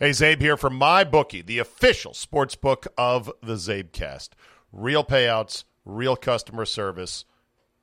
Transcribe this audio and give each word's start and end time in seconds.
Hey, 0.00 0.10
Zabe 0.10 0.40
here 0.40 0.56
from 0.56 0.76
my 0.76 1.02
bookie, 1.02 1.42
the 1.42 1.58
official 1.58 2.14
sports 2.14 2.54
book 2.54 2.86
of 2.96 3.32
the 3.42 3.54
Zabecast. 3.54 4.28
Real 4.70 5.02
payouts, 5.02 5.64
real 5.84 6.14
customer 6.14 6.66
service, 6.66 7.24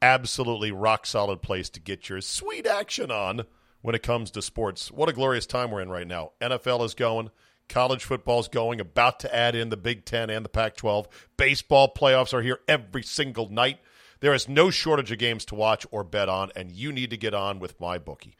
absolutely 0.02 0.72
rock 0.72 1.06
solid 1.06 1.42
place 1.42 1.70
to 1.72 1.82
get 1.82 2.08
your 2.08 2.22
sweet 2.22 2.66
action 2.66 3.12
on 3.12 3.44
when 3.82 3.96
it 3.96 4.02
comes 4.02 4.32
to 4.32 4.42
sports. 4.42 4.94
What 4.94 5.10
a 5.10 5.14
glorious 5.14 5.46
time 5.46 5.72
we're 5.72 5.82
in 5.82 5.90
right 5.90 6.08
now. 6.08 6.32
NFL 6.40 6.86
is 6.86 6.94
going, 6.94 7.32
college 7.68 8.06
football 8.06 8.40
is 8.40 8.48
going, 8.48 8.80
about 8.80 9.20
to 9.20 9.36
add 9.36 9.54
in 9.54 9.68
the 9.68 9.76
Big 9.76 10.06
Ten 10.06 10.30
and 10.30 10.46
the 10.46 10.50
Pac 10.50 10.78
12. 10.78 11.10
Baseball 11.36 11.94
playoffs 11.94 12.34
are 12.34 12.42
here 12.42 12.60
every 12.66 13.04
single 13.04 13.50
night. 13.50 13.80
There 14.22 14.34
is 14.34 14.48
no 14.48 14.70
shortage 14.70 15.12
of 15.12 15.18
games 15.18 15.44
to 15.48 15.56
watch 15.56 15.86
or 15.92 16.06
bet 16.06 16.30
on, 16.30 16.50
and 16.56 16.72
you 16.72 16.94
need 16.94 17.10
to 17.10 17.18
get 17.18 17.34
on 17.34 17.60
with 17.60 17.78
my 17.82 17.98
bookie. 17.98 18.38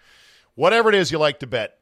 Whatever 0.54 0.88
it 0.88 0.96
is 0.96 1.12
you 1.12 1.18
like 1.18 1.40
to 1.40 1.48
bet, 1.48 1.78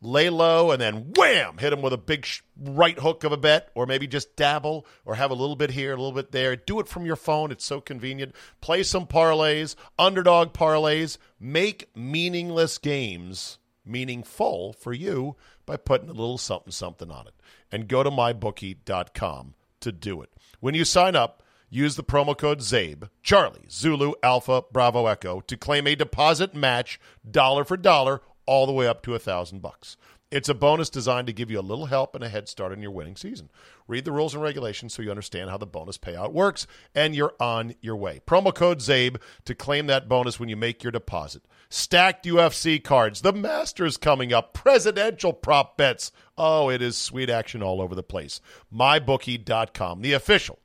lay 0.00 0.30
low 0.30 0.70
and 0.70 0.80
then 0.80 1.12
wham, 1.16 1.58
hit 1.58 1.70
them 1.70 1.82
with 1.82 1.92
a 1.92 1.98
big 1.98 2.26
right 2.56 2.98
hook 2.98 3.24
of 3.24 3.32
a 3.32 3.36
bet, 3.36 3.70
or 3.74 3.86
maybe 3.86 4.06
just 4.06 4.36
dabble 4.36 4.86
or 5.04 5.14
have 5.16 5.30
a 5.30 5.34
little 5.34 5.56
bit 5.56 5.70
here, 5.70 5.92
a 5.92 5.96
little 5.96 6.12
bit 6.12 6.32
there. 6.32 6.56
Do 6.56 6.80
it 6.80 6.88
from 6.88 7.06
your 7.06 7.16
phone. 7.16 7.50
It's 7.50 7.64
so 7.64 7.80
convenient. 7.80 8.34
Play 8.60 8.82
some 8.82 9.06
parlays, 9.06 9.74
underdog 9.98 10.52
parlays. 10.52 11.18
Make 11.40 11.88
meaningless 11.96 12.78
games 12.78 13.58
meaningful 13.84 14.74
for 14.74 14.92
you 14.92 15.36
by 15.66 15.76
putting 15.76 16.08
a 16.08 16.12
little 16.12 16.38
something 16.38 16.72
something 16.72 17.10
on 17.10 17.26
it. 17.26 17.34
And 17.72 17.88
go 17.88 18.02
to 18.02 18.10
mybookie.com 18.10 19.54
to 19.80 19.92
do 19.92 20.22
it. 20.22 20.30
When 20.60 20.74
you 20.74 20.84
sign 20.84 21.16
up, 21.16 21.42
use 21.70 21.96
the 21.96 22.04
promo 22.04 22.36
code 22.36 22.60
ZABE, 22.60 23.10
Charlie, 23.22 23.66
Zulu, 23.70 24.14
Alpha, 24.22 24.64
Bravo, 24.72 25.06
Echo 25.06 25.40
to 25.40 25.56
claim 25.56 25.86
a 25.86 25.94
deposit 25.94 26.54
match 26.54 26.98
dollar 27.28 27.64
for 27.64 27.76
dollar 27.76 28.22
all 28.48 28.66
the 28.66 28.72
way 28.72 28.86
up 28.88 29.02
to 29.02 29.14
a 29.14 29.18
thousand 29.18 29.60
bucks. 29.60 29.98
It's 30.30 30.48
a 30.48 30.54
bonus 30.54 30.90
designed 30.90 31.26
to 31.26 31.32
give 31.32 31.50
you 31.50 31.60
a 31.60 31.60
little 31.60 31.86
help 31.86 32.14
and 32.14 32.24
a 32.24 32.28
head 32.28 32.48
start 32.48 32.72
in 32.72 32.82
your 32.82 32.90
winning 32.90 33.16
season. 33.16 33.50
Read 33.86 34.04
the 34.04 34.12
rules 34.12 34.34
and 34.34 34.42
regulations 34.42 34.92
so 34.92 35.02
you 35.02 35.10
understand 35.10 35.50
how 35.50 35.58
the 35.58 35.66
bonus 35.66 35.98
payout 35.98 36.32
works, 36.32 36.66
and 36.94 37.14
you're 37.14 37.34
on 37.38 37.74
your 37.80 37.96
way. 37.96 38.20
Promo 38.26 38.54
code 38.54 38.80
ZABE 38.80 39.18
to 39.44 39.54
claim 39.54 39.86
that 39.86 40.08
bonus 40.08 40.40
when 40.40 40.48
you 40.48 40.56
make 40.56 40.82
your 40.82 40.92
deposit. 40.92 41.42
Stacked 41.68 42.24
UFC 42.24 42.82
cards, 42.82 43.20
the 43.20 43.32
Masters 43.32 43.96
coming 43.96 44.32
up, 44.32 44.54
presidential 44.54 45.32
prop 45.32 45.76
bets. 45.76 46.10
Oh, 46.36 46.70
it 46.70 46.82
is 46.82 46.96
sweet 46.96 47.30
action 47.30 47.62
all 47.62 47.80
over 47.80 47.94
the 47.94 48.02
place. 48.02 48.40
MyBookie.com, 48.74 50.02
the 50.02 50.14
official 50.14 50.58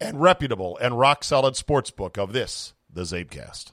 and 0.00 0.20
reputable 0.20 0.78
and 0.78 0.98
rock 0.98 1.24
solid 1.24 1.56
sports 1.56 1.90
book 1.90 2.16
of 2.16 2.32
this, 2.32 2.74
the 2.92 3.02
Zabecast. 3.02 3.72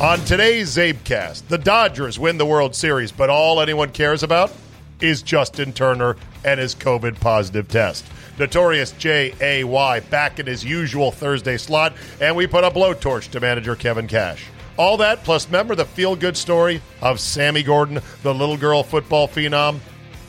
On 0.00 0.18
today's 0.24 0.76
Zabecast, 0.76 1.46
the 1.46 1.56
Dodgers 1.56 2.18
win 2.18 2.36
the 2.36 2.44
World 2.44 2.74
Series, 2.74 3.12
but 3.12 3.30
all 3.30 3.60
anyone 3.60 3.92
cares 3.92 4.24
about 4.24 4.52
is 5.00 5.22
Justin 5.22 5.72
Turner 5.72 6.16
and 6.44 6.58
his 6.58 6.74
COVID 6.74 7.20
positive 7.20 7.68
test. 7.68 8.04
Notorious 8.36 8.90
J.A.Y. 8.98 10.00
back 10.00 10.40
in 10.40 10.46
his 10.46 10.64
usual 10.64 11.12
Thursday 11.12 11.56
slot, 11.56 11.92
and 12.20 12.34
we 12.34 12.48
put 12.48 12.64
a 12.64 12.70
blowtorch 12.72 13.30
to 13.30 13.40
manager 13.40 13.76
Kevin 13.76 14.08
Cash. 14.08 14.46
All 14.76 14.96
that, 14.96 15.22
plus 15.22 15.46
remember 15.46 15.76
the 15.76 15.84
feel 15.84 16.16
good 16.16 16.36
story 16.36 16.82
of 17.00 17.20
Sammy 17.20 17.62
Gordon, 17.62 18.00
the 18.24 18.34
little 18.34 18.56
girl 18.56 18.82
football 18.82 19.28
phenom? 19.28 19.78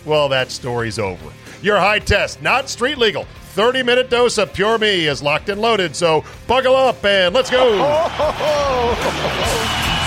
Well, 0.05 0.29
that 0.29 0.51
story's 0.51 0.99
over. 0.99 1.33
Your 1.63 1.77
high 1.77 1.99
test, 1.99 2.39
not 2.39 2.69
street 2.69 2.99
legal. 2.99 3.25
30 3.55 3.83
minute 3.83 4.09
dose 4.09 4.37
of 4.37 4.51
Pure 4.51 4.79
Me 4.79 5.07
is 5.07 5.23
locked 5.23 5.47
and 5.47 5.61
loaded, 5.61 5.95
so 5.95 6.25
buckle 6.45 6.75
up 6.75 7.05
and 7.05 7.33
let's 7.33 7.49
go. 7.49 7.71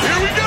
Here 0.02 0.20
we 0.20 0.28
go! 0.36 0.44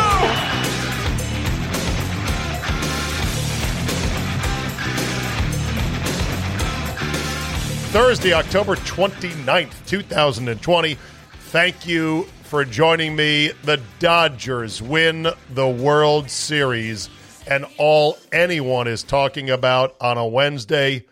Thursday, 7.90 8.34
October 8.34 8.76
29th, 8.76 9.88
2020. 9.88 10.94
Thank 10.94 11.88
you 11.88 12.26
for 12.44 12.64
joining 12.64 13.16
me. 13.16 13.48
The 13.64 13.82
Dodgers 13.98 14.80
win 14.80 15.28
the 15.50 15.68
World 15.68 16.30
Series, 16.30 17.10
and 17.48 17.66
all 17.80 18.20
anyone 18.32 18.88
is 18.88 19.02
talking 19.02 19.50
about 19.50 19.96
on 20.00 20.20
a 20.20 20.28
Wednesday 20.28 21.04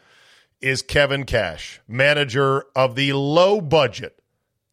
is 0.61 0.81
Kevin 0.81 1.25
Cash, 1.25 1.81
manager 1.87 2.65
of 2.75 2.95
the 2.95 3.13
low 3.13 3.61
budget 3.61 4.19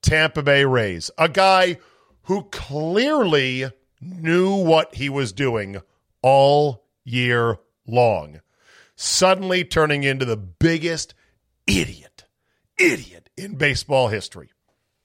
Tampa 0.02 0.42
Bay 0.42 0.64
Rays, 0.64 1.10
a 1.18 1.28
guy 1.28 1.78
who 2.22 2.44
clearly 2.44 3.70
knew 4.00 4.54
what 4.54 4.94
he 4.94 5.08
was 5.08 5.32
doing 5.32 5.80
all 6.22 6.84
year 7.04 7.58
long, 7.86 8.40
suddenly 8.94 9.64
turning 9.64 10.02
into 10.02 10.24
the 10.24 10.36
biggest 10.36 11.14
idiot, 11.66 12.24
idiot 12.78 13.30
in 13.36 13.54
baseball 13.54 14.08
history. 14.08 14.50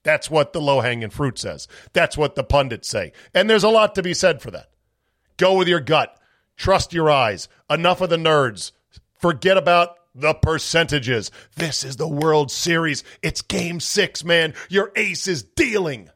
That's 0.03 0.31
what 0.31 0.53
the 0.53 0.61
low 0.61 0.81
hanging 0.81 1.11
fruit 1.11 1.37
says. 1.37 1.67
That's 1.93 2.17
what 2.17 2.35
the 2.35 2.43
pundits 2.43 2.89
say. 2.89 3.11
And 3.33 3.49
there's 3.49 3.63
a 3.63 3.69
lot 3.69 3.95
to 3.95 4.03
be 4.03 4.15
said 4.15 4.41
for 4.41 4.49
that. 4.51 4.69
Go 5.37 5.57
with 5.57 5.67
your 5.67 5.79
gut. 5.79 6.17
Trust 6.57 6.93
your 6.93 7.09
eyes. 7.09 7.47
Enough 7.69 8.01
of 8.01 8.09
the 8.09 8.17
nerds. 8.17 8.71
Forget 9.13 9.57
about 9.57 9.97
the 10.13 10.33
percentages. 10.33 11.31
This 11.55 11.83
is 11.83 11.97
the 11.97 12.07
World 12.07 12.51
Series. 12.51 13.03
It's 13.21 13.41
game 13.41 13.79
six, 13.79 14.23
man. 14.23 14.53
Your 14.69 14.91
ace 14.95 15.27
is 15.27 15.43
dealing. 15.43 16.09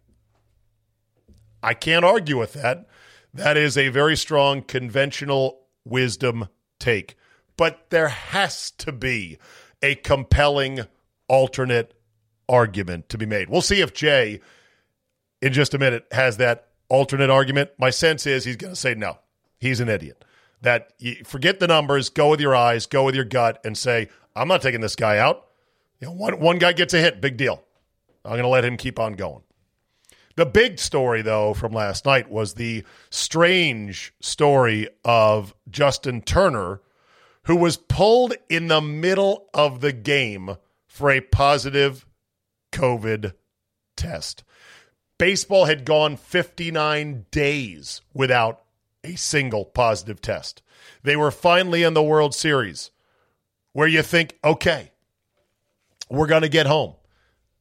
I 1.63 1.73
can't 1.73 2.05
argue 2.05 2.37
with 2.37 2.53
that. 2.53 2.87
That 3.33 3.57
is 3.57 3.77
a 3.77 3.89
very 3.89 4.15
strong 4.15 4.61
conventional 4.61 5.61
wisdom 5.83 6.47
take. 6.79 7.15
But 7.57 7.89
there 7.89 8.09
has 8.09 8.71
to 8.71 8.91
be 8.91 9.39
a 9.81 9.95
compelling 9.95 10.81
alternate 11.27 11.93
argument 12.47 13.09
to 13.09 13.17
be 13.17 13.25
made. 13.25 13.49
We'll 13.49 13.61
see 13.61 13.81
if 13.81 13.93
Jay, 13.93 14.41
in 15.41 15.53
just 15.53 15.73
a 15.73 15.77
minute, 15.77 16.05
has 16.11 16.37
that 16.37 16.67
alternate 16.89 17.29
argument. 17.29 17.71
My 17.77 17.89
sense 17.89 18.27
is 18.27 18.43
he's 18.43 18.57
going 18.57 18.73
to 18.73 18.79
say 18.79 18.93
no. 18.93 19.19
He's 19.57 19.79
an 19.79 19.89
idiot. 19.89 20.23
That 20.65 20.93
you 20.97 21.17
forget 21.23 21.59
the 21.59 21.67
numbers, 21.67 22.09
go 22.09 22.31
with 22.31 22.41
your 22.41 22.55
eyes, 22.55 22.87
go 22.87 23.03
with 23.05 23.13
your 23.13 23.23
gut, 23.23 23.61
and 23.63 23.77
say, 23.77 24.09
I'm 24.35 24.47
not 24.47 24.63
taking 24.63 24.81
this 24.81 24.95
guy 24.95 25.19
out. 25.19 25.45
You 25.99 26.07
know, 26.07 26.13
one 26.13 26.39
one 26.39 26.57
guy 26.57 26.73
gets 26.73 26.95
a 26.95 26.99
hit, 26.99 27.21
big 27.21 27.37
deal. 27.37 27.63
I'm 28.23 28.31
going 28.31 28.41
to 28.41 28.49
let 28.49 28.65
him 28.65 28.75
keep 28.75 28.99
on 28.99 29.13
going. 29.13 29.43
The 30.35 30.45
big 30.47 30.79
story, 30.79 31.21
though, 31.21 31.53
from 31.53 31.71
last 31.71 32.05
night 32.05 32.31
was 32.31 32.55
the 32.55 32.83
strange 33.11 34.11
story 34.19 34.89
of 35.05 35.53
Justin 35.69 36.21
Turner, 36.21 36.81
who 37.43 37.55
was 37.55 37.77
pulled 37.77 38.33
in 38.49 38.67
the 38.67 38.81
middle 38.81 39.47
of 39.53 39.81
the 39.81 39.93
game 39.93 40.57
for 40.87 41.11
a 41.11 41.21
positive 41.21 42.07
COVID 42.71 43.33
test. 43.95 44.43
Baseball 45.19 45.65
had 45.65 45.85
gone 45.85 46.17
59 46.17 47.27
days 47.29 48.01
without 48.15 48.64
a 49.05 49.15
single 49.15 49.65
positive 49.65 50.21
test. 50.21 50.61
They 51.03 51.15
were 51.15 51.31
finally 51.31 51.83
in 51.83 51.93
the 51.93 52.03
World 52.03 52.33
Series 52.33 52.91
where 53.73 53.87
you 53.87 54.01
think, 54.01 54.37
okay, 54.43 54.91
we're 56.09 56.27
going 56.27 56.41
to 56.41 56.49
get 56.49 56.65
home. 56.65 56.95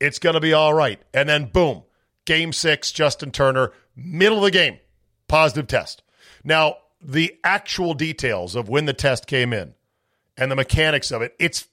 It's 0.01 0.19
going 0.19 0.35
to 0.35 0.41
be 0.41 0.53
all 0.53 0.75
right. 0.75 1.01
And 1.13 1.29
then, 1.29 1.47
boom, 1.47 1.83
game 2.25 2.53
six, 2.53 2.93
Justin 2.93 3.31
Turner, 3.31 3.73
middle 3.97 4.39
of 4.39 4.45
the 4.45 4.51
game, 4.51 4.79
positive 5.29 5.67
test. 5.67 6.03
Now, 6.43 6.77
the 7.01 7.35
actual 7.45 7.95
details 7.95 8.55
of 8.55 8.69
when 8.69 8.87
the 8.87 8.93
test 8.93 9.27
came 9.27 9.53
in 9.53 9.75
and 10.37 10.51
the 10.51 10.57
mechanics 10.57 11.11
of 11.11 11.23
it, 11.23 11.35
it's 11.39 11.69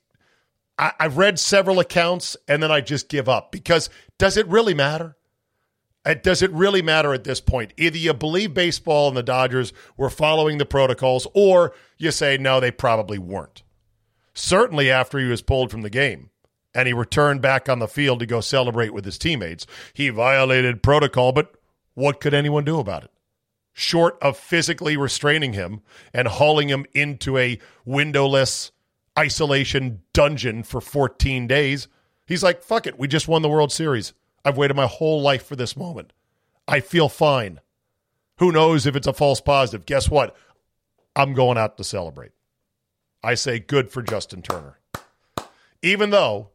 I, 0.77 0.91
I've 0.99 1.17
read 1.17 1.39
several 1.39 1.79
accounts 1.79 2.35
and 2.47 2.61
then 2.61 2.71
I 2.71 2.81
just 2.81 3.09
give 3.09 3.29
up 3.29 3.51
because 3.51 3.89
does 4.17 4.37
it 4.37 4.47
really 4.47 4.73
matter? 4.73 5.15
It, 6.05 6.23
does 6.23 6.41
it 6.41 6.51
really 6.51 6.81
matter 6.81 7.13
at 7.13 7.23
this 7.23 7.41
point? 7.41 7.73
Either 7.77 7.97
you 7.97 8.13
believe 8.13 8.53
baseball 8.53 9.07
and 9.07 9.15
the 9.15 9.23
Dodgers 9.23 9.71
were 9.97 10.09
following 10.09 10.57
the 10.57 10.65
protocols, 10.65 11.27
or 11.33 11.73
you 11.97 12.11
say 12.11 12.37
no, 12.37 12.59
they 12.59 12.71
probably 12.71 13.19
weren't. 13.19 13.61
Certainly 14.33 14.89
after 14.89 15.19
he 15.19 15.25
was 15.25 15.41
pulled 15.41 15.69
from 15.69 15.81
the 15.81 15.89
game 15.89 16.29
and 16.73 16.87
he 16.87 16.93
returned 16.93 17.41
back 17.41 17.69
on 17.69 17.79
the 17.79 17.87
field 17.87 18.19
to 18.19 18.25
go 18.25 18.41
celebrate 18.41 18.93
with 18.93 19.05
his 19.05 19.19
teammates, 19.19 19.67
he 19.93 20.09
violated 20.09 20.81
protocol, 20.81 21.31
but 21.31 21.53
what 21.93 22.19
could 22.19 22.33
anyone 22.33 22.63
do 22.63 22.79
about 22.79 23.03
it? 23.03 23.11
Short 23.73 24.17
of 24.21 24.37
physically 24.37 24.97
restraining 24.97 25.53
him 25.53 25.81
and 26.13 26.27
hauling 26.27 26.69
him 26.69 26.85
into 26.93 27.37
a 27.37 27.59
windowless 27.85 28.71
isolation 29.19 30.01
dungeon 30.13 30.63
for 30.63 30.81
14 30.81 31.45
days, 31.45 31.87
he's 32.25 32.43
like, 32.43 32.63
fuck 32.63 32.87
it, 32.87 32.97
we 32.97 33.07
just 33.07 33.27
won 33.27 33.41
the 33.41 33.49
World 33.49 33.71
Series. 33.71 34.13
I've 34.43 34.57
waited 34.57 34.75
my 34.75 34.87
whole 34.87 35.21
life 35.21 35.45
for 35.45 35.55
this 35.55 35.77
moment. 35.77 36.13
I 36.67 36.79
feel 36.79 37.09
fine. 37.09 37.59
Who 38.37 38.51
knows 38.51 38.85
if 38.85 38.95
it's 38.95 39.07
a 39.07 39.13
false 39.13 39.41
positive? 39.41 39.85
Guess 39.85 40.09
what? 40.09 40.35
I'm 41.15 41.33
going 41.33 41.57
out 41.57 41.77
to 41.77 41.83
celebrate. 41.83 42.31
I 43.23 43.35
say 43.35 43.59
good 43.59 43.91
for 43.91 44.01
Justin 44.01 44.41
Turner. 44.41 44.79
Even 45.81 46.09
though, 46.09 46.49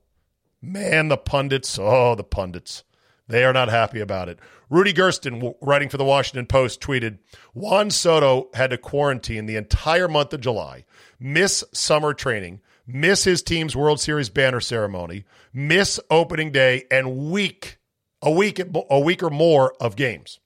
man, 0.60 1.08
the 1.08 1.16
pundits, 1.16 1.78
oh, 1.78 2.14
the 2.14 2.24
pundits, 2.24 2.82
they 3.28 3.44
are 3.44 3.52
not 3.52 3.68
happy 3.68 4.00
about 4.00 4.28
it. 4.28 4.38
Rudy 4.70 4.92
Gersten, 4.92 5.54
writing 5.60 5.88
for 5.88 5.96
the 5.96 6.04
Washington 6.04 6.46
Post, 6.46 6.80
tweeted 6.80 7.18
Juan 7.54 7.90
Soto 7.90 8.48
had 8.54 8.70
to 8.70 8.78
quarantine 8.78 9.46
the 9.46 9.56
entire 9.56 10.08
month 10.08 10.32
of 10.32 10.40
July, 10.40 10.84
miss 11.20 11.62
summer 11.72 12.14
training, 12.14 12.60
miss 12.86 13.24
his 13.24 13.42
team's 13.42 13.76
World 13.76 14.00
Series 14.00 14.28
banner 14.28 14.60
ceremony, 14.60 15.24
miss 15.52 16.00
opening 16.10 16.52
day, 16.52 16.84
and 16.90 17.30
week, 17.30 17.75
a 18.22 18.30
week, 18.30 18.60
a 18.90 19.00
week 19.00 19.22
or 19.22 19.30
more 19.30 19.74
of 19.80 19.96
games. 19.96 20.40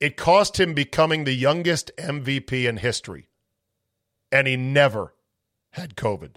It 0.00 0.16
cost 0.16 0.60
him 0.60 0.74
becoming 0.74 1.24
the 1.24 1.32
youngest 1.32 1.90
MVP 1.98 2.68
in 2.68 2.76
history, 2.76 3.28
and 4.30 4.46
he 4.46 4.56
never 4.56 5.14
had 5.70 5.96
COVID. 5.96 6.36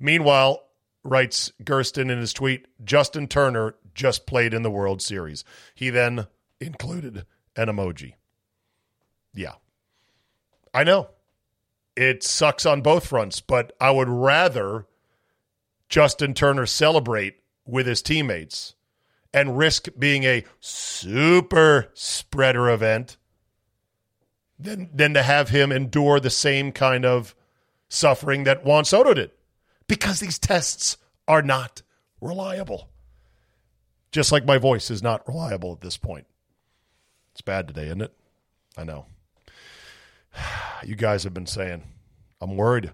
Meanwhile, 0.00 0.62
writes 1.04 1.52
Gersten 1.62 2.10
in 2.10 2.18
his 2.18 2.32
tweet, 2.32 2.66
Justin 2.84 3.28
Turner 3.28 3.74
just 3.94 4.26
played 4.26 4.54
in 4.54 4.62
the 4.62 4.70
World 4.70 5.02
Series. 5.02 5.44
He 5.74 5.90
then 5.90 6.26
included 6.60 7.26
an 7.56 7.66
emoji. 7.68 8.14
Yeah. 9.34 9.54
I 10.72 10.84
know 10.84 11.10
it 11.96 12.22
sucks 12.22 12.64
on 12.64 12.80
both 12.80 13.08
fronts, 13.08 13.40
but 13.40 13.72
I 13.80 13.90
would 13.90 14.08
rather 14.08 14.86
Justin 15.88 16.34
Turner 16.34 16.66
celebrate 16.66 17.40
with 17.66 17.86
his 17.86 18.02
teammates 18.02 18.74
and 19.32 19.58
risk 19.58 19.88
being 19.98 20.24
a 20.24 20.44
super 20.60 21.90
spreader 21.94 22.70
event 22.70 23.16
than, 24.58 24.90
than 24.92 25.14
to 25.14 25.22
have 25.22 25.50
him 25.50 25.70
endure 25.70 26.18
the 26.20 26.30
same 26.30 26.72
kind 26.72 27.04
of 27.04 27.34
suffering 27.88 28.44
that 28.44 28.64
Juan 28.64 28.84
Soto 28.84 29.14
did 29.14 29.30
because 29.86 30.20
these 30.20 30.38
tests 30.38 30.96
are 31.26 31.42
not 31.42 31.82
reliable. 32.20 32.88
Just 34.10 34.32
like 34.32 34.44
my 34.44 34.58
voice 34.58 34.90
is 34.90 35.02
not 35.02 35.26
reliable 35.28 35.72
at 35.72 35.80
this 35.80 35.96
point. 35.96 36.26
It's 37.32 37.42
bad 37.42 37.68
today, 37.68 37.86
isn't 37.86 38.02
it? 38.02 38.14
I 38.76 38.84
know 38.84 39.06
you 40.84 40.96
guys 40.96 41.24
have 41.24 41.34
been 41.34 41.46
saying, 41.46 41.82
I'm 42.40 42.56
worried. 42.56 42.92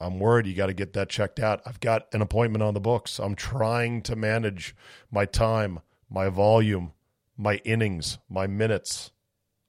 I'm 0.00 0.18
worried 0.18 0.46
you 0.46 0.54
got 0.54 0.66
to 0.66 0.74
get 0.74 0.92
that 0.92 1.08
checked 1.08 1.40
out. 1.40 1.62
I've 1.64 1.80
got 1.80 2.06
an 2.12 2.20
appointment 2.20 2.62
on 2.62 2.74
the 2.74 2.80
books. 2.80 3.18
I'm 3.18 3.34
trying 3.34 4.02
to 4.02 4.16
manage 4.16 4.76
my 5.10 5.24
time, 5.24 5.80
my 6.10 6.28
volume, 6.28 6.92
my 7.36 7.56
innings, 7.64 8.18
my 8.28 8.46
minutes. 8.46 9.10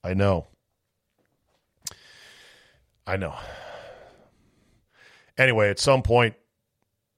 I 0.03 0.13
know. 0.13 0.47
I 3.05 3.15
know. 3.15 3.35
Anyway, 5.37 5.69
at 5.69 5.79
some 5.79 6.01
point, 6.01 6.35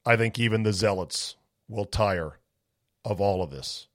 I 0.05 0.15
think 0.15 0.37
even 0.37 0.63
the 0.63 0.73
zealots 0.73 1.35
will 1.67 1.85
tire 1.85 2.39
of 3.03 3.19
all 3.19 3.41
of 3.41 3.49
this. 3.49 3.87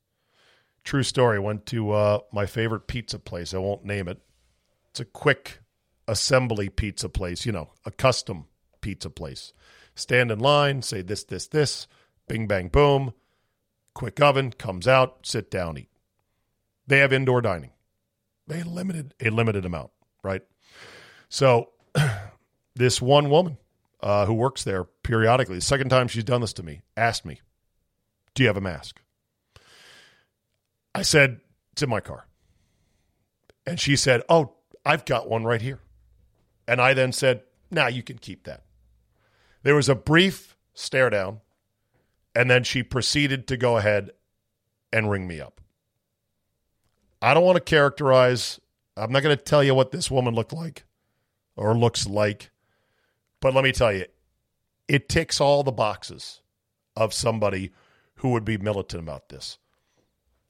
True 0.82 1.02
story. 1.02 1.38
Went 1.38 1.66
to 1.66 1.92
uh, 1.92 2.18
my 2.32 2.46
favorite 2.46 2.88
pizza 2.88 3.18
place. 3.18 3.54
I 3.54 3.58
won't 3.58 3.84
name 3.84 4.08
it. 4.08 4.20
It's 4.90 5.00
a 5.00 5.04
quick 5.04 5.60
assembly 6.08 6.68
pizza 6.68 7.08
place, 7.08 7.46
you 7.46 7.52
know, 7.52 7.70
a 7.84 7.90
custom 7.90 8.46
pizza 8.84 9.08
place. 9.08 9.54
Stand 9.94 10.30
in 10.30 10.38
line, 10.38 10.82
say 10.82 11.00
this, 11.00 11.24
this, 11.24 11.46
this, 11.46 11.88
bing, 12.28 12.46
bang, 12.46 12.68
boom. 12.68 13.14
Quick 13.94 14.20
oven 14.20 14.52
comes 14.52 14.86
out, 14.86 15.26
sit 15.26 15.50
down, 15.50 15.78
eat. 15.78 15.88
They 16.86 16.98
have 16.98 17.10
indoor 17.10 17.40
dining. 17.40 17.70
They 18.46 18.62
limited 18.62 19.14
a 19.24 19.30
limited 19.30 19.64
amount, 19.64 19.90
right? 20.22 20.42
So 21.30 21.70
this 22.74 23.00
one 23.00 23.30
woman 23.30 23.56
uh, 24.02 24.26
who 24.26 24.34
works 24.34 24.64
there 24.64 24.84
periodically, 24.84 25.54
the 25.54 25.62
second 25.62 25.88
time 25.88 26.06
she's 26.06 26.24
done 26.24 26.42
this 26.42 26.52
to 26.52 26.62
me, 26.62 26.82
asked 26.94 27.24
me, 27.24 27.40
"Do 28.34 28.42
you 28.42 28.48
have 28.48 28.58
a 28.58 28.60
mask?" 28.60 29.00
I 30.94 31.00
said, 31.00 31.40
"It's 31.72 31.82
in 31.82 31.88
my 31.88 32.00
car," 32.00 32.26
and 33.64 33.80
she 33.80 33.96
said, 33.96 34.22
"Oh, 34.28 34.56
I've 34.84 35.06
got 35.06 35.30
one 35.30 35.44
right 35.44 35.62
here." 35.62 35.80
And 36.68 36.80
I 36.80 36.92
then 36.92 37.12
said, 37.12 37.42
Now 37.70 37.82
nah, 37.82 37.88
you 37.88 38.02
can 38.02 38.18
keep 38.18 38.44
that. 38.44 38.63
There 39.64 39.74
was 39.74 39.88
a 39.88 39.94
brief 39.94 40.56
stare 40.74 41.10
down, 41.10 41.40
and 42.34 42.50
then 42.50 42.64
she 42.64 42.82
proceeded 42.82 43.48
to 43.48 43.56
go 43.56 43.78
ahead 43.78 44.10
and 44.92 45.10
ring 45.10 45.26
me 45.26 45.40
up. 45.40 45.60
I 47.20 47.32
don't 47.32 47.44
want 47.44 47.56
to 47.56 47.62
characterize, 47.62 48.60
I'm 48.96 49.10
not 49.10 49.22
going 49.22 49.36
to 49.36 49.42
tell 49.42 49.64
you 49.64 49.74
what 49.74 49.90
this 49.90 50.10
woman 50.10 50.34
looked 50.34 50.52
like 50.52 50.84
or 51.56 51.74
looks 51.74 52.06
like, 52.06 52.50
but 53.40 53.54
let 53.54 53.64
me 53.64 53.72
tell 53.72 53.92
you, 53.92 54.04
it 54.86 55.08
ticks 55.08 55.40
all 55.40 55.62
the 55.62 55.72
boxes 55.72 56.42
of 56.94 57.14
somebody 57.14 57.72
who 58.16 58.30
would 58.30 58.44
be 58.44 58.58
militant 58.58 59.02
about 59.02 59.30
this. 59.30 59.58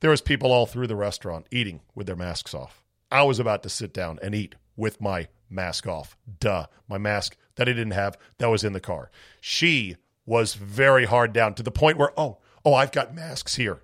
There 0.01 0.11
was 0.11 0.21
people 0.21 0.51
all 0.51 0.67
through 0.67 0.89
the 0.89 0.97
restaurant 0.97 1.47
eating 1.53 1.83
with 1.95 2.09
their 2.09 2.17
masks 2.17 2.53
off. 2.53 2.83
I 3.13 3.23
was 3.23 3.39
about 3.39 3.63
to 3.63 3.69
sit 3.69 3.95
down 3.95 4.19
and 4.23 4.35
eat 4.35 4.57
with 4.77 5.01
my 5.01 5.29
mask 5.51 5.87
off. 5.87 6.17
Duh. 6.41 6.67
My 6.89 6.99
mask 6.99 7.37
that 7.57 7.69
I 7.69 7.73
didn't 7.73 7.93
have 7.93 8.17
that 8.39 8.51
was 8.51 8.65
in 8.65 8.73
the 8.73 8.81
car. 8.81 9.11
She 9.41 9.97
was 10.27 10.55
very 10.55 11.05
hard 11.05 11.33
down 11.33 11.55
to 11.55 11.63
the 11.63 11.71
point 11.71 11.99
where, 11.99 12.19
oh, 12.19 12.39
oh, 12.65 12.75
I've 12.75 12.93
got 12.93 13.15
masks 13.15 13.57
here. 13.57 13.83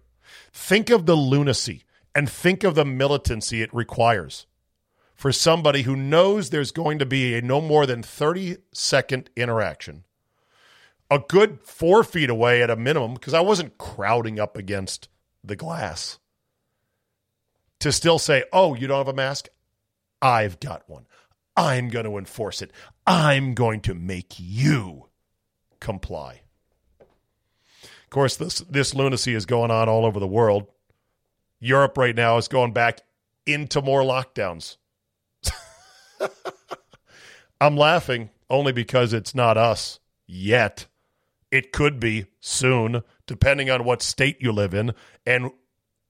Think 0.52 0.90
of 0.90 1.06
the 1.06 1.16
lunacy 1.16 1.84
and 2.14 2.28
think 2.28 2.64
of 2.64 2.74
the 2.74 2.84
militancy 2.84 3.62
it 3.62 3.72
requires 3.74 4.46
for 5.20 5.32
somebody 5.32 5.82
who 5.82 5.94
knows 5.94 6.48
there's 6.48 6.72
going 6.72 6.98
to 6.98 7.04
be 7.04 7.34
a 7.34 7.42
no 7.42 7.60
more 7.60 7.84
than 7.84 8.02
30 8.02 8.56
second 8.72 9.28
interaction, 9.36 10.04
a 11.10 11.18
good 11.18 11.60
four 11.62 12.02
feet 12.02 12.30
away 12.30 12.62
at 12.62 12.70
a 12.70 12.76
minimum, 12.76 13.12
because 13.12 13.34
I 13.34 13.40
wasn't 13.40 13.76
crowding 13.76 14.40
up 14.40 14.56
against 14.56 15.10
the 15.44 15.56
glass, 15.56 16.18
to 17.80 17.92
still 17.92 18.18
say, 18.18 18.44
oh, 18.50 18.74
you 18.74 18.86
don't 18.86 18.96
have 18.96 19.08
a 19.08 19.12
mask? 19.12 19.48
I've 20.22 20.58
got 20.58 20.88
one. 20.88 21.06
I'm 21.56 21.88
going 21.88 22.04
to 22.04 22.16
enforce 22.16 22.62
it. 22.62 22.72
I'm 23.06 23.54
going 23.54 23.80
to 23.82 23.94
make 23.94 24.34
you 24.38 25.08
comply. 25.80 26.42
Of 27.00 28.10
course, 28.10 28.36
this 28.36 28.58
this 28.60 28.94
lunacy 28.94 29.34
is 29.34 29.46
going 29.46 29.70
on 29.70 29.88
all 29.88 30.04
over 30.04 30.18
the 30.18 30.26
world. 30.26 30.66
Europe 31.60 31.96
right 31.98 32.16
now 32.16 32.38
is 32.38 32.48
going 32.48 32.72
back 32.72 33.02
into 33.46 33.82
more 33.82 34.02
lockdowns. 34.02 34.76
I'm 37.60 37.76
laughing 37.76 38.30
only 38.48 38.72
because 38.72 39.12
it's 39.12 39.34
not 39.34 39.56
us 39.56 40.00
yet. 40.26 40.86
It 41.50 41.72
could 41.72 42.00
be 42.00 42.26
soon, 42.40 43.02
depending 43.26 43.70
on 43.70 43.84
what 43.84 44.02
state 44.02 44.38
you 44.40 44.52
live 44.52 44.72
in 44.72 44.92
and 45.26 45.50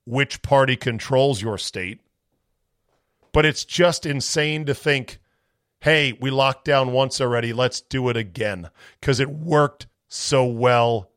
which 0.06 0.42
party 0.42 0.76
controls 0.76 1.42
your 1.42 1.58
state. 1.58 2.00
But 3.32 3.46
it's 3.46 3.64
just 3.64 4.06
insane 4.06 4.64
to 4.66 4.74
think 4.74 5.18
hey, 5.80 6.12
we 6.20 6.30
locked 6.30 6.64
down 6.64 6.92
once 6.92 7.20
already. 7.20 7.52
Let's 7.52 7.80
do 7.80 8.08
it 8.08 8.16
again 8.16 8.70
because 9.00 9.20
it 9.20 9.30
worked 9.30 9.86
so 10.08 10.44
well 10.44 11.10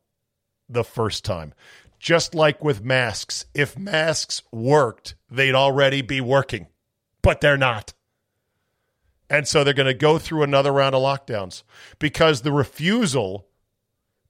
the 0.68 0.84
first 0.84 1.24
time. 1.24 1.54
Just 1.98 2.34
like 2.34 2.62
with 2.62 2.84
masks, 2.84 3.46
if 3.54 3.78
masks 3.78 4.42
worked, 4.52 5.14
they'd 5.30 5.54
already 5.54 6.02
be 6.02 6.20
working, 6.20 6.66
but 7.22 7.40
they're 7.40 7.56
not. 7.56 7.94
And 9.30 9.48
so 9.48 9.64
they're 9.64 9.72
going 9.72 9.86
to 9.86 9.94
go 9.94 10.18
through 10.18 10.42
another 10.42 10.72
round 10.72 10.94
of 10.94 11.02
lockdowns 11.02 11.62
because 11.98 12.42
the 12.42 12.52
refusal 12.52 13.46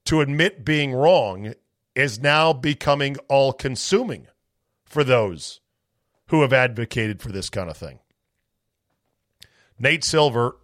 to 0.05 0.21
admit 0.21 0.65
being 0.65 0.93
wrong 0.93 1.55
is 1.95 2.21
now 2.21 2.53
becoming 2.53 3.17
all 3.29 3.53
consuming 3.53 4.29
for 4.85 5.03
those 5.03 5.61
who 6.29 6.43
have 6.43 6.53
advocated 6.53 7.21
for 7.21 7.33
this 7.33 7.51
kind 7.51 7.69
of 7.69 7.77
thing. 7.77 7.99
Nate 9.79 10.05
Silver, 10.05 10.57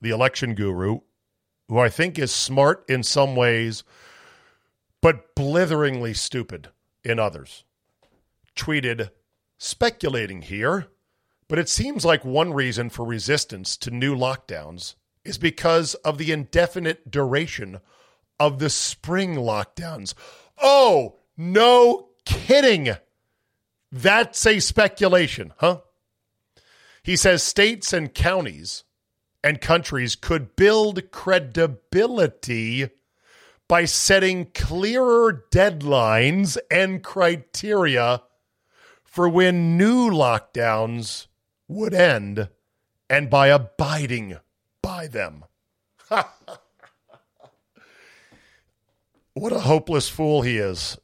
the 0.00 0.10
election 0.10 0.54
guru, 0.54 1.00
who 1.68 1.78
I 1.78 1.88
think 1.88 2.18
is 2.18 2.32
smart 2.32 2.84
in 2.88 3.02
some 3.02 3.36
ways, 3.36 3.84
but 5.00 5.34
blitheringly 5.34 6.14
stupid 6.14 6.68
in 7.04 7.18
others, 7.18 7.64
tweeted, 8.56 9.10
speculating 9.58 10.42
here, 10.42 10.86
but 11.48 11.58
it 11.58 11.68
seems 11.68 12.04
like 12.04 12.24
one 12.24 12.52
reason 12.52 12.90
for 12.90 13.04
resistance 13.04 13.76
to 13.78 13.90
new 13.90 14.14
lockdowns 14.14 14.94
is 15.24 15.38
because 15.38 15.94
of 15.96 16.18
the 16.18 16.32
indefinite 16.32 17.10
duration 17.10 17.80
of 18.38 18.58
the 18.58 18.70
spring 18.70 19.34
lockdowns. 19.34 20.14
Oh, 20.60 21.16
no 21.36 22.10
kidding. 22.24 22.90
That's 23.90 24.46
a 24.46 24.60
speculation, 24.60 25.52
huh? 25.58 25.80
He 27.08 27.16
says 27.16 27.42
states 27.42 27.94
and 27.94 28.12
counties 28.12 28.84
and 29.42 29.62
countries 29.62 30.14
could 30.14 30.54
build 30.56 31.10
credibility 31.10 32.90
by 33.66 33.86
setting 33.86 34.50
clearer 34.54 35.46
deadlines 35.50 36.58
and 36.70 37.02
criteria 37.02 38.24
for 39.04 39.26
when 39.26 39.78
new 39.78 40.10
lockdowns 40.10 41.28
would 41.66 41.94
end 41.94 42.50
and 43.08 43.30
by 43.30 43.46
abiding 43.46 44.36
by 44.82 45.06
them. 45.06 45.46
what 49.32 49.54
a 49.54 49.60
hopeless 49.60 50.10
fool 50.10 50.42
he 50.42 50.58
is 50.58 50.98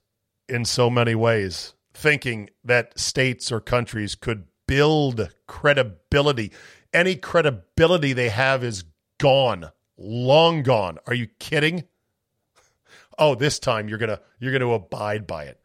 in 0.51 0.67
so 0.67 0.91
many 0.91 1.15
ways, 1.15 1.73
thinking 1.95 2.51
that 2.63 2.99
states 3.01 3.51
or 3.51 3.59
countries 3.59 4.15
could 4.15 4.45
build 4.67 5.33
credibility. 5.47 6.53
Any 6.93 7.17
credibility 7.17 8.13
they 8.13 8.29
have 8.29 8.63
is 8.63 8.85
gone, 9.19 9.71
long 9.97 10.63
gone. 10.63 10.99
Are 11.07 11.15
you 11.15 11.29
kidding? 11.39 11.85
Oh, 13.19 13.35
this 13.35 13.59
time 13.59 13.89
you're 13.89 13.99
gonna 13.99 14.21
you're 14.39 14.53
gonna 14.53 14.71
abide 14.71 15.27
by 15.27 15.45
it. 15.45 15.61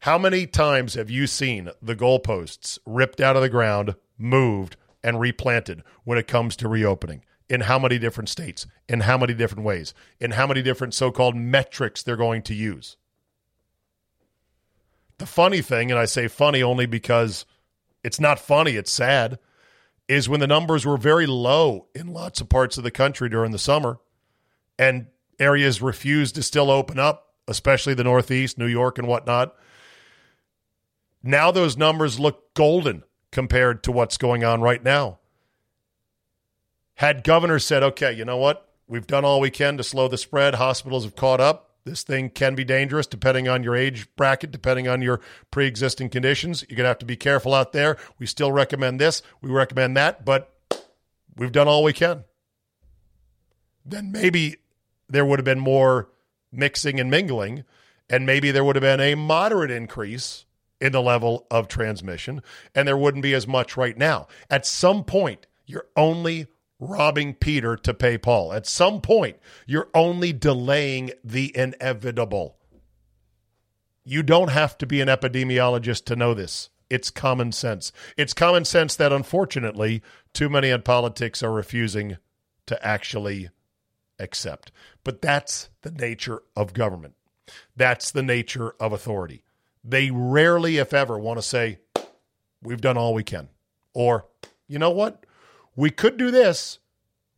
How 0.00 0.18
many 0.18 0.46
times 0.46 0.94
have 0.94 1.10
you 1.10 1.26
seen 1.26 1.70
the 1.80 1.94
goalposts 1.94 2.78
ripped 2.84 3.20
out 3.20 3.36
of 3.36 3.42
the 3.42 3.48
ground, 3.48 3.94
moved, 4.18 4.76
and 5.02 5.20
replanted 5.20 5.82
when 6.04 6.18
it 6.18 6.26
comes 6.26 6.56
to 6.56 6.68
reopening? 6.68 7.24
In 7.48 7.62
how 7.62 7.78
many 7.78 7.98
different 7.98 8.28
states? 8.28 8.66
In 8.88 9.00
how 9.00 9.18
many 9.18 9.34
different 9.34 9.64
ways? 9.64 9.94
In 10.18 10.32
how 10.32 10.46
many 10.46 10.62
different 10.62 10.94
so 10.94 11.10
called 11.10 11.36
metrics 11.36 12.02
they're 12.02 12.16
going 12.16 12.42
to 12.42 12.54
use? 12.54 12.96
The 15.18 15.26
funny 15.26 15.60
thing, 15.60 15.90
and 15.90 16.00
I 16.00 16.06
say 16.06 16.28
funny 16.28 16.62
only 16.62 16.86
because 16.86 17.44
it's 18.04 18.20
not 18.20 18.38
funny, 18.38 18.72
it's 18.72 18.92
sad, 18.92 19.38
is 20.08 20.28
when 20.28 20.40
the 20.40 20.46
numbers 20.46 20.84
were 20.84 20.96
very 20.96 21.26
low 21.26 21.86
in 21.94 22.12
lots 22.12 22.40
of 22.40 22.48
parts 22.48 22.76
of 22.76 22.84
the 22.84 22.90
country 22.90 23.28
during 23.28 23.52
the 23.52 23.58
summer 23.58 23.98
and 24.78 25.06
areas 25.38 25.82
refused 25.82 26.34
to 26.34 26.42
still 26.42 26.70
open 26.70 26.98
up, 26.98 27.34
especially 27.48 27.94
the 27.94 28.04
Northeast, 28.04 28.58
New 28.58 28.66
York, 28.66 28.98
and 28.98 29.06
whatnot. 29.06 29.54
Now 31.22 31.50
those 31.50 31.76
numbers 31.76 32.18
look 32.18 32.54
golden 32.54 33.04
compared 33.30 33.82
to 33.84 33.92
what's 33.92 34.16
going 34.16 34.44
on 34.44 34.60
right 34.60 34.82
now. 34.82 35.18
Had 36.96 37.24
governors 37.24 37.64
said, 37.64 37.82
okay, 37.82 38.12
you 38.12 38.24
know 38.24 38.36
what? 38.36 38.68
We've 38.86 39.06
done 39.06 39.24
all 39.24 39.40
we 39.40 39.50
can 39.50 39.76
to 39.78 39.84
slow 39.84 40.08
the 40.08 40.18
spread, 40.18 40.56
hospitals 40.56 41.04
have 41.04 41.16
caught 41.16 41.40
up. 41.40 41.71
This 41.84 42.02
thing 42.04 42.30
can 42.30 42.54
be 42.54 42.64
dangerous 42.64 43.06
depending 43.06 43.48
on 43.48 43.62
your 43.62 43.74
age 43.74 44.06
bracket, 44.14 44.52
depending 44.52 44.86
on 44.86 45.02
your 45.02 45.20
pre 45.50 45.66
existing 45.66 46.10
conditions. 46.10 46.64
You're 46.68 46.76
going 46.76 46.84
to 46.84 46.88
have 46.88 46.98
to 46.98 47.06
be 47.06 47.16
careful 47.16 47.54
out 47.54 47.72
there. 47.72 47.96
We 48.18 48.26
still 48.26 48.52
recommend 48.52 49.00
this, 49.00 49.22
we 49.40 49.50
recommend 49.50 49.96
that, 49.96 50.24
but 50.24 50.54
we've 51.36 51.52
done 51.52 51.68
all 51.68 51.82
we 51.82 51.92
can. 51.92 52.24
Then 53.84 54.12
maybe 54.12 54.56
there 55.08 55.24
would 55.24 55.38
have 55.38 55.44
been 55.44 55.60
more 55.60 56.08
mixing 56.52 57.00
and 57.00 57.10
mingling, 57.10 57.64
and 58.08 58.26
maybe 58.26 58.50
there 58.50 58.64
would 58.64 58.76
have 58.76 58.82
been 58.82 59.00
a 59.00 59.14
moderate 59.16 59.70
increase 59.70 60.44
in 60.80 60.92
the 60.92 61.02
level 61.02 61.46
of 61.50 61.68
transmission, 61.68 62.42
and 62.74 62.86
there 62.86 62.96
wouldn't 62.96 63.22
be 63.22 63.34
as 63.34 63.46
much 63.46 63.76
right 63.76 63.96
now. 63.96 64.28
At 64.50 64.66
some 64.66 65.04
point, 65.04 65.46
you're 65.66 65.86
only 65.96 66.46
robbing 66.82 67.34
Peter 67.34 67.76
to 67.76 67.94
pay 67.94 68.18
Paul. 68.18 68.52
At 68.52 68.66
some 68.66 69.00
point, 69.00 69.36
you're 69.66 69.88
only 69.94 70.32
delaying 70.32 71.12
the 71.22 71.56
inevitable. 71.56 72.56
You 74.04 74.22
don't 74.24 74.50
have 74.50 74.76
to 74.78 74.86
be 74.86 75.00
an 75.00 75.08
epidemiologist 75.08 76.04
to 76.06 76.16
know 76.16 76.34
this. 76.34 76.70
It's 76.90 77.08
common 77.08 77.52
sense. 77.52 77.92
It's 78.16 78.34
common 78.34 78.64
sense 78.64 78.96
that 78.96 79.12
unfortunately, 79.12 80.02
too 80.34 80.48
many 80.48 80.70
in 80.70 80.82
politics 80.82 81.42
are 81.42 81.52
refusing 81.52 82.18
to 82.66 82.86
actually 82.86 83.50
accept. 84.18 84.72
But 85.04 85.22
that's 85.22 85.70
the 85.82 85.92
nature 85.92 86.42
of 86.56 86.74
government. 86.74 87.14
That's 87.76 88.10
the 88.10 88.22
nature 88.22 88.74
of 88.80 88.92
authority. 88.92 89.44
They 89.84 90.10
rarely, 90.10 90.78
if 90.78 90.92
ever, 90.92 91.18
want 91.18 91.38
to 91.38 91.42
say, 91.42 91.78
we've 92.60 92.80
done 92.80 92.96
all 92.96 93.14
we 93.14 93.24
can. 93.24 93.48
Or, 93.94 94.26
you 94.66 94.78
know 94.78 94.90
what? 94.90 95.24
We 95.74 95.90
could 95.90 96.16
do 96.16 96.30
this, 96.30 96.78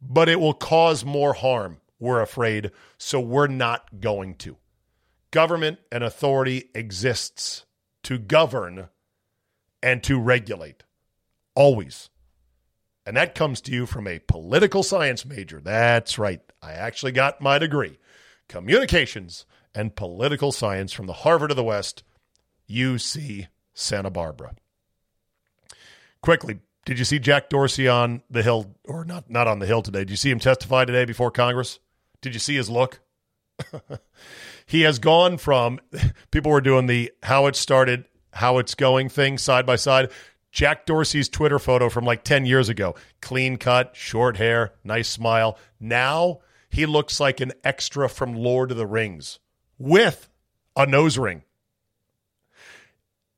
but 0.00 0.28
it 0.28 0.40
will 0.40 0.54
cause 0.54 1.04
more 1.04 1.34
harm, 1.34 1.78
we're 1.98 2.20
afraid, 2.20 2.70
so 2.98 3.20
we're 3.20 3.46
not 3.46 4.00
going 4.00 4.34
to. 4.36 4.56
Government 5.30 5.78
and 5.90 6.04
authority 6.04 6.70
exists 6.74 7.64
to 8.04 8.18
govern 8.18 8.88
and 9.82 10.02
to 10.04 10.18
regulate, 10.18 10.84
always. 11.54 12.10
And 13.06 13.16
that 13.16 13.34
comes 13.34 13.60
to 13.62 13.72
you 13.72 13.86
from 13.86 14.06
a 14.06 14.20
political 14.20 14.82
science 14.82 15.24
major. 15.24 15.60
That's 15.60 16.18
right. 16.18 16.40
I 16.62 16.72
actually 16.72 17.12
got 17.12 17.40
my 17.40 17.58
degree. 17.58 17.98
Communications 18.48 19.44
and 19.74 19.94
political 19.94 20.52
science 20.52 20.92
from 20.92 21.06
the 21.06 21.12
Harvard 21.12 21.50
of 21.50 21.56
the 21.56 21.64
West, 21.64 22.02
UC 22.68 23.48
Santa 23.74 24.10
Barbara. 24.10 24.54
Quickly, 26.22 26.60
did 26.84 26.98
you 26.98 27.04
see 27.04 27.18
Jack 27.18 27.48
Dorsey 27.48 27.88
on 27.88 28.22
the 28.30 28.42
Hill, 28.42 28.74
or 28.84 29.04
not? 29.04 29.30
Not 29.30 29.48
on 29.48 29.58
the 29.58 29.66
Hill 29.66 29.82
today. 29.82 30.00
Did 30.00 30.10
you 30.10 30.16
see 30.16 30.30
him 30.30 30.38
testify 30.38 30.84
today 30.84 31.04
before 31.04 31.30
Congress? 31.30 31.78
Did 32.20 32.34
you 32.34 32.40
see 32.40 32.56
his 32.56 32.68
look? 32.68 33.00
he 34.66 34.82
has 34.82 34.98
gone 34.98 35.38
from 35.38 35.80
people 36.30 36.50
were 36.50 36.60
doing 36.60 36.86
the 36.86 37.12
how 37.22 37.46
it 37.46 37.56
started, 37.56 38.04
how 38.32 38.58
it's 38.58 38.74
going 38.74 39.08
thing 39.08 39.38
side 39.38 39.66
by 39.66 39.76
side. 39.76 40.10
Jack 40.50 40.86
Dorsey's 40.86 41.28
Twitter 41.28 41.58
photo 41.58 41.88
from 41.88 42.04
like 42.04 42.22
10 42.22 42.46
years 42.46 42.68
ago. 42.68 42.94
Clean 43.20 43.56
cut, 43.56 43.96
short 43.96 44.36
hair, 44.36 44.72
nice 44.84 45.08
smile. 45.08 45.58
Now 45.80 46.40
he 46.70 46.86
looks 46.86 47.18
like 47.18 47.40
an 47.40 47.52
extra 47.64 48.08
from 48.08 48.34
Lord 48.34 48.70
of 48.70 48.76
the 48.76 48.86
Rings 48.86 49.40
with 49.78 50.28
a 50.76 50.86
nose 50.86 51.18
ring. 51.18 51.42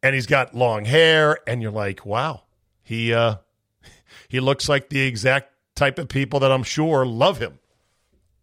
And 0.02 0.14
he's 0.14 0.26
got 0.26 0.54
long 0.54 0.84
hair, 0.84 1.38
and 1.46 1.60
you're 1.60 1.72
like, 1.72 2.06
wow, 2.06 2.42
he 2.86 3.12
uh, 3.12 3.36
he 4.28 4.38
looks 4.38 4.68
like 4.68 4.88
the 4.88 5.00
exact 5.00 5.50
type 5.74 5.98
of 5.98 6.08
people 6.08 6.38
that 6.40 6.52
I'm 6.52 6.62
sure 6.62 7.04
love 7.04 7.38
him 7.38 7.58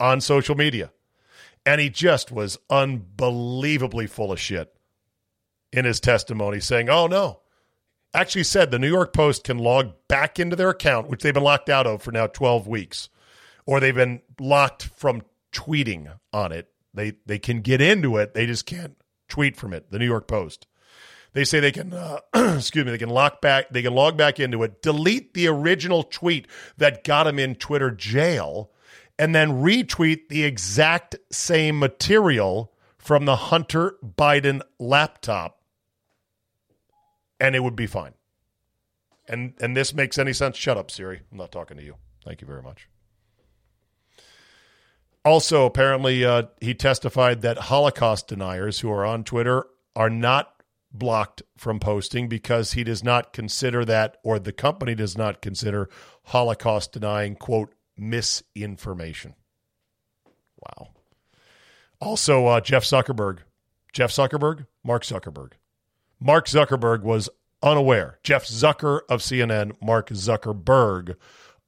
on 0.01 0.19
social 0.19 0.55
media. 0.55 0.91
And 1.65 1.79
he 1.79 1.89
just 1.89 2.29
was 2.29 2.57
unbelievably 2.69 4.07
full 4.07 4.33
of 4.33 4.39
shit 4.39 4.75
in 5.71 5.85
his 5.85 6.01
testimony, 6.01 6.59
saying, 6.59 6.89
Oh, 6.89 7.07
no. 7.07 7.39
Actually, 8.13 8.43
said 8.43 8.69
the 8.69 8.77
New 8.77 8.89
York 8.89 9.13
Post 9.13 9.45
can 9.45 9.57
log 9.57 9.93
back 10.09 10.39
into 10.39 10.57
their 10.57 10.69
account, 10.69 11.07
which 11.07 11.23
they've 11.23 11.33
been 11.33 11.41
locked 11.41 11.69
out 11.69 11.88
of 11.88 12.03
for 12.03 12.12
now 12.12 12.27
12 12.27 12.67
weeks, 12.67 13.09
or 13.65 13.79
they've 13.79 13.95
been 13.95 14.21
locked 14.39 14.83
from 14.83 15.23
tweeting 15.53 16.13
on 16.33 16.51
it. 16.51 16.69
They, 16.93 17.13
they 17.25 17.39
can 17.39 17.62
get 17.62 17.81
into 17.81 18.17
it, 18.17 18.33
they 18.33 18.45
just 18.45 18.65
can't 18.65 18.97
tweet 19.29 19.55
from 19.55 19.73
it, 19.73 19.89
the 19.89 19.97
New 19.97 20.05
York 20.05 20.27
Post. 20.27 20.67
They 21.33 21.43
say 21.43 21.59
they 21.59 21.71
can, 21.71 21.93
uh, 21.93 22.19
excuse 22.57 22.85
me, 22.85 22.91
they 22.91 22.97
can 22.97 23.09
lock 23.09 23.41
back, 23.41 23.69
they 23.71 23.81
can 23.81 23.93
log 23.93 24.15
back 24.15 24.39
into 24.39 24.61
it, 24.63 24.81
delete 24.81 25.33
the 25.33 25.47
original 25.47 26.03
tweet 26.03 26.47
that 26.77 27.03
got 27.03 27.27
him 27.27 27.39
in 27.39 27.55
Twitter 27.55 27.89
jail, 27.91 28.71
and 29.17 29.33
then 29.33 29.63
retweet 29.63 30.29
the 30.29 30.43
exact 30.43 31.15
same 31.31 31.79
material 31.79 32.71
from 32.97 33.25
the 33.25 33.35
Hunter 33.35 33.95
Biden 34.03 34.61
laptop, 34.79 35.59
and 37.39 37.55
it 37.55 37.59
would 37.61 37.75
be 37.75 37.87
fine. 37.87 38.13
And 39.27 39.53
and 39.59 39.75
this 39.75 39.93
makes 39.93 40.17
any 40.17 40.33
sense? 40.33 40.57
Shut 40.57 40.77
up, 40.77 40.91
Siri. 40.91 41.21
I'm 41.31 41.37
not 41.37 41.51
talking 41.51 41.77
to 41.77 41.83
you. 41.83 41.95
Thank 42.23 42.41
you 42.41 42.47
very 42.47 42.61
much. 42.61 42.89
Also, 45.25 45.65
apparently, 45.65 46.25
uh, 46.25 46.43
he 46.59 46.73
testified 46.73 47.41
that 47.41 47.57
Holocaust 47.57 48.27
deniers 48.27 48.81
who 48.81 48.91
are 48.91 49.05
on 49.05 49.23
Twitter 49.23 49.65
are 49.95 50.09
not 50.09 50.52
blocked 50.93 51.41
from 51.57 51.79
posting 51.79 52.29
because 52.29 52.73
he 52.73 52.83
does 52.83 53.03
not 53.03 53.33
consider 53.33 53.83
that, 53.85 54.17
or 54.23 54.39
the 54.39 54.53
company 54.53 54.95
does 54.95 55.17
not 55.17 55.41
consider 55.41 55.89
Holocaust 56.25 56.91
denying, 56.93 57.35
quote, 57.35 57.73
misinformation. 57.97 59.33
Wow. 60.59 60.89
Also, 62.00 62.45
uh, 62.47 62.62
Jeff 62.62 62.83
Zuckerberg. 62.83 63.39
Jeff 63.91 64.12
Zuckerberg? 64.12 64.67
Mark 64.83 65.03
Zuckerberg. 65.03 65.53
Mark 66.19 66.47
Zuckerberg 66.47 67.01
was 67.01 67.29
unaware. 67.62 68.19
Jeff 68.23 68.45
Zucker 68.45 69.01
of 69.09 69.21
CNN, 69.21 69.73
Mark 69.81 70.09
Zuckerberg, 70.09 71.15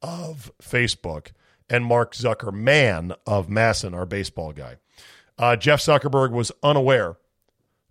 of 0.02 0.52
Facebook, 0.62 1.32
and 1.68 1.84
Mark 1.84 2.14
Zuckerman 2.14 3.16
of 3.26 3.48
MASN, 3.48 3.94
our 3.94 4.06
baseball 4.06 4.52
guy. 4.52 4.76
Uh, 5.38 5.56
Jeff 5.56 5.80
Zuckerberg 5.80 6.30
was 6.30 6.52
unaware 6.62 7.16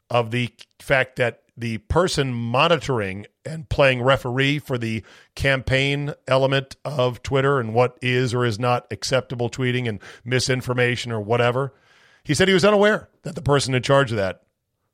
of 0.10 0.32
the 0.32 0.50
fact 0.80 1.16
that 1.18 1.42
the 1.58 1.78
person 1.78 2.34
monitoring 2.34 3.26
and 3.46 3.70
playing 3.70 4.02
referee 4.02 4.60
for 4.60 4.78
the 4.78 5.04
campaign 5.36 6.14
element 6.28 6.76
of 6.84 7.24
Twitter 7.24 7.60
and 7.60 7.74
what 7.74 7.98
is 8.02 8.34
or 8.34 8.44
is 8.44 8.60
not 8.60 8.86
acceptable 8.92 9.50
tweeting 9.50 9.88
and 9.88 10.00
misinformation 10.24 11.12
or 11.12 11.22
whatever, 11.22 11.74
he 12.24 12.34
said 12.34 12.48
he 12.48 12.54
was 12.54 12.66
unaware 12.66 13.10
that 13.24 13.36
the 13.36 13.42
person 13.42 13.74
in 13.74 13.82
charge 13.82 14.12
of 14.12 14.18
that 14.18 14.42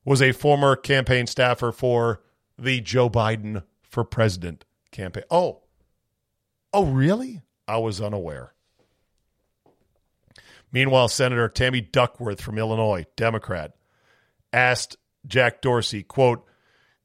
was 0.05 0.21
a 0.21 0.31
former 0.31 0.75
campaign 0.75 1.25
staffer 1.27 1.71
for 1.71 2.21
the 2.57 2.79
Joe 2.81 3.09
Biden 3.09 3.63
for 3.81 4.03
president 4.03 4.65
campaign. 4.91 5.23
Oh, 5.31 5.61
oh, 6.73 6.85
really? 6.85 7.41
I 7.67 7.77
was 7.77 8.01
unaware. 8.01 8.53
Meanwhile, 10.71 11.09
Senator 11.09 11.49
Tammy 11.49 11.81
Duckworth 11.81 12.41
from 12.41 12.57
Illinois, 12.57 13.05
Democrat, 13.15 13.75
asked 14.53 14.97
Jack 15.25 15.61
Dorsey, 15.61 16.03
quote, 16.03 16.45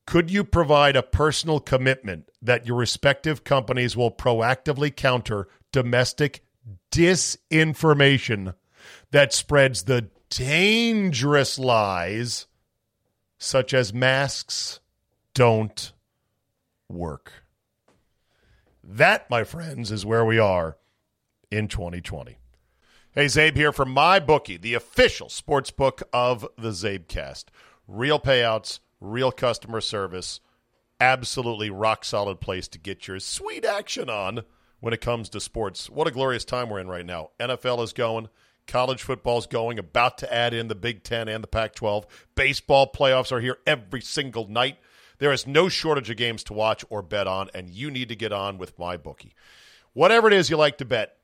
could 0.06 0.30
you 0.30 0.44
provide 0.44 0.94
a 0.94 1.02
personal 1.02 1.58
commitment 1.58 2.30
that 2.40 2.66
your 2.66 2.76
respective 2.76 3.42
companies 3.42 3.96
will 3.96 4.12
proactively 4.12 4.94
counter 4.94 5.48
domestic 5.72 6.44
disinformation 6.92 8.54
that 9.10 9.32
spreads 9.32 9.82
the 9.82 10.08
dangerous 10.30 11.58
lies 11.58 12.46
such 13.38 13.74
as 13.74 13.92
masks 13.92 14.80
don't 15.34 15.92
work? 16.88 17.32
That, 18.84 19.28
my 19.28 19.42
friends, 19.42 19.90
is 19.90 20.06
where 20.06 20.24
we 20.24 20.38
are 20.38 20.76
in 21.50 21.66
2020. 21.66 22.38
Hey, 23.10 23.24
Zabe 23.26 23.56
here 23.56 23.72
from 23.72 23.90
my 23.90 24.20
bookie, 24.20 24.56
the 24.56 24.74
official 24.74 25.28
sports 25.28 25.70
book 25.70 26.02
of 26.12 26.46
the 26.56 26.70
Zabecast. 26.70 27.46
Real 27.88 28.18
payouts, 28.18 28.80
real 29.00 29.30
customer 29.30 29.80
service, 29.80 30.40
absolutely 31.00 31.70
rock 31.70 32.04
solid 32.04 32.40
place 32.40 32.66
to 32.68 32.78
get 32.78 33.06
your 33.06 33.20
sweet 33.20 33.64
action 33.64 34.10
on 34.10 34.42
when 34.80 34.92
it 34.92 35.00
comes 35.00 35.28
to 35.28 35.40
sports. 35.40 35.88
What 35.88 36.08
a 36.08 36.10
glorious 36.10 36.44
time 36.44 36.68
we're 36.68 36.80
in 36.80 36.88
right 36.88 37.06
now. 37.06 37.30
NFL 37.38 37.84
is 37.84 37.92
going, 37.92 38.28
college 38.66 39.02
football's 39.02 39.46
going, 39.46 39.78
about 39.78 40.18
to 40.18 40.34
add 40.34 40.52
in 40.52 40.68
the 40.68 40.74
Big 40.74 41.04
Ten 41.04 41.28
and 41.28 41.42
the 41.42 41.48
Pac 41.48 41.74
12. 41.74 42.06
Baseball 42.34 42.90
playoffs 42.92 43.32
are 43.32 43.40
here 43.40 43.58
every 43.66 44.00
single 44.00 44.48
night. 44.48 44.78
There 45.18 45.32
is 45.32 45.46
no 45.46 45.68
shortage 45.68 46.10
of 46.10 46.16
games 46.16 46.44
to 46.44 46.52
watch 46.52 46.84
or 46.90 47.02
bet 47.02 47.26
on, 47.26 47.50
and 47.54 47.70
you 47.70 47.90
need 47.90 48.08
to 48.08 48.16
get 48.16 48.32
on 48.32 48.58
with 48.58 48.78
my 48.78 48.96
bookie. 48.96 49.34
Whatever 49.92 50.26
it 50.26 50.34
is 50.34 50.50
you 50.50 50.56
like 50.56 50.78
to 50.78 50.84
bet, 50.84 51.16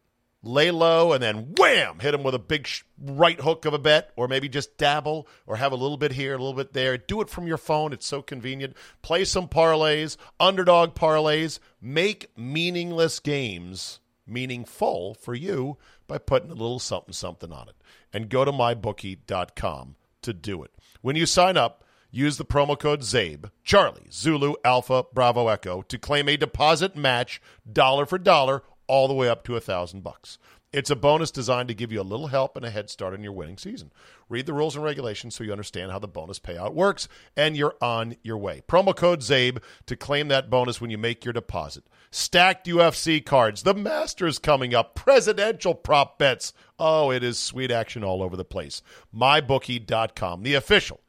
lay 0.43 0.71
low 0.71 1.13
and 1.13 1.23
then 1.23 1.55
wham, 1.57 1.99
hit 2.01 2.13
them 2.13 2.23
with 2.23 2.35
a 2.35 2.39
big 2.39 2.67
sh- 2.67 2.83
right 3.01 3.41
hook 3.41 3.65
of 3.65 3.75
a 3.75 3.79
bet, 3.79 4.11
or 4.17 4.29
maybe 4.29 4.49
just 4.49 4.77
dabble 4.77 5.27
or 5.47 5.57
have 5.57 5.73
a 5.73 5.77
little 5.77 5.97
bit 5.97 6.13
here, 6.13 6.35
a 6.35 6.39
little 6.39 6.53
bit 6.53 6.73
there. 6.73 6.99
Do 6.99 7.21
it 7.21 7.31
from 7.31 7.47
your 7.47 7.59
phone. 7.59 7.93
It's 7.93 8.07
so 8.07 8.23
convenient. 8.23 8.77
Play 9.03 9.25
some 9.25 9.49
parlays, 9.49 10.17
underdog 10.41 10.95
parlays. 10.95 11.59
Make 11.81 12.37
meaningless 12.37 13.21
games 13.21 14.01
meaningful 14.27 15.15
for 15.15 15.35
you 15.35 15.77
by 16.07 16.19
putting 16.19 16.51
a 16.51 16.55
little 16.55 16.79
something 16.79 17.13
something 17.13 17.53
on 17.53 17.69
it. 17.69 17.77
And 18.13 18.29
go 18.29 18.45
to 18.45 18.53
mybookie.com 18.53 19.97
to 20.23 20.33
do 20.33 20.63
it. 20.63 20.71
When 21.01 21.17
you 21.17 21.27
sign 21.27 21.57
up, 21.57 21.85
use 22.11 22.37
the 22.37 22.45
promo 22.45 22.79
code 22.79 23.01
ZABE, 23.01 23.51
Charlie, 23.65 24.07
Zulu, 24.13 24.55
Alpha, 24.65 25.05
Bravo, 25.13 25.49
Echo, 25.49 25.83
to 25.83 25.99
claim 25.99 26.29
a 26.29 26.37
deposit 26.37 26.95
match 26.95 27.41
dollar 27.71 28.07
for 28.07 28.19
dollar 28.19 28.63
all 28.93 29.09
the 29.09 29.15
way 29.15 29.27
up 29.27 29.43
to 29.43 29.57
a 29.57 29.61
thousand 29.61 30.03
bucks. 30.03 30.37
It's 30.71 30.91
a 30.91 30.97
bonus 30.97 31.31
designed 31.31 31.69
to 31.69 31.75
give 31.75 31.91
you 31.91 32.03
a 32.03 32.03
little 32.03 32.27
help 32.27 32.59
and 32.59 32.65
a 32.67 32.71
head 32.71 32.91
start 32.91 33.15
in 33.15 33.23
your 33.23 33.33
winning 33.33 33.57
season. 33.57 33.91
Read 34.29 34.45
the 34.45 34.53
rules 34.53 34.77
and 34.77 34.85
regulations 34.85 35.35
so 35.35 35.43
you 35.43 35.51
understand 35.51 35.91
how 35.91 35.99
the 35.99 36.07
bonus 36.07 36.39
payout 36.39 36.75
works, 36.75 37.09
and 37.35 37.57
you're 37.57 37.75
on 37.81 38.17
your 38.23 38.37
way. 38.37 38.63
Promo 38.69 38.95
code 38.95 39.21
ZABE 39.21 39.63
to 39.87 39.97
claim 39.97 40.29
that 40.29 40.51
bonus 40.51 40.79
when 40.79 40.91
you 40.91 40.99
make 40.99 41.25
your 41.25 41.33
deposit. 41.33 41.85
Stacked 42.11 42.67
UFC 42.67 43.25
cards, 43.25 43.63
the 43.63 43.73
Masters 43.73 44.39
coming 44.39 44.75
up, 44.75 44.95
presidential 44.95 45.75
prop 45.75 46.19
bets. 46.19 46.53
Oh, 46.79 47.11
it 47.11 47.25
is 47.25 47.39
sweet 47.39 47.71
action 47.71 48.05
all 48.05 48.23
over 48.23 48.37
the 48.37 48.45
place. 48.45 48.83
MyBookie.com, 49.15 50.43
the 50.43 50.53
official 50.53 51.01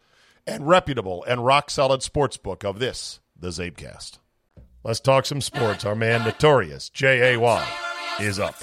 and 0.47 0.69
reputable 0.69 1.25
and 1.25 1.45
rock 1.45 1.69
solid 1.69 2.01
sports 2.01 2.37
book 2.37 2.63
of 2.63 2.79
this, 2.79 3.19
the 3.37 3.49
Zabecast. 3.49 4.19
Let's 4.85 4.99
talk 4.99 5.25
some 5.25 5.39
sports. 5.39 5.85
Our 5.85 5.95
man 5.95 6.25
Notorious, 6.25 6.89
J 6.89 7.35
A 7.35 7.39
Y, 7.39 7.67
is 8.19 8.37
up. 8.37 8.55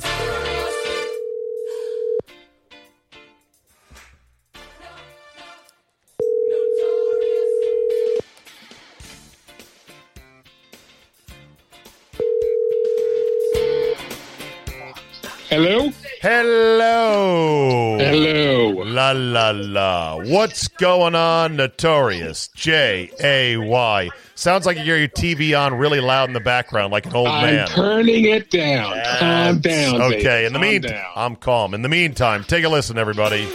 Hello? 15.49 15.91
Hello. 16.21 17.97
Hello. 17.99 18.40
La 18.85 19.13
la 19.13 19.51
la. 19.55 20.17
What's 20.17 20.69
going 20.69 21.15
on, 21.15 21.57
Notorious? 21.57 22.49
J 22.55 23.11
A 23.23 23.57
Y. 23.57 24.11
Sounds 24.35 24.65
like 24.67 24.79
you 24.79 24.85
hear 24.85 24.97
your 24.97 25.09
TV 25.09 25.59
on 25.59 25.75
really 25.75 26.01
loud 26.01 26.29
in 26.29 26.33
the 26.33 26.41
background, 26.41 26.93
like 26.93 27.07
an 27.07 27.15
old 27.15 27.29
I'm 27.29 27.45
man. 27.45 27.69
turning 27.69 28.25
it 28.25 28.51
down. 28.51 28.99
Calm 29.19 29.59
down. 29.61 30.01
Okay, 30.01 30.23
baby. 30.23 30.47
in 30.47 30.53
the 30.53 30.59
meantime. 30.59 31.05
I'm 31.15 31.37
calm. 31.37 31.75
In 31.75 31.83
the 31.83 31.89
meantime, 31.89 32.45
take 32.45 32.65
a 32.65 32.69
listen, 32.69 32.97
everybody. 32.99 33.47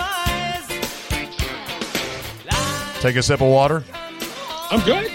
Take 3.01 3.15
a 3.15 3.23
sip 3.23 3.41
of 3.41 3.47
water. 3.49 3.83
I'm 4.71 4.79
good. 4.85 5.11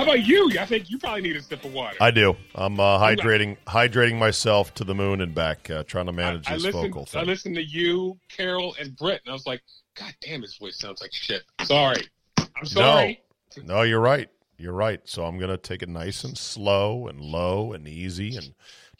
How 0.00 0.04
about 0.04 0.26
you? 0.26 0.50
I 0.58 0.64
think 0.64 0.88
you 0.88 0.96
probably 0.96 1.20
need 1.20 1.36
a 1.36 1.42
sip 1.42 1.62
of 1.62 1.74
water. 1.74 1.98
I 2.00 2.10
do. 2.10 2.34
I'm 2.54 2.80
uh, 2.80 2.98
hydrating, 2.98 3.58
hydrating 3.66 4.18
myself 4.18 4.72
to 4.76 4.84
the 4.84 4.94
moon 4.94 5.20
and 5.20 5.34
back, 5.34 5.68
uh, 5.68 5.84
trying 5.84 6.06
to 6.06 6.12
manage 6.12 6.48
I 6.48 6.54
this 6.54 6.62
listened, 6.62 6.94
vocal 6.94 7.20
I 7.20 7.22
listened 7.22 7.56
to 7.56 7.62
you, 7.62 8.18
Carol, 8.30 8.74
and 8.80 8.96
Britt, 8.96 9.20
and 9.26 9.30
I 9.30 9.34
was 9.34 9.46
like, 9.46 9.60
God 9.94 10.14
damn, 10.22 10.40
his 10.40 10.56
voice 10.56 10.78
sounds 10.78 11.02
like 11.02 11.12
shit. 11.12 11.42
Sorry. 11.64 12.02
I'm 12.38 12.64
sorry. 12.64 13.20
No, 13.62 13.82
you're 13.82 14.00
right. 14.00 14.30
You're 14.56 14.72
right. 14.72 15.02
So 15.04 15.26
I'm 15.26 15.36
going 15.36 15.50
to 15.50 15.58
take 15.58 15.82
it 15.82 15.88
nice 15.90 16.24
and 16.24 16.34
slow 16.38 17.06
and 17.08 17.20
low 17.20 17.74
and 17.74 17.86
easy 17.86 18.36
and 18.36 18.54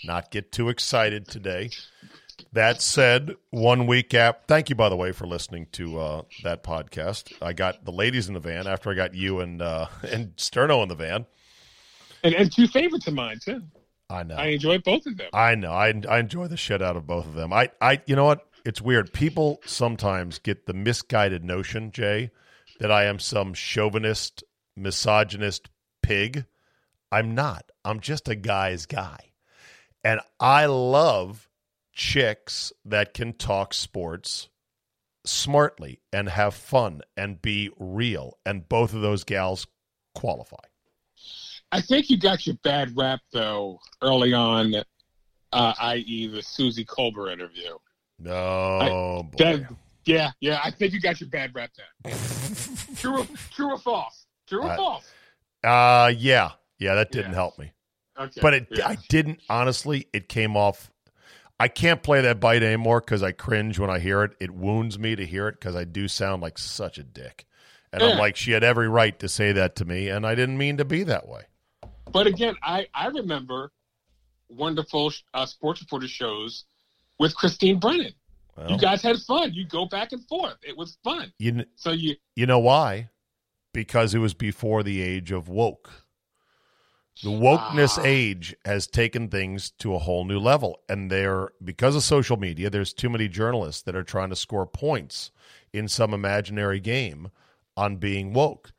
not 0.04 0.30
get 0.30 0.52
too 0.52 0.68
excited 0.68 1.26
today. 1.26 1.70
That 2.52 2.82
said, 2.82 3.36
one 3.50 3.86
week 3.86 4.12
app. 4.12 4.48
Thank 4.48 4.70
you, 4.70 4.74
by 4.74 4.88
the 4.88 4.96
way, 4.96 5.12
for 5.12 5.26
listening 5.26 5.68
to 5.72 6.00
uh, 6.00 6.22
that 6.42 6.64
podcast. 6.64 7.32
I 7.40 7.52
got 7.52 7.84
the 7.84 7.92
ladies 7.92 8.26
in 8.26 8.34
the 8.34 8.40
van 8.40 8.66
after 8.66 8.90
I 8.90 8.94
got 8.94 9.14
you 9.14 9.38
and 9.40 9.62
uh, 9.62 9.86
and 10.02 10.34
Sterno 10.36 10.82
in 10.82 10.88
the 10.88 10.96
van. 10.96 11.26
And, 12.24 12.34
and 12.34 12.52
two 12.52 12.66
favorites 12.66 13.06
of 13.06 13.14
mine, 13.14 13.38
too. 13.42 13.62
I 14.10 14.24
know. 14.24 14.34
I 14.34 14.46
enjoy 14.46 14.78
both 14.78 15.06
of 15.06 15.16
them. 15.16 15.30
I 15.32 15.54
know. 15.54 15.70
I 15.70 15.94
I 16.08 16.18
enjoy 16.18 16.48
the 16.48 16.56
shit 16.56 16.82
out 16.82 16.96
of 16.96 17.06
both 17.06 17.26
of 17.26 17.34
them. 17.34 17.52
I 17.52 17.70
I 17.80 18.02
you 18.06 18.16
know 18.16 18.24
what? 18.24 18.46
It's 18.64 18.82
weird. 18.82 19.12
People 19.12 19.60
sometimes 19.64 20.38
get 20.38 20.66
the 20.66 20.74
misguided 20.74 21.44
notion, 21.44 21.92
Jay, 21.92 22.30
that 22.80 22.90
I 22.90 23.04
am 23.04 23.18
some 23.20 23.54
chauvinist, 23.54 24.42
misogynist 24.76 25.70
pig. 26.02 26.44
I'm 27.12 27.34
not. 27.34 27.70
I'm 27.84 28.00
just 28.00 28.28
a 28.28 28.34
guy's 28.34 28.86
guy. 28.86 29.18
And 30.02 30.20
I 30.40 30.66
love 30.66 31.48
chicks 31.92 32.72
that 32.84 33.14
can 33.14 33.32
talk 33.32 33.74
sports 33.74 34.48
smartly 35.24 36.00
and 36.12 36.28
have 36.28 36.54
fun 36.54 37.02
and 37.16 37.40
be 37.42 37.70
real. 37.78 38.38
And 38.46 38.68
both 38.68 38.94
of 38.94 39.02
those 39.02 39.24
gals 39.24 39.66
qualify. 40.14 40.56
I 41.72 41.80
think 41.80 42.10
you 42.10 42.18
got 42.18 42.46
your 42.46 42.56
bad 42.64 42.96
rap, 42.96 43.20
though, 43.32 43.78
early 44.02 44.32
on, 44.32 44.74
uh, 45.52 45.72
i.e., 45.80 46.26
the 46.26 46.42
Suzy 46.42 46.84
Kolber 46.84 47.32
interview. 47.32 47.76
No, 48.18 49.28
boy. 49.32 49.44
That, 49.44 49.68
yeah, 50.04 50.30
yeah. 50.40 50.60
I 50.64 50.70
think 50.70 50.92
you 50.92 51.00
got 51.00 51.20
your 51.20 51.28
bad 51.30 51.54
rap 51.54 51.70
then. 51.76 52.14
true, 52.96 53.20
or, 53.20 53.26
true 53.52 53.72
or 53.72 53.78
false? 53.78 54.26
True 54.48 54.62
or 54.62 54.70
Uh, 54.70 54.76
false? 54.76 55.04
Uh 55.62 56.12
yeah. 56.16 56.52
Yeah, 56.78 56.94
that 56.94 57.12
didn't 57.12 57.30
Yeah. 57.32 57.34
help 57.36 57.58
me. 57.58 57.72
Okay. 58.18 58.40
But 58.40 58.54
it 58.54 58.68
yeah. 58.70 58.88
I 58.88 58.96
didn't 59.08 59.40
honestly, 59.48 60.06
it 60.12 60.28
came 60.28 60.56
off 60.56 60.90
I 61.60 61.68
can't 61.68 62.02
play 62.02 62.22
that 62.22 62.40
bite 62.40 62.62
anymore 62.62 63.00
cuz 63.02 63.22
I 63.22 63.32
cringe 63.32 63.78
when 63.78 63.90
I 63.90 63.98
hear 63.98 64.24
it. 64.24 64.32
It 64.40 64.50
wounds 64.50 64.98
me 64.98 65.14
to 65.14 65.26
hear 65.26 65.46
it 65.46 65.60
cuz 65.60 65.76
I 65.76 65.84
do 65.84 66.08
sound 66.08 66.42
like 66.42 66.58
such 66.58 66.98
a 66.98 67.02
dick. 67.02 67.46
And 67.92 68.02
I'm 68.02 68.18
like 68.18 68.36
she 68.36 68.52
had 68.52 68.64
every 68.64 68.88
right 68.88 69.18
to 69.18 69.28
say 69.28 69.52
that 69.52 69.76
to 69.76 69.84
me 69.84 70.08
and 70.08 70.26
I 70.26 70.34
didn't 70.34 70.58
mean 70.58 70.78
to 70.78 70.84
be 70.84 71.02
that 71.04 71.28
way. 71.28 71.42
But 72.10 72.26
again, 72.26 72.56
I 72.62 72.88
I 72.94 73.08
remember 73.08 73.72
wonderful 74.48 75.12
uh, 75.34 75.46
sports 75.46 75.80
reporter 75.80 76.08
shows 76.08 76.64
with 77.18 77.36
Christine 77.36 77.78
Brennan. 77.78 78.14
Well, 78.56 78.70
You 78.70 78.78
guys 78.78 79.02
had 79.02 79.16
fun. 79.18 79.52
You 79.54 79.66
go 79.66 79.86
back 79.86 80.12
and 80.12 80.26
forth. 80.26 80.56
It 80.62 80.76
was 80.76 80.98
fun. 81.04 81.32
you, 81.38 81.64
So 81.76 81.92
you 81.92 82.16
you 82.36 82.46
know 82.46 82.58
why? 82.58 83.10
Because 83.72 84.14
it 84.14 84.18
was 84.18 84.34
before 84.34 84.82
the 84.82 85.00
age 85.00 85.30
of 85.30 85.48
woke. 85.48 85.90
The 87.22 87.30
wokeness 87.30 87.98
Ah. 87.98 88.02
age 88.04 88.54
has 88.64 88.86
taken 88.86 89.28
things 89.28 89.70
to 89.78 89.94
a 89.94 89.98
whole 89.98 90.24
new 90.24 90.38
level. 90.38 90.80
And 90.88 91.10
there, 91.10 91.50
because 91.62 91.94
of 91.94 92.02
social 92.02 92.36
media, 92.38 92.70
there's 92.70 92.92
too 92.94 93.10
many 93.10 93.28
journalists 93.28 93.82
that 93.82 93.94
are 93.96 94.02
trying 94.02 94.30
to 94.30 94.36
score 94.36 94.66
points 94.66 95.30
in 95.72 95.86
some 95.86 96.14
imaginary 96.14 96.80
game 96.80 97.30
on 97.76 97.96
being 97.96 98.32
woke. 98.32 98.72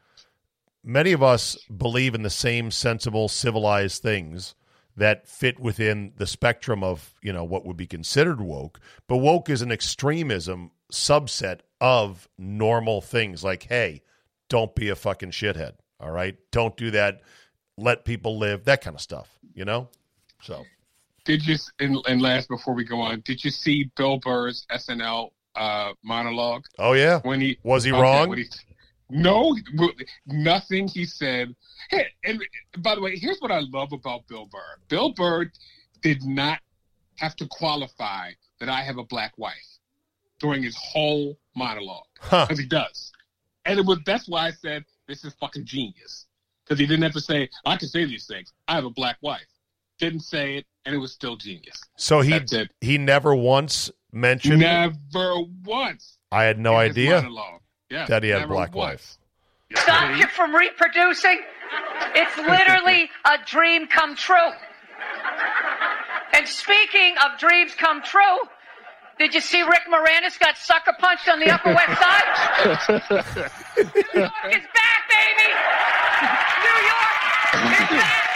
Many 0.84 1.12
of 1.12 1.22
us 1.22 1.56
believe 1.66 2.16
in 2.16 2.24
the 2.24 2.30
same 2.32 2.72
sensible, 2.72 3.28
civilized 3.28 4.02
things 4.02 4.56
that 4.98 5.28
fit 5.28 5.60
within 5.60 6.14
the 6.18 6.26
spectrum 6.28 6.84
of, 6.84 7.14
you 7.22 7.32
know, 7.32 7.44
what 7.44 7.66
would 7.66 7.78
be 7.78 7.88
considered 7.88 8.42
woke. 8.42 8.80
But 9.08 9.18
woke 9.18 9.50
is 9.50 9.62
an 9.62 9.72
extremism 9.72 10.72
subset 10.92 11.60
of 11.80 12.28
normal 12.38 13.02
things 13.02 13.44
like, 13.44 13.64
hey, 13.64 14.02
don't 14.50 14.76
be 14.76 14.90
a 14.90 14.96
fucking 14.96 15.32
shithead. 15.32 15.74
All 16.00 16.12
right. 16.12 16.38
Don't 16.52 16.76
do 16.76 16.92
that. 16.92 17.22
Let 17.82 18.06
people 18.06 18.38
live, 18.38 18.66
that 18.66 18.82
kind 18.82 18.96
of 18.96 19.02
stuff, 19.02 19.28
you 19.56 19.66
know? 19.66 19.90
So, 20.44 20.66
Did 21.26 21.46
you 21.48 21.56
and, 21.80 21.98
and 22.08 22.22
last 22.22 22.48
before 22.48 22.76
we 22.76 22.84
go 22.84 23.02
on? 23.02 23.22
Did 23.22 23.44
you 23.44 23.50
see 23.50 23.90
Bill 23.98 24.20
Burr's 24.20 24.66
SNL 24.72 25.32
uh, 25.56 25.94
monologue 26.04 26.64
oh, 26.78 26.94
yeah. 26.94 27.20
when 27.24 27.42
he 27.42 27.58
Was 27.64 27.84
he 27.84 27.92
okay, 27.92 28.02
wrong? 28.02 28.38
he- 28.38 28.46
no, 29.14 29.58
nothing 30.26 30.88
he 30.88 31.06
said. 31.06 31.54
Hey, 31.90 32.06
and 32.24 32.42
by 32.78 32.96
the 32.96 33.02
way, 33.02 33.18
here's 33.18 33.40
what 33.40 33.52
I 33.52 33.60
love 33.60 33.92
about 33.92 34.26
Bill 34.28 34.46
Burr. 34.46 34.78
Bill 34.88 35.12
Burr 35.12 35.52
did 36.02 36.24
not 36.24 36.60
have 37.18 37.36
to 37.36 37.48
qualify 37.48 38.32
that 38.62 38.70
I 38.70 38.82
have 38.84 38.98
a 38.98 39.04
black 39.04 39.34
wife 39.38 39.54
during 40.40 40.64
his 40.64 40.78
whole 40.78 41.38
monologue 41.58 42.06
Huh. 42.22 42.48
he 42.52 42.66
does, 42.66 43.12
and 43.66 43.78
it 43.80 43.86
was 43.86 44.00
that's 44.06 44.30
why 44.30 44.48
I 44.48 44.52
said 44.52 44.86
this 45.08 45.26
is 45.26 45.34
fucking 45.42 45.66
genius 45.66 46.28
because 46.66 46.80
he 46.80 46.86
didn't 46.86 47.04
have 47.04 47.14
to 47.14 47.22
say 47.22 47.50
I 47.66 47.76
can 47.78 47.88
say 47.88 48.06
these 48.06 48.26
things. 48.28 48.52
I 48.68 48.76
have 48.76 48.86
a 48.86 48.90
black 48.90 49.18
wife. 49.22 49.46
Didn't 50.00 50.22
say 50.22 50.58
it, 50.58 50.66
and 50.86 50.96
it 50.96 50.98
was 50.98 51.12
still 51.12 51.36
genius. 51.36 51.80
So 51.98 52.22
he 52.22 52.32
That's 52.32 52.54
it. 52.54 52.72
he 52.82 52.98
never 52.98 53.36
once 53.36 53.92
mentioned 54.12 54.60
Never 54.60 55.36
once. 55.64 56.18
I 56.32 56.44
had 56.44 56.60
no 56.60 56.76
idea 56.76 57.22
monologue. 57.22 57.62
Yes, 57.90 58.08
that 58.10 58.24
he 58.24 58.30
had 58.30 58.44
a 58.44 58.48
black 58.48 58.74
once. 58.74 59.18
wife. 59.72 59.82
Stop 59.84 60.18
you 60.18 60.28
from 60.28 60.56
reproducing. 60.56 61.40
It's 62.16 62.38
literally 62.50 63.10
a 63.26 63.38
dream 63.46 63.88
come 63.88 64.16
true. 64.16 64.36
And 66.34 66.48
speaking 66.48 67.16
of 67.24 67.38
dreams 67.40 67.74
come 67.76 68.02
true, 68.02 68.22
did 69.22 69.34
you 69.34 69.42
see 69.42 69.62
Rick 69.62 69.82
Moranis 69.92 70.38
got 70.40 70.58
sucker 70.58 70.94
punched 71.00 71.30
on 71.30 71.40
the 71.40 71.50
Upper 71.50 71.74
West 71.74 72.02
Side? 72.02 73.52
New 73.78 74.22
York 74.22 74.32
is 74.50 74.66
back, 74.74 75.02
baby! 75.10 75.54
New 76.64 76.80
York 76.88 77.54
is 77.54 77.90
back! 77.90 78.28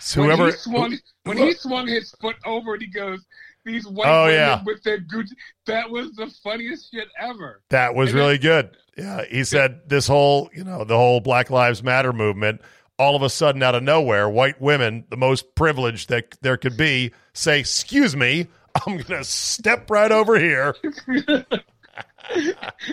So 0.00 0.20
when 0.22 0.30
whoever 0.30 0.46
he 0.46 0.52
swung 0.52 0.98
when 1.24 1.36
he 1.38 1.52
swung 1.52 1.86
his 1.86 2.10
foot 2.20 2.36
over 2.46 2.74
and 2.74 2.82
he 2.82 2.88
goes, 2.88 3.24
These 3.64 3.86
white 3.86 4.08
Oh, 4.08 4.22
women 4.24 4.34
yeah. 4.38 4.62
with 4.64 4.82
their 4.82 4.98
Gucci 5.00 5.32
that 5.66 5.90
was 5.90 6.12
the 6.12 6.28
funniest 6.42 6.90
shit 6.90 7.08
ever. 7.20 7.60
That 7.70 7.94
was 7.94 8.10
And 8.10 8.18
really 8.18 8.38
good. 8.38 8.70
Yeah, 8.96 9.24
he 9.28 9.44
said 9.44 9.82
this 9.88 10.06
whole, 10.08 10.48
you 10.54 10.64
know, 10.64 10.84
the 10.84 10.96
whole 10.96 11.20
Black 11.20 11.50
Lives 11.50 11.82
Matter 11.82 12.12
movement, 12.12 12.62
all 12.98 13.14
of 13.14 13.22
a 13.22 13.30
sudden 13.30 13.62
out 13.62 13.74
of 13.74 13.82
nowhere, 13.82 14.28
white 14.28 14.60
women, 14.60 15.04
the 15.10 15.16
most 15.16 15.54
privileged 15.54 16.08
that 16.08 16.36
there 16.40 16.56
could 16.56 16.76
be, 16.76 17.12
say, 17.32 17.60
"Excuse 17.60 18.16
me, 18.16 18.48
I'm 18.86 18.94
going 18.98 19.04
to 19.20 19.24
step 19.24 19.90
right 19.90 20.10
over 20.12 20.38
here." 20.38 20.74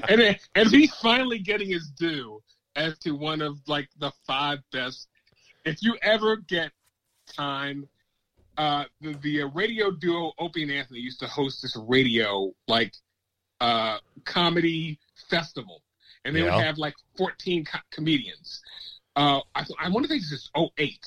and 0.09 0.21
it- 0.21 0.41
and 0.55 0.69
he's 0.69 0.93
finally 0.95 1.39
getting 1.39 1.69
his 1.69 1.89
due 1.91 2.41
as 2.75 2.97
to 2.99 3.11
one 3.11 3.41
of 3.41 3.57
like 3.67 3.89
the 3.99 4.11
five 4.27 4.59
best. 4.71 5.07
If 5.65 5.81
you 5.81 5.97
ever 6.01 6.37
get 6.37 6.71
time, 7.35 7.87
uh, 8.57 8.85
the, 9.01 9.13
the 9.15 9.43
radio 9.43 9.91
duo 9.91 10.31
Opie 10.39 10.63
and 10.63 10.71
Anthony 10.71 10.99
used 10.99 11.19
to 11.21 11.27
host 11.27 11.61
this 11.61 11.75
radio 11.87 12.51
like 12.67 12.93
uh, 13.61 13.97
comedy 14.25 14.99
festival, 15.29 15.81
and 16.23 16.35
they 16.35 16.43
Yeah. 16.43 16.55
would 16.55 16.63
have 16.63 16.77
like 16.77 16.95
fourteen 17.17 17.65
co- 17.65 17.79
comedians. 17.91 18.61
Uh, 19.15 19.39
I, 19.55 19.65
I 19.79 19.89
want 19.89 20.03
to 20.03 20.09
think 20.09 20.23
this 20.23 20.31
is 20.33 20.51
08. 20.77 20.99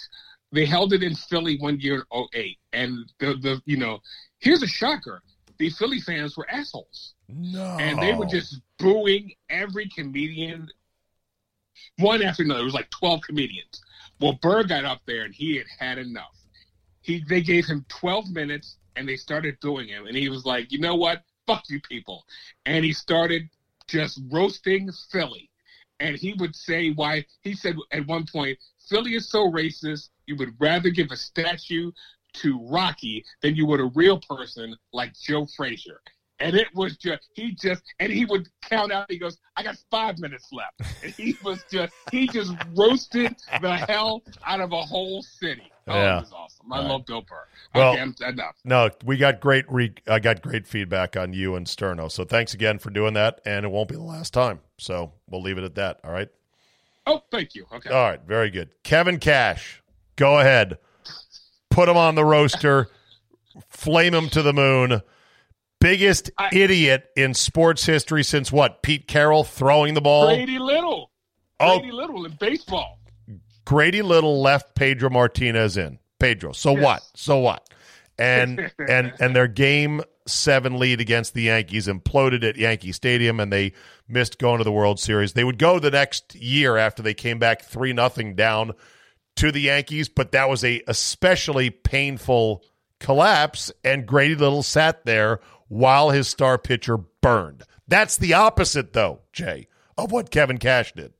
They 0.51 0.65
held 0.65 0.95
it 0.95 1.03
in 1.03 1.15
Philly 1.15 1.59
one 1.59 1.79
year 1.79 2.07
in 2.11 2.27
08. 2.35 2.59
and 2.73 3.13
the 3.19 3.35
the 3.35 3.63
you 3.67 3.77
know 3.77 4.01
here's 4.39 4.63
a 4.63 4.67
shocker: 4.67 5.23
the 5.59 5.71
Philly 5.71 6.01
fans 6.01 6.37
were 6.37 6.49
assholes 6.51 7.15
No. 7.29 7.77
and 7.79 8.01
they 8.01 8.15
were 8.15 8.27
just 8.27 8.61
booing 8.79 9.33
every 9.51 9.89
comedian 9.89 10.69
one 11.99 12.23
after 12.23 12.43
another. 12.43 12.61
It 12.61 12.65
was 12.65 12.75
like 12.75 12.91
twelve 12.91 13.21
comedians. 13.23 13.81
Well, 14.21 14.39
Burr 14.43 14.65
got 14.65 14.85
up 14.85 15.01
there 15.07 15.23
and 15.23 15.35
he 15.35 15.57
had 15.57 15.67
had 15.79 15.99
enough. 15.99 16.37
He 17.03 17.23
they 17.29 17.41
gave 17.41 17.67
him 17.67 17.85
twelve 17.89 18.29
minutes 18.31 18.77
and 18.97 19.09
they 19.09 19.17
started 19.17 19.57
booing 19.61 19.89
him, 19.89 20.07
and 20.07 20.17
he 20.17 20.29
was 20.29 20.45
like, 20.45 20.73
you 20.73 20.81
know 20.81 20.97
what? 20.97 21.23
Fuck 21.47 21.65
you 21.71 21.81
people, 21.81 22.25
and 22.67 22.85
he 22.85 22.93
started 22.93 23.49
just 23.87 24.21
roasting 24.31 24.91
Philly. 25.11 25.51
And 26.01 26.17
he 26.17 26.35
would 26.35 26.55
say 26.55 26.91
why 26.91 27.25
he 27.43 27.55
said 27.55 27.75
at 27.91 28.07
one 28.07 28.25
point, 28.31 28.59
Philly 28.89 29.15
is 29.15 29.29
so 29.31 29.51
racist, 29.51 30.11
you 30.27 30.37
would 30.37 30.55
rather 30.61 30.91
give 30.91 31.11
a 31.11 31.17
statue 31.17 31.91
to 32.35 32.59
Rocky 32.69 33.25
than 33.43 33.55
you 33.57 33.67
would 33.67 33.81
a 33.81 33.91
real 33.95 34.21
person 34.21 34.77
like 34.93 35.13
Joe 35.19 35.47
Frazier. 35.57 36.01
And 36.41 36.55
it 36.55 36.69
was 36.73 36.97
just 36.97 37.29
he 37.35 37.53
just 37.53 37.83
and 37.99 38.13
he 38.13 38.25
would 38.25 38.49
count 38.63 38.93
out. 38.93 39.11
He 39.11 39.19
goes, 39.19 39.39
"I 39.57 39.65
got 39.65 39.77
five 39.91 40.21
minutes 40.21 40.49
left." 40.53 40.81
And 41.03 41.13
he 41.13 41.37
was 41.43 41.65
just 41.69 41.93
he 42.13 42.29
just 42.29 42.53
roasted 42.77 43.35
the 43.61 43.77
hell 43.77 44.23
out 44.47 44.61
of 44.61 44.71
a 44.73 44.81
whole 44.81 45.21
city. 45.23 45.69
Oh, 45.89 45.95
Yeah. 45.95 46.19
it 46.19 46.21
was 46.21 46.33
awesome. 46.33 46.73
I 46.73 46.77
All 46.77 46.83
right. 46.85 46.91
love 46.91 47.07
Bill 47.07 47.23
Burr. 47.23 47.35
Well- 47.75 47.93
okay, 47.95 48.03
I'm, 48.03 48.15
enough. 48.29 48.55
No, 48.65 48.89
we 49.05 49.17
got 49.17 49.41
great. 49.41 49.65
Re- 49.69 49.95
I 50.07 50.21
got 50.21 50.41
great 50.41 50.65
feedback 50.69 51.17
on 51.17 51.33
you 51.33 51.57
and 51.57 51.67
Sterno. 51.67 52.09
So 52.09 52.25
thanks 52.25 52.55
again 52.55 52.79
for 52.79 52.91
doing 52.91 53.15
that, 53.15 53.41
and 53.45 53.65
it 53.65 53.69
won't 53.73 53.89
be 53.89 53.97
the 53.97 54.03
last 54.03 54.33
time. 54.33 54.61
So 54.77 55.15
we'll 55.29 55.43
leave 55.43 55.59
it 55.59 55.65
at 55.65 55.75
that. 55.75 55.99
All 56.05 56.13
right. 56.13 56.29
Oh, 57.05 57.23
thank 57.33 57.57
you. 57.57 57.67
Okay. 57.73 57.91
All 57.91 58.09
right. 58.09 58.21
Very 58.25 58.51
good. 58.51 58.71
Kevin 58.85 59.19
Cash, 59.19 59.83
go 60.15 60.39
ahead. 60.39 60.79
Put 61.71 61.89
him 61.89 61.97
on 61.97 62.15
the 62.15 62.25
roaster. 62.25 62.89
flame 63.69 64.15
him 64.15 64.29
to 64.31 64.43
the 64.43 64.53
moon. 64.53 65.01
Biggest 65.81 66.31
I- 66.39 66.49
idiot 66.53 67.09
in 67.17 67.35
sports 67.35 67.85
history 67.87 68.23
since 68.25 68.51
what? 68.51 68.83
Pete 68.83 69.07
Carroll 69.07 69.45
throwing 69.45 69.95
the 69.95 70.01
ball. 70.01 70.27
Grady 70.35 70.59
Little. 70.59 71.11
Oh. 71.61 71.79
Grady 71.79 71.93
Little 71.93 72.25
in 72.25 72.33
baseball. 72.33 72.99
Grady 73.65 74.03
Little 74.03 74.41
left 74.41 74.75
Pedro 74.75 75.11
Martinez 75.11 75.77
in. 75.77 75.99
Pedro. 76.19 76.53
So 76.53 76.73
Yes. 76.73 76.83
what? 76.83 77.03
So 77.15 77.39
what? 77.39 77.69
And 78.19 78.73
and 78.89 79.13
and 79.21 79.37
their 79.37 79.47
game 79.47 80.03
seven 80.27 80.79
lead 80.79 81.01
against 81.01 81.33
the 81.35 81.43
Yankees 81.43 81.87
imploded 81.87 82.43
at 82.45 82.57
Yankee 82.57 82.93
Stadium 82.93 83.39
and 83.41 83.53
they 83.53 83.73
missed 84.09 84.39
going 84.39 84.59
to 84.59 84.65
the 84.65 84.73
World 84.73 84.99
Series. 85.01 85.33
They 85.35 85.45
would 85.45 85.59
go 85.59 85.79
the 85.79 85.91
next 85.91 86.35
year 86.35 86.77
after 86.77 87.03
they 87.03 87.15
came 87.15 87.39
back 87.39 87.63
three 87.63 87.93
nothing 87.93 88.35
down 88.35 88.73
to 89.39 89.53
the 89.53 89.61
Yankees, 89.61 90.09
but 90.09 90.33
that 90.33 90.49
was 90.49 90.65
a 90.65 90.83
especially 90.89 91.71
painful 91.71 92.65
collapse, 92.99 93.71
and 93.85 94.07
Grady 94.07 94.35
Little 94.35 94.63
sat 94.63 95.05
there 95.05 95.41
while 95.69 96.11
his 96.11 96.29
star 96.29 96.59
pitcher 96.59 96.97
burned. 96.97 97.63
That's 97.87 98.17
the 98.17 98.35
opposite 98.35 98.93
though, 98.93 99.21
Jay, 99.33 99.69
of 99.97 100.11
what 100.11 100.31
Kevin 100.31 100.59
Cash 100.59 100.93
did. 100.93 101.13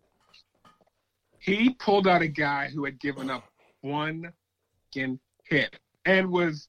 He 1.39 1.71
pulled 1.71 2.09
out 2.09 2.21
a 2.21 2.29
guy 2.29 2.69
who 2.69 2.85
had 2.85 2.99
given 2.99 3.31
up 3.31 3.45
one 3.81 4.33
hit 4.93 5.79
and 6.05 6.31
was 6.31 6.69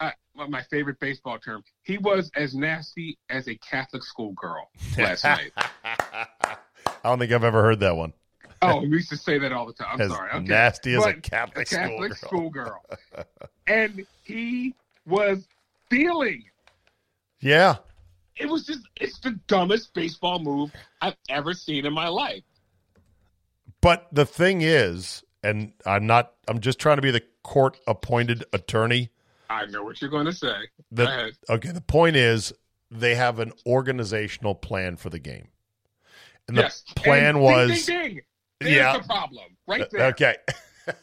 uh, 0.00 0.10
my 0.48 0.62
favorite 0.64 0.98
baseball 0.98 1.38
term. 1.38 1.62
He 1.84 1.96
was 1.98 2.30
as 2.34 2.54
nasty 2.54 3.18
as 3.30 3.46
a 3.46 3.54
Catholic 3.56 4.02
schoolgirl 4.02 4.68
last 4.98 5.22
night. 5.22 5.52
I 5.56 6.56
don't 7.04 7.20
think 7.20 7.32
I've 7.32 7.44
ever 7.44 7.62
heard 7.62 7.80
that 7.80 7.96
one. 7.96 8.12
Oh, 8.62 8.80
we 8.80 8.88
used 8.88 9.10
to 9.10 9.16
say 9.16 9.38
that 9.38 9.52
all 9.52 9.66
the 9.66 9.72
time. 9.72 9.88
I'm 9.92 10.00
As 10.00 10.10
sorry. 10.10 10.30
Okay. 10.30 10.44
nasty 10.46 10.94
as 10.94 11.04
a 11.04 11.14
Catholic, 11.14 11.68
Catholic 11.68 12.14
schoolgirl. 12.14 12.80
schoolgirl. 12.86 13.26
and 13.66 14.06
he 14.24 14.74
was 15.06 15.46
feeling. 15.90 16.44
Yeah. 17.40 17.76
It 18.36 18.48
was 18.48 18.66
just, 18.66 18.80
it's 18.96 19.18
the 19.20 19.38
dumbest 19.46 19.94
baseball 19.94 20.38
move 20.38 20.70
I've 21.00 21.16
ever 21.28 21.54
seen 21.54 21.86
in 21.86 21.92
my 21.92 22.08
life. 22.08 22.42
But 23.80 24.08
the 24.12 24.26
thing 24.26 24.62
is, 24.62 25.22
and 25.42 25.72
I'm 25.86 26.06
not, 26.06 26.32
I'm 26.48 26.60
just 26.60 26.78
trying 26.78 26.96
to 26.96 27.02
be 27.02 27.10
the 27.10 27.22
court 27.42 27.78
appointed 27.86 28.44
attorney. 28.52 29.10
I 29.48 29.66
know 29.66 29.84
what 29.84 30.00
you're 30.00 30.10
going 30.10 30.26
to 30.26 30.32
say. 30.32 30.54
The, 30.90 31.04
Go 31.04 31.10
ahead. 31.10 31.32
okay. 31.48 31.70
The 31.70 31.80
point 31.80 32.16
is, 32.16 32.52
they 32.90 33.14
have 33.14 33.38
an 33.38 33.52
organizational 33.64 34.54
plan 34.54 34.96
for 34.96 35.08
the 35.10 35.18
game. 35.18 35.48
And 36.48 36.56
the 36.56 36.62
yes. 36.62 36.82
plan 36.94 37.36
And 37.36 37.40
was. 37.40 37.86
Ding, 37.86 37.98
ding, 37.98 38.14
ding. 38.14 38.20
There's 38.60 38.74
Yeah. 38.74 38.98
the 38.98 39.04
problem 39.04 39.44
right 39.66 39.88
there. 39.90 40.06
Okay. 40.08 40.36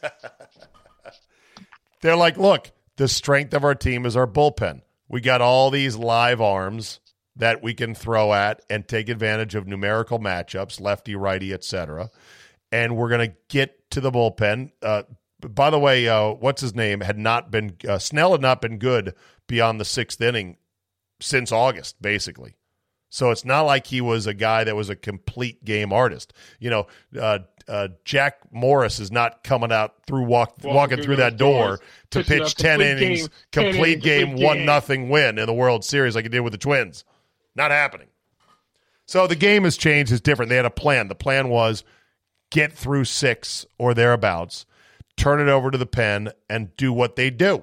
They're 2.02 2.16
like, 2.16 2.36
look, 2.36 2.70
the 2.96 3.08
strength 3.08 3.54
of 3.54 3.64
our 3.64 3.74
team 3.74 4.04
is 4.06 4.16
our 4.16 4.26
bullpen. 4.26 4.82
We 5.08 5.20
got 5.20 5.40
all 5.40 5.70
these 5.70 5.96
live 5.96 6.40
arms 6.40 7.00
that 7.36 7.62
we 7.62 7.74
can 7.74 7.94
throw 7.94 8.32
at 8.32 8.62
and 8.70 8.86
take 8.86 9.08
advantage 9.08 9.54
of 9.54 9.66
numerical 9.66 10.18
matchups, 10.18 10.80
lefty, 10.80 11.14
righty, 11.16 11.52
etc. 11.52 12.10
And 12.70 12.96
we're 12.96 13.08
going 13.08 13.30
to 13.30 13.36
get 13.48 13.90
to 13.90 14.00
the 14.00 14.10
bullpen. 14.10 14.72
Uh, 14.82 15.04
by 15.40 15.70
the 15.70 15.78
way, 15.78 16.08
uh, 16.08 16.30
what's 16.32 16.60
his 16.62 16.74
name 16.74 17.00
had 17.00 17.18
not 17.18 17.50
been 17.50 17.76
uh, 17.88 17.98
Snell 17.98 18.32
had 18.32 18.40
not 18.40 18.60
been 18.60 18.78
good 18.78 19.14
beyond 19.46 19.80
the 19.80 19.84
sixth 19.84 20.20
inning 20.20 20.56
since 21.20 21.52
August, 21.52 22.00
basically. 22.00 22.56
So 23.14 23.30
it's 23.30 23.44
not 23.44 23.60
like 23.60 23.86
he 23.86 24.00
was 24.00 24.26
a 24.26 24.34
guy 24.34 24.64
that 24.64 24.74
was 24.74 24.90
a 24.90 24.96
complete 24.96 25.64
game 25.64 25.92
artist. 25.92 26.32
You 26.58 26.70
know, 26.70 26.86
uh, 27.16 27.38
uh, 27.68 27.88
Jack 28.04 28.38
Morris 28.50 28.98
is 28.98 29.12
not 29.12 29.44
coming 29.44 29.70
out 29.70 30.04
through 30.04 30.24
walk, 30.24 30.56
walking, 30.56 30.74
walking 30.74 31.02
through 31.02 31.16
that 31.16 31.36
door 31.36 31.78
to 32.10 32.24
pitch 32.24 32.56
ten 32.56 32.80
innings, 32.80 33.28
game, 33.28 33.28
complete 33.52 33.94
10 33.94 34.00
game, 34.02 34.26
complete 34.30 34.44
one 34.44 34.64
nothing 34.64 35.10
win 35.10 35.38
in 35.38 35.46
the 35.46 35.54
World 35.54 35.84
Series 35.84 36.16
like 36.16 36.24
he 36.24 36.28
did 36.28 36.40
with 36.40 36.54
the 36.54 36.58
Twins. 36.58 37.04
Not 37.54 37.70
happening. 37.70 38.08
So 39.06 39.28
the 39.28 39.36
game 39.36 39.62
has 39.62 39.76
changed. 39.76 40.10
It's 40.10 40.20
different. 40.20 40.48
They 40.48 40.56
had 40.56 40.64
a 40.64 40.70
plan. 40.70 41.06
The 41.06 41.14
plan 41.14 41.50
was 41.50 41.84
get 42.50 42.72
through 42.72 43.04
six 43.04 43.64
or 43.78 43.94
thereabouts, 43.94 44.66
turn 45.16 45.40
it 45.40 45.48
over 45.48 45.70
to 45.70 45.78
the 45.78 45.86
pen, 45.86 46.32
and 46.50 46.76
do 46.76 46.92
what 46.92 47.14
they 47.14 47.30
do. 47.30 47.62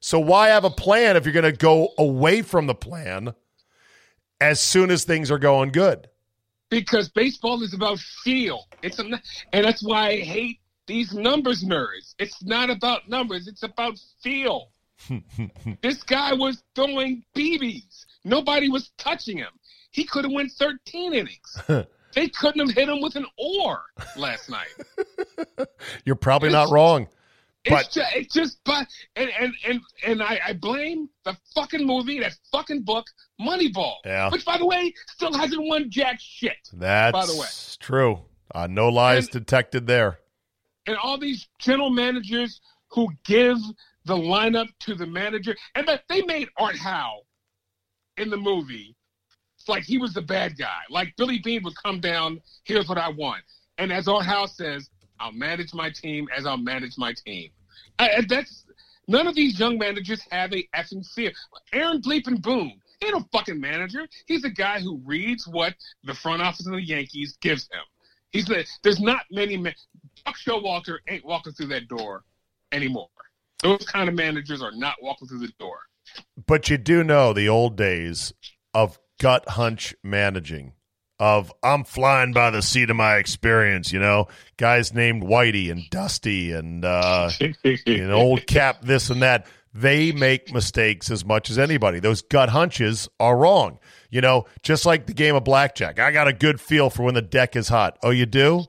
So 0.00 0.20
why 0.20 0.48
have 0.48 0.64
a 0.64 0.70
plan 0.70 1.16
if 1.16 1.24
you're 1.24 1.32
going 1.32 1.50
to 1.50 1.52
go 1.52 1.94
away 1.96 2.42
from 2.42 2.66
the 2.66 2.74
plan 2.74 3.34
as 4.44 4.60
soon 4.60 4.90
as 4.90 5.04
things 5.04 5.30
are 5.30 5.38
going 5.38 5.70
good? 5.70 6.08
Because 6.68 7.08
baseball 7.08 7.62
is 7.62 7.72
about 7.72 7.98
feel. 7.98 8.64
It's 8.82 8.98
a, 8.98 9.04
and 9.52 9.64
that's 9.64 9.82
why 9.82 10.08
I 10.08 10.16
hate 10.20 10.60
these 10.86 11.14
numbers 11.14 11.64
nerds. 11.64 12.14
It's 12.18 12.44
not 12.44 12.68
about 12.68 13.08
numbers. 13.08 13.48
It's 13.48 13.62
about 13.62 13.98
feel. 14.22 14.70
this 15.82 16.02
guy 16.02 16.34
was 16.34 16.62
throwing 16.74 17.24
BBs. 17.34 18.04
Nobody 18.24 18.68
was 18.68 18.90
touching 18.98 19.38
him. 19.38 19.52
He 19.92 20.04
could 20.04 20.24
have 20.24 20.32
went 20.32 20.52
13 20.52 21.14
innings. 21.14 21.58
they 22.14 22.28
couldn't 22.28 22.66
have 22.66 22.76
hit 22.76 22.88
him 22.88 23.00
with 23.00 23.16
an 23.16 23.26
oar 23.38 23.82
last 24.16 24.50
night. 24.50 24.68
You're 26.04 26.16
probably 26.16 26.48
it's, 26.48 26.54
not 26.54 26.70
wrong. 26.70 27.08
But 27.66 27.86
it's 27.86 27.94
just, 27.94 28.16
it's 28.16 28.34
just 28.34 28.58
but 28.64 28.86
and 29.16 29.30
and 29.38 29.54
and, 29.66 29.80
and 30.06 30.22
I, 30.22 30.40
I 30.48 30.52
blame 30.52 31.08
the 31.24 31.36
fucking 31.54 31.86
movie, 31.86 32.20
that 32.20 32.36
fucking 32.52 32.82
book, 32.82 33.06
Moneyball. 33.40 33.94
Yeah. 34.04 34.30
Which, 34.30 34.44
by 34.44 34.58
the 34.58 34.66
way, 34.66 34.92
still 35.08 35.32
hasn't 35.32 35.62
won 35.66 35.90
jack 35.90 36.18
shit. 36.20 36.56
That's 36.72 37.12
by 37.12 37.26
the 37.26 37.36
way. 37.38 37.46
true. 37.80 38.20
Uh, 38.54 38.66
no 38.66 38.88
lies 38.88 39.24
and, 39.24 39.32
detected 39.32 39.86
there. 39.86 40.18
And 40.86 40.96
all 41.02 41.18
these 41.18 41.48
general 41.58 41.90
managers 41.90 42.60
who 42.88 43.08
give 43.24 43.58
the 44.04 44.14
lineup 44.14 44.68
to 44.80 44.94
the 44.94 45.06
manager, 45.06 45.56
and 45.74 45.88
that 45.88 46.02
they 46.08 46.22
made 46.22 46.48
Art 46.58 46.76
Howe 46.76 47.22
in 48.18 48.28
the 48.28 48.36
movie 48.36 48.94
like 49.68 49.84
he 49.84 49.98
was 49.98 50.12
the 50.12 50.22
bad 50.22 50.56
guy. 50.58 50.80
Like 50.90 51.14
Billy 51.16 51.38
Beane 51.38 51.62
would 51.64 51.74
come 51.82 52.00
down, 52.00 52.40
here's 52.64 52.88
what 52.88 52.98
I 52.98 53.08
want. 53.08 53.42
And 53.78 53.92
as 53.92 54.08
Art 54.08 54.26
Howe 54.26 54.46
says, 54.46 54.90
I'll 55.20 55.32
manage 55.32 55.74
my 55.74 55.90
team 55.90 56.28
as 56.36 56.46
I'll 56.46 56.56
manage 56.56 56.98
my 56.98 57.14
team. 57.26 57.50
I, 57.98 58.24
that's 58.28 58.64
none 59.06 59.26
of 59.26 59.34
these 59.34 59.58
young 59.58 59.78
managers 59.78 60.20
have 60.30 60.52
a 60.52 60.66
effing 60.76 61.06
fear. 61.14 61.32
Aaron 61.72 62.00
Bleeping 62.00 62.42
Boone, 62.42 62.80
ain't 63.02 63.14
a 63.14 63.24
fucking 63.32 63.60
manager. 63.60 64.06
He's 64.26 64.44
a 64.44 64.50
guy 64.50 64.80
who 64.80 65.00
reads 65.04 65.46
what 65.46 65.74
the 66.04 66.14
front 66.14 66.42
office 66.42 66.66
of 66.66 66.72
the 66.72 66.82
Yankees 66.82 67.36
gives 67.40 67.64
him. 67.64 67.82
He's 68.30 68.46
the, 68.46 68.66
there's 68.82 69.00
not 69.00 69.22
many 69.30 69.56
men. 69.56 69.74
Buck 70.24 70.36
Showalter 70.36 70.98
ain't 71.08 71.24
walking 71.24 71.52
through 71.52 71.68
that 71.68 71.88
door 71.88 72.24
anymore. 72.72 73.08
Those 73.62 73.86
kind 73.86 74.08
of 74.08 74.14
managers 74.14 74.62
are 74.62 74.72
not 74.72 74.96
walking 75.00 75.28
through 75.28 75.38
the 75.38 75.52
door. 75.58 75.78
But 76.46 76.68
you 76.68 76.76
do 76.76 77.04
know 77.04 77.32
the 77.32 77.48
old 77.48 77.76
days 77.76 78.32
of 78.74 78.98
gut 79.20 79.48
hunch 79.50 79.94
managing 80.02 80.72
of 81.24 81.50
I'm 81.62 81.84
flying 81.84 82.34
by 82.34 82.50
the 82.50 82.60
seat 82.60 82.90
of 82.90 82.96
my 82.96 83.16
experience, 83.16 83.90
you 83.90 83.98
know, 83.98 84.28
guys 84.58 84.92
named 84.92 85.22
Whitey 85.22 85.70
and 85.70 85.88
Dusty 85.88 86.52
and 86.52 86.84
uh, 86.84 87.30
an 87.40 88.10
old 88.10 88.46
cap, 88.46 88.82
this 88.82 89.08
and 89.08 89.22
that. 89.22 89.46
They 89.72 90.12
make 90.12 90.52
mistakes 90.52 91.10
as 91.10 91.24
much 91.24 91.48
as 91.48 91.58
anybody. 91.58 91.98
Those 91.98 92.20
gut 92.20 92.50
hunches 92.50 93.08
are 93.18 93.38
wrong. 93.38 93.78
You 94.10 94.20
know, 94.20 94.44
just 94.62 94.84
like 94.84 95.06
the 95.06 95.14
game 95.14 95.34
of 95.34 95.44
blackjack. 95.44 95.98
I 95.98 96.12
got 96.12 96.28
a 96.28 96.32
good 96.34 96.60
feel 96.60 96.90
for 96.90 97.04
when 97.04 97.14
the 97.14 97.22
deck 97.22 97.56
is 97.56 97.68
hot. 97.68 97.98
Oh, 98.02 98.10
you 98.10 98.26
do? 98.26 98.66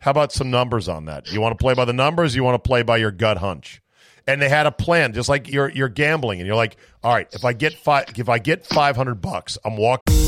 How 0.00 0.10
about 0.10 0.32
some 0.32 0.50
numbers 0.50 0.88
on 0.88 1.04
that? 1.04 1.30
You 1.30 1.40
want 1.40 1.56
to 1.56 1.62
play 1.62 1.74
by 1.74 1.84
the 1.84 1.92
numbers? 1.92 2.34
you 2.34 2.42
want 2.42 2.62
to 2.62 2.68
play 2.68 2.82
by 2.82 2.96
your 2.96 3.12
gut 3.12 3.38
hunch? 3.38 3.80
and 4.26 4.42
they 4.42 4.48
had 4.48 4.66
a 4.66 4.72
plan, 4.72 5.14
just 5.14 5.28
like 5.28 5.48
you're 5.48 5.70
you're 5.70 5.88
gambling, 5.88 6.40
and 6.40 6.46
you're 6.46 6.56
like, 6.56 6.76
all 7.04 7.14
right, 7.14 7.28
if 7.32 7.44
I 7.44 7.52
get 7.52 7.72
five, 7.72 8.06
if 8.16 8.28
I 8.28 8.38
get 8.38 8.66
five 8.66 8.96
hundred 8.96 9.22
bucks, 9.22 9.56
I'm 9.64 9.76
walking. 9.76 10.27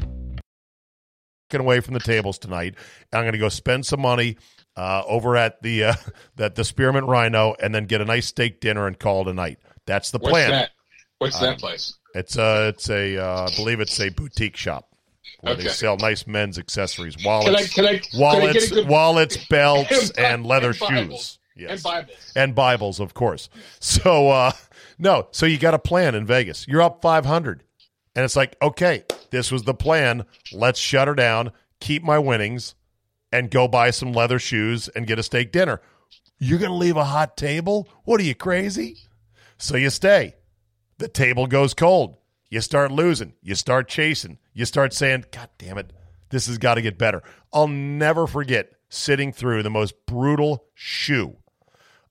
Away 1.59 1.81
from 1.81 1.93
the 1.93 1.99
tables 1.99 2.37
tonight. 2.37 2.75
I'm 3.11 3.23
going 3.23 3.33
to 3.33 3.37
go 3.37 3.49
spend 3.49 3.85
some 3.85 4.01
money 4.01 4.37
uh, 4.77 5.03
over 5.05 5.35
at 5.35 5.61
the 5.61 5.85
uh, 5.85 5.93
that 6.37 6.55
the 6.55 6.63
Spearmint 6.63 7.07
Rhino 7.07 7.55
and 7.61 7.75
then 7.75 7.85
get 7.85 8.01
a 8.01 8.05
nice 8.05 8.27
steak 8.27 8.61
dinner 8.61 8.87
and 8.87 8.97
call 8.97 9.21
it 9.21 9.27
a 9.27 9.33
night. 9.33 9.59
That's 9.85 10.11
the 10.11 10.19
plan. 10.19 10.51
What's 10.51 10.61
that? 10.61 10.71
What's 11.17 11.39
that 11.39 11.55
uh, 11.55 11.57
place? 11.57 11.97
It's 12.13 12.37
a, 12.37 12.69
it's 12.69 12.89
a, 12.89 13.17
uh, 13.17 13.47
I 13.49 13.55
believe 13.55 13.79
it's 13.79 13.99
a 13.99 14.09
boutique 14.09 14.57
shop 14.57 14.89
where 15.41 15.53
okay. 15.53 15.63
they 15.63 15.69
sell 15.69 15.97
nice 15.97 16.27
men's 16.27 16.57
accessories, 16.57 17.15
wallets, 17.23 17.73
can 17.73 17.85
I, 17.85 17.97
can 17.97 18.13
I, 18.15 18.19
wallets, 18.19 18.69
can 18.69 18.87
wallets, 18.87 19.37
belts, 19.49 20.11
and, 20.11 20.25
and 20.25 20.45
leather 20.45 20.69
and 20.69 21.09
shoes. 21.09 21.39
Yes. 21.55 21.71
And 21.71 21.83
Bibles. 21.83 22.33
And 22.35 22.55
Bibles, 22.55 22.99
of 22.99 23.13
course. 23.13 23.49
So, 23.79 24.29
uh, 24.29 24.51
no, 24.99 25.27
so 25.31 25.45
you 25.45 25.57
got 25.57 25.73
a 25.73 25.79
plan 25.79 26.15
in 26.15 26.25
Vegas. 26.25 26.67
You're 26.67 26.81
up 26.81 27.01
500. 27.01 27.63
And 28.15 28.25
it's 28.25 28.35
like, 28.35 28.55
okay, 28.61 29.03
this 29.31 29.51
was 29.51 29.63
the 29.63 29.73
plan. 29.73 30.25
Let's 30.53 30.79
shut 30.79 31.07
her 31.07 31.15
down, 31.15 31.51
keep 31.79 32.03
my 32.03 32.19
winnings, 32.19 32.75
and 33.31 33.49
go 33.49 33.67
buy 33.67 33.91
some 33.91 34.13
leather 34.13 34.39
shoes 34.39 34.87
and 34.89 35.07
get 35.07 35.19
a 35.19 35.23
steak 35.23 35.51
dinner. 35.51 35.81
You're 36.37 36.59
going 36.59 36.71
to 36.71 36.77
leave 36.77 36.97
a 36.97 37.05
hot 37.05 37.37
table? 37.37 37.87
What 38.03 38.19
are 38.19 38.23
you, 38.23 38.35
crazy? 38.35 38.97
So 39.57 39.77
you 39.77 39.89
stay. 39.89 40.35
The 40.97 41.07
table 41.07 41.47
goes 41.47 41.73
cold. 41.73 42.17
You 42.49 42.61
start 42.61 42.91
losing. 42.91 43.33
You 43.41 43.55
start 43.55 43.87
chasing. 43.87 44.37
You 44.53 44.65
start 44.65 44.93
saying, 44.93 45.25
God 45.31 45.49
damn 45.57 45.77
it, 45.77 45.93
this 46.29 46.47
has 46.47 46.57
got 46.57 46.75
to 46.75 46.81
get 46.81 46.97
better. 46.97 47.23
I'll 47.53 47.67
never 47.67 48.27
forget 48.27 48.73
sitting 48.89 49.31
through 49.31 49.63
the 49.63 49.69
most 49.69 49.93
brutal 50.05 50.65
shoe 50.73 51.37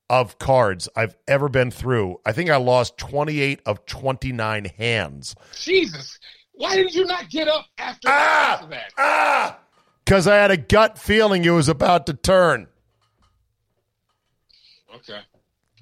of 0.08 0.38
cards 0.38 0.88
I've 0.96 1.16
ever 1.28 1.48
been 1.48 1.70
through. 1.70 2.18
I 2.24 2.32
think 2.32 2.50
I 2.50 2.56
lost 2.56 2.98
28 2.98 3.60
of 3.66 3.84
29 3.86 4.64
hands. 4.76 5.34
Jesus. 5.60 6.18
Why 6.60 6.76
did 6.76 6.94
you 6.94 7.06
not 7.06 7.30
get 7.30 7.48
up 7.48 7.64
after, 7.78 8.06
ah, 8.10 8.66
that? 8.68 8.92
Ah! 8.98 9.58
Because 10.04 10.26
I 10.26 10.36
had 10.36 10.50
a 10.50 10.58
gut 10.58 10.98
feeling 10.98 11.42
it 11.46 11.50
was 11.50 11.70
about 11.70 12.04
to 12.04 12.12
turn. 12.12 12.66
Okay. 14.94 15.20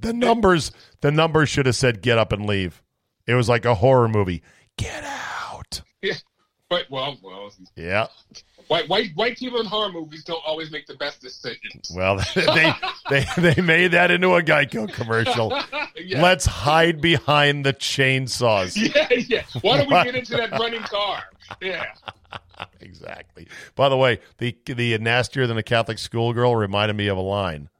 The 0.02 0.12
numbers, 0.12 0.70
the 1.00 1.10
numbers 1.10 1.48
should 1.48 1.66
have 1.66 1.74
said 1.74 2.00
get 2.00 2.16
up 2.16 2.30
and 2.30 2.46
leave. 2.46 2.80
It 3.26 3.34
was 3.34 3.48
like 3.48 3.64
a 3.64 3.74
horror 3.74 4.08
movie. 4.08 4.44
Get 4.76 5.02
out. 5.02 5.82
Yeah. 6.00 6.14
But 6.70 6.88
well, 6.90 7.16
well. 7.24 7.50
Yeah. 7.74 8.06
White 8.68 8.88
white 8.88 9.10
white 9.14 9.38
people 9.38 9.60
in 9.60 9.66
horror 9.66 9.90
movies 9.90 10.24
don't 10.24 10.42
always 10.44 10.70
make 10.70 10.86
the 10.86 10.94
best 10.94 11.20
decisions. 11.22 11.90
Well, 11.94 12.16
they 12.34 12.72
they 13.08 13.26
they 13.36 13.62
made 13.62 13.92
that 13.92 14.10
into 14.10 14.34
a 14.34 14.42
Geico 14.42 14.92
commercial. 14.92 15.50
yeah. 15.96 16.22
Let's 16.22 16.44
hide 16.44 17.00
behind 17.00 17.64
the 17.64 17.72
chainsaws. 17.72 18.76
Yeah, 18.88 19.08
yeah. 19.10 19.42
Why 19.62 19.78
don't 19.78 19.88
we 19.88 20.04
get 20.04 20.14
into 20.14 20.36
that 20.36 20.52
running 20.52 20.82
car? 20.82 21.22
Yeah. 21.60 21.86
exactly. 22.80 23.48
By 23.74 23.88
the 23.88 23.96
way, 23.96 24.20
the 24.38 24.56
the 24.66 24.96
nastier 24.98 25.46
than 25.46 25.56
a 25.58 25.62
Catholic 25.62 25.98
schoolgirl 25.98 26.56
reminded 26.56 26.96
me 26.96 27.08
of 27.08 27.16
a 27.16 27.22
line. 27.22 27.70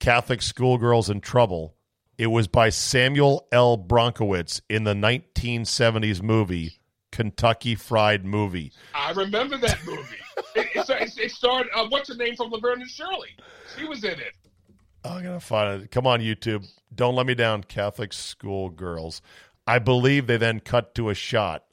Catholic 0.00 0.42
Schoolgirls 0.42 1.10
in 1.10 1.20
Trouble. 1.20 1.74
It 2.18 2.28
was 2.28 2.48
by 2.48 2.70
Samuel 2.70 3.46
L. 3.52 3.78
Bronkowitz 3.78 4.60
in 4.68 4.84
the 4.84 4.94
1970s 4.94 6.22
movie 6.22 6.79
Kentucky 7.12 7.74
Fried 7.74 8.24
Movie. 8.24 8.72
I 8.94 9.12
remember 9.12 9.56
that 9.58 9.78
movie. 9.84 10.16
it, 10.54 10.68
it, 10.74 11.18
it, 11.18 11.30
starred 11.30 11.66
uh, 11.74 11.86
what's 11.88 12.08
her 12.08 12.14
name 12.14 12.36
from 12.36 12.50
Laverne 12.50 12.82
and 12.82 12.90
Shirley. 12.90 13.30
She 13.76 13.84
was 13.84 14.04
in 14.04 14.12
it. 14.12 14.34
I'm 15.04 15.22
gonna 15.22 15.40
find 15.40 15.82
it. 15.82 15.90
Come 15.90 16.06
on, 16.06 16.20
YouTube. 16.20 16.66
Don't 16.94 17.14
let 17.14 17.26
me 17.26 17.34
down, 17.34 17.64
Catholic 17.64 18.12
Schoolgirls. 18.12 19.22
I 19.66 19.78
believe 19.78 20.26
they 20.26 20.36
then 20.36 20.60
cut 20.60 20.94
to 20.96 21.10
a 21.10 21.14
shot 21.14 21.64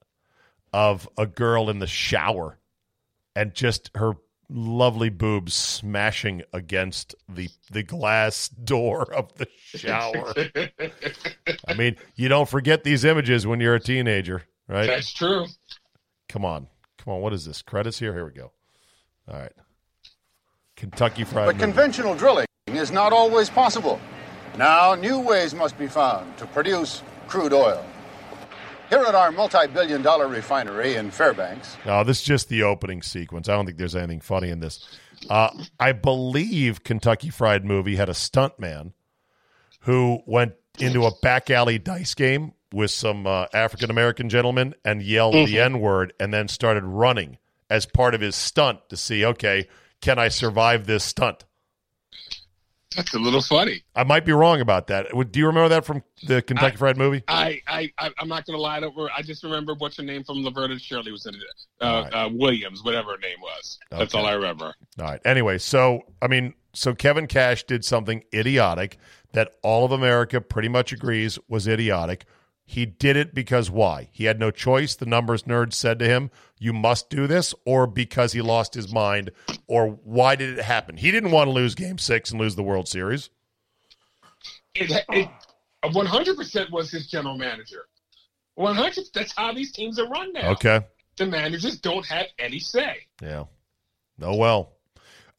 of 0.74 1.10
a 1.18 1.26
girl 1.26 1.70
in 1.70 1.80
the 1.80 1.88
shower 1.88 2.60
and 3.36 3.54
just 3.54 3.92
her 3.96 4.14
lovely 4.50 5.10
boobs 5.10 5.54
smashing 5.54 6.42
against 6.54 7.16
the 7.28 7.50
the 7.72 7.84
glass 7.84 8.48
door 8.50 9.14
of 9.14 9.34
the 9.36 9.48
shower. 9.58 10.34
I 11.68 11.74
mean, 11.76 11.98
you 12.16 12.30
don't 12.30 12.48
forget 12.48 12.84
these 12.84 13.04
images 13.04 13.46
when 13.46 13.60
you're 13.60 13.76
a 13.76 13.80
teenager, 13.80 14.44
right? 14.68 14.88
That's 14.88 15.12
true. 15.14 15.46
Come 16.30 16.46
on. 16.46 16.68
Come 16.98 17.14
on, 17.14 17.22
what 17.22 17.34
is 17.34 17.46
this? 17.46 17.62
Credits 17.62 18.00
here? 18.00 18.14
Here 18.14 18.26
we 18.26 18.32
go. 18.32 18.52
All 19.32 19.40
right. 19.40 19.52
Kentucky 20.76 21.24
Fried 21.24 21.46
But 21.48 21.56
Movie. 21.56 21.66
conventional 21.66 22.16
drilling 22.16 22.46
is 22.68 22.92
not 22.92 23.14
always 23.14 23.50
possible. 23.50 24.00
Now, 24.58 24.96
new 24.96 25.20
ways 25.20 25.54
must 25.54 25.78
be 25.78 25.88
found 25.88 26.38
to 26.38 26.46
produce 26.48 27.02
crude 27.28 27.54
oil. 27.54 27.84
Here 28.90 29.00
at 29.04 29.16
our 29.16 29.32
multi 29.32 29.68
billion 29.68 30.02
dollar 30.02 30.28
refinery 30.28 30.96
in 30.96 31.12
Fairbanks, 31.12 31.76
No, 31.86 32.04
this 32.04 32.20
is 32.20 32.24
just 32.24 32.48
the 32.50 32.64
opening 32.64 33.02
sequence. 33.02 33.50
I 33.50 33.54
don't 33.56 33.66
think 33.66 33.78
there's 33.78 33.96
anything 33.96 34.22
funny 34.22 34.50
in 34.50 34.60
this. 34.62 34.88
Uh, 35.30 35.50
I 35.80 35.92
believe 35.92 36.84
Kentucky 36.84 37.30
Fried 37.30 37.66
Movie 37.66 37.98
had 37.98 38.08
a 38.08 38.14
stuntman 38.14 38.94
who 39.82 40.20
went 40.26 40.54
into 40.80 41.06
a 41.06 41.12
back 41.22 41.50
alley 41.50 41.80
dice 41.80 42.14
game 42.14 42.54
with 42.74 42.92
some 42.92 43.26
uh, 43.26 43.46
African 43.54 43.90
American 43.90 44.30
gentlemen 44.30 44.76
and 44.84 45.02
yelled 45.02 45.34
the 45.34 45.60
N 45.60 45.80
word 45.80 46.14
and 46.20 46.34
then 46.34 46.48
started 46.48 46.84
running 46.84 47.38
as 47.70 47.86
part 47.86 48.14
of 48.16 48.22
his 48.22 48.36
stunt 48.36 48.80
to 48.90 48.98
see, 48.98 49.26
okay, 49.26 49.68
can 50.02 50.20
I 50.20 50.28
survive 50.28 50.86
this 50.86 51.04
stunt? 51.04 51.44
That's 52.96 53.14
a 53.14 53.20
little 53.20 53.42
funny. 53.42 53.84
I 53.96 54.04
might 54.06 54.26
be 54.26 54.32
wrong 54.32 54.62
about 54.62 54.88
that. 54.88 55.08
Do 55.32 55.40
you 55.40 55.48
remember 55.48 55.70
that 55.70 55.86
from 55.86 56.04
the 56.26 56.42
Kentucky 56.42 56.76
I- 56.76 56.78
Fried 56.78 56.98
Movie? 56.98 57.22
I, 57.28 57.62
I, 57.68 57.92
I 58.00 58.10
I'm 58.18 58.28
not 58.30 58.46
gonna 58.46 58.58
lie. 58.58 58.78
I, 58.78 58.80
don't, 58.80 58.96
I 59.16 59.22
just 59.22 59.44
remember 59.44 59.76
what's 59.76 59.98
her 59.98 60.04
name 60.04 60.24
from 60.24 60.44
Laverne 60.44 60.72
and 60.72 60.82
Shirley 60.82 61.12
was 61.12 61.26
in 61.26 61.36
it. 61.36 61.42
Uh, 61.82 61.84
All 61.86 62.04
right. 62.04 62.14
uh, 62.14 62.30
Williams, 62.32 62.84
whatever 62.84 63.12
her 63.12 63.18
name 63.18 63.38
was. 63.42 63.78
That's 63.92 64.16
all 64.16 64.26
I 64.26 64.34
remember. 64.34 64.74
All 65.00 65.06
right. 65.06 65.20
Anyway, 65.26 65.58
so 65.58 66.04
I 66.22 66.28
mean, 66.28 66.54
so 66.74 66.96
Kevin 66.96 67.28
Cash 67.28 67.66
did 67.66 67.84
something 67.86 68.24
idiotic 68.34 68.98
that 69.34 69.52
all 69.62 69.84
of 69.86 69.92
America 69.92 70.40
pretty 70.42 70.70
much 70.70 70.92
agrees 70.94 71.38
was 71.50 71.68
idiotic. 71.68 72.26
He 72.70 72.86
did 72.86 73.16
it 73.16 73.34
because 73.34 73.72
why? 73.72 74.10
He 74.12 74.26
had 74.26 74.42
no 74.42 74.52
choice. 74.52 74.94
The 74.94 75.06
numbers 75.06 75.44
nerd 75.44 75.72
said 75.72 76.00
to 76.00 76.06
him, 76.06 76.30
"You 76.60 76.74
must 76.74 77.10
do 77.10 77.26
this," 77.26 77.56
or 77.64 77.88
because 77.88 78.34
he 78.34 78.42
lost 78.42 78.74
his 78.74 78.92
mind, 78.92 79.32
or 79.68 79.88
why 79.88 80.36
did 80.36 80.60
it 80.60 80.64
happen? 80.64 80.98
He 80.98 81.10
didn't 81.10 81.32
want 81.32 81.48
to 81.48 81.54
lose 81.54 81.76
Game 81.76 81.98
Six 81.98 82.30
and 82.30 82.42
lose 82.42 82.58
the 82.58 82.64
World 82.64 82.90
Series. 82.90 83.30
It, 84.76 84.92
it 85.10 85.30
100 85.94 86.36
percent 86.36 86.70
was 86.70 86.92
his 86.92 87.08
general 87.08 87.38
manager. 87.38 87.88
100. 88.56 89.06
That's 89.14 89.34
how 89.38 89.54
these 89.54 89.72
teams 89.72 89.98
are 89.98 90.10
run 90.10 90.34
now. 90.34 90.52
Okay. 90.52 90.82
The 91.16 91.26
managers 91.26 91.80
don't 91.80 92.06
have 92.08 92.28
any 92.38 92.60
say. 92.60 92.98
Yeah. 93.22 93.46
Oh 94.22 94.36
well. 94.36 94.74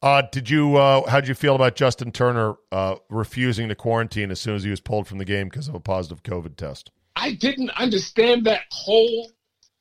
Uh, 0.01 0.23
did 0.31 0.49
you? 0.49 0.77
Uh, 0.77 1.07
how'd 1.07 1.27
you 1.27 1.35
feel 1.35 1.53
about 1.53 1.75
Justin 1.75 2.11
Turner 2.11 2.55
uh, 2.71 2.95
refusing 3.07 3.69
to 3.69 3.75
quarantine 3.75 4.31
as 4.31 4.41
soon 4.41 4.55
as 4.55 4.63
he 4.63 4.71
was 4.71 4.81
pulled 4.81 5.07
from 5.07 5.19
the 5.19 5.25
game 5.25 5.47
because 5.47 5.67
of 5.67 5.75
a 5.75 5.79
positive 5.79 6.23
COVID 6.23 6.55
test? 6.55 6.89
I 7.19 7.33
didn't 7.33 7.71
understand 7.71 8.45
that 8.45 8.61
whole. 8.71 9.31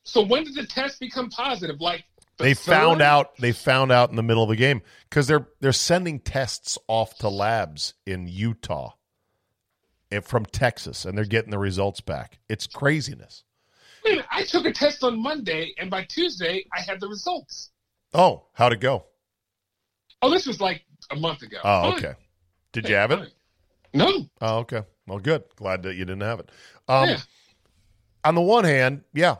So 0.04 0.22
when 0.22 0.44
did 0.44 0.54
the 0.54 0.66
test 0.66 1.00
become 1.00 1.30
positive? 1.30 1.80
Like 1.80 2.04
the 2.38 2.44
they 2.44 2.54
found 2.54 3.00
out 3.00 3.36
they 3.36 3.52
found 3.52 3.92
out 3.92 4.10
in 4.10 4.16
the 4.16 4.22
middle 4.22 4.42
of 4.42 4.48
the 4.48 4.56
game 4.56 4.82
because 5.08 5.26
they're 5.26 5.48
they're 5.60 5.72
sending 5.72 6.20
tests 6.20 6.78
off 6.88 7.16
to 7.18 7.28
labs 7.28 7.94
in 8.06 8.26
Utah 8.26 8.92
and 10.10 10.24
from 10.24 10.44
Texas 10.46 11.04
and 11.04 11.16
they're 11.16 11.24
getting 11.24 11.50
the 11.50 11.58
results 11.58 12.00
back. 12.00 12.38
It's 12.48 12.66
craziness. 12.66 13.44
Man, 14.04 14.24
I 14.30 14.44
took 14.44 14.64
a 14.64 14.72
test 14.72 15.02
on 15.02 15.20
Monday, 15.20 15.74
and 15.78 15.90
by 15.90 16.04
Tuesday 16.04 16.64
I 16.72 16.80
had 16.80 17.00
the 17.00 17.08
results. 17.08 17.70
Oh, 18.14 18.46
how'd 18.52 18.72
it 18.72 18.80
go? 18.80 19.04
Oh, 20.22 20.30
this 20.30 20.46
was 20.46 20.60
like 20.60 20.82
a 21.10 21.16
month 21.16 21.42
ago. 21.42 21.58
Oh, 21.62 21.90
Fine. 21.90 21.92
okay. 21.94 22.14
Did 22.72 22.88
you 22.88 22.94
have 22.94 23.10
it? 23.10 23.18
Fine. 23.18 23.28
No. 23.94 24.28
Oh, 24.40 24.58
okay. 24.58 24.82
Well, 25.08 25.18
good. 25.18 25.44
Glad 25.56 25.82
that 25.82 25.94
you 25.94 26.04
didn't 26.04 26.22
have 26.22 26.40
it. 26.40 26.50
Um, 26.86 27.08
yeah. 27.08 27.18
On 28.24 28.34
the 28.34 28.40
one 28.40 28.64
hand, 28.64 29.02
yeah, 29.14 29.36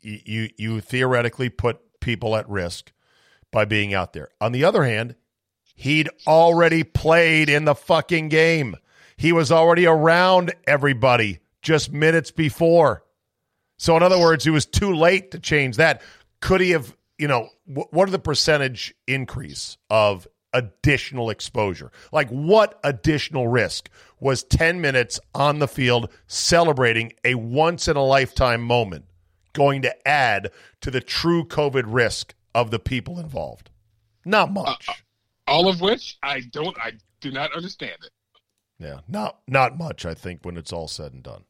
you, 0.00 0.18
you 0.24 0.48
you 0.56 0.80
theoretically 0.80 1.48
put 1.48 2.00
people 2.00 2.36
at 2.36 2.48
risk 2.48 2.92
by 3.50 3.64
being 3.64 3.92
out 3.94 4.12
there. 4.12 4.28
On 4.40 4.52
the 4.52 4.64
other 4.64 4.84
hand, 4.84 5.14
he'd 5.74 6.08
already 6.26 6.84
played 6.84 7.48
in 7.48 7.64
the 7.64 7.74
fucking 7.74 8.28
game. 8.28 8.76
He 9.16 9.32
was 9.32 9.52
already 9.52 9.86
around 9.86 10.54
everybody 10.66 11.40
just 11.62 11.92
minutes 11.92 12.30
before. 12.30 13.04
So, 13.76 13.96
in 13.96 14.02
other 14.02 14.18
words, 14.18 14.46
it 14.46 14.50
was 14.50 14.66
too 14.66 14.94
late 14.94 15.30
to 15.32 15.38
change 15.38 15.76
that. 15.76 16.02
Could 16.40 16.60
he 16.60 16.70
have, 16.70 16.96
you 17.18 17.28
know, 17.28 17.48
wh- 17.66 17.92
what 17.92 18.08
are 18.08 18.12
the 18.12 18.18
percentage 18.18 18.94
increase 19.06 19.76
of 19.88 20.28
additional 20.52 21.30
exposure? 21.30 21.90
Like, 22.12 22.28
what 22.28 22.78
additional 22.84 23.48
risk 23.48 23.90
was 24.20 24.42
10 24.44 24.80
minutes 24.80 25.18
on 25.34 25.58
the 25.58 25.68
field 25.68 26.10
celebrating 26.26 27.12
a 27.24 27.34
once 27.34 27.88
in 27.88 27.96
a 27.96 28.04
lifetime 28.04 28.62
moment 28.62 29.06
going 29.52 29.82
to 29.82 30.08
add 30.08 30.50
to 30.80 30.90
the 30.90 31.00
true 31.00 31.44
COVID 31.44 31.84
risk 31.86 32.34
of 32.54 32.70
the 32.70 32.78
people 32.78 33.18
involved? 33.18 33.70
Not 34.24 34.52
much. 34.52 34.88
All 35.46 35.68
of 35.68 35.80
which 35.80 36.18
I 36.22 36.40
don't. 36.52 36.76
I 36.78 36.92
do 37.20 37.30
not 37.32 37.52
understand 37.54 37.96
it. 38.04 38.10
yeah, 38.78 39.00
not 39.08 39.40
not 39.48 39.76
much. 39.76 40.04
I 40.06 40.14
think 40.14 40.44
when 40.44 40.56
it's 40.56 40.72
all 40.72 40.86
said 40.88 41.12
and 41.12 41.22
done. 41.22 41.44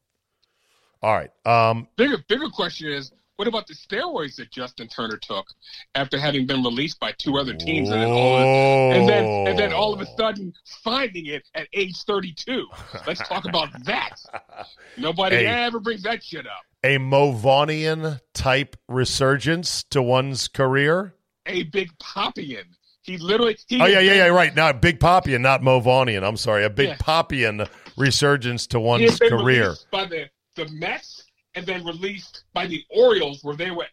All 1.02 1.14
right. 1.14 1.30
Um, 1.46 1.88
Bigger, 1.96 2.18
bigger 2.28 2.48
question 2.48 2.92
is, 2.92 3.10
what 3.40 3.48
about 3.48 3.66
the 3.66 3.72
steroids 3.72 4.36
that 4.36 4.50
Justin 4.50 4.86
Turner 4.86 5.16
took 5.16 5.46
after 5.94 6.20
having 6.20 6.44
been 6.44 6.62
released 6.62 7.00
by 7.00 7.12
two 7.12 7.38
other 7.38 7.54
teams, 7.54 7.88
and 7.88 8.02
then 8.02 8.10
all 8.10 8.36
of, 8.36 8.44
and 8.98 9.08
then 9.08 9.24
and 9.48 9.58
then 9.58 9.72
all 9.72 9.94
of 9.94 10.00
a 10.02 10.06
sudden 10.18 10.52
finding 10.84 11.24
it 11.24 11.42
at 11.54 11.66
age 11.72 11.96
thirty-two? 12.04 12.66
Let's 13.06 13.26
talk 13.26 13.46
about 13.46 13.70
that. 13.86 14.16
Nobody 14.98 15.36
Hey. 15.36 15.46
ever 15.46 15.80
brings 15.80 16.02
that 16.02 16.22
shit 16.22 16.46
up. 16.46 16.60
a 16.84 16.98
Movonian 16.98 18.20
type 18.34 18.76
resurgence 18.88 19.84
to 19.84 20.02
one's 20.02 20.46
career. 20.46 21.14
A 21.46 21.62
big 21.62 21.96
Poppyian. 21.98 22.64
He 23.00 23.16
literally. 23.16 23.56
He 23.68 23.80
Oh 23.80 23.86
yeah, 23.86 24.00
yeah, 24.00 24.12
yeah, 24.12 24.26
right. 24.26 24.54
Now 24.54 24.70
Big 24.74 25.00
Poppyian, 25.00 25.40
not 25.40 25.62
Movonian. 25.62 26.22
I'm 26.28 26.36
sorry, 26.36 26.64
a 26.66 26.68
Big 26.70 26.88
Yeah. 26.90 26.96
Poppyian 26.98 27.66
resurgence 27.96 28.66
to 28.66 28.80
one's 28.80 29.18
career. 29.18 29.76
by 29.90 30.04
the 30.04 30.28
the 30.56 30.68
Mets 30.68 31.24
and 31.54 31.66
then 31.66 31.84
released 31.84 32.44
by 32.52 32.66
the 32.66 32.84
Orioles, 32.90 33.42
where 33.42 33.56
they 33.56 33.70
were 33.70 33.86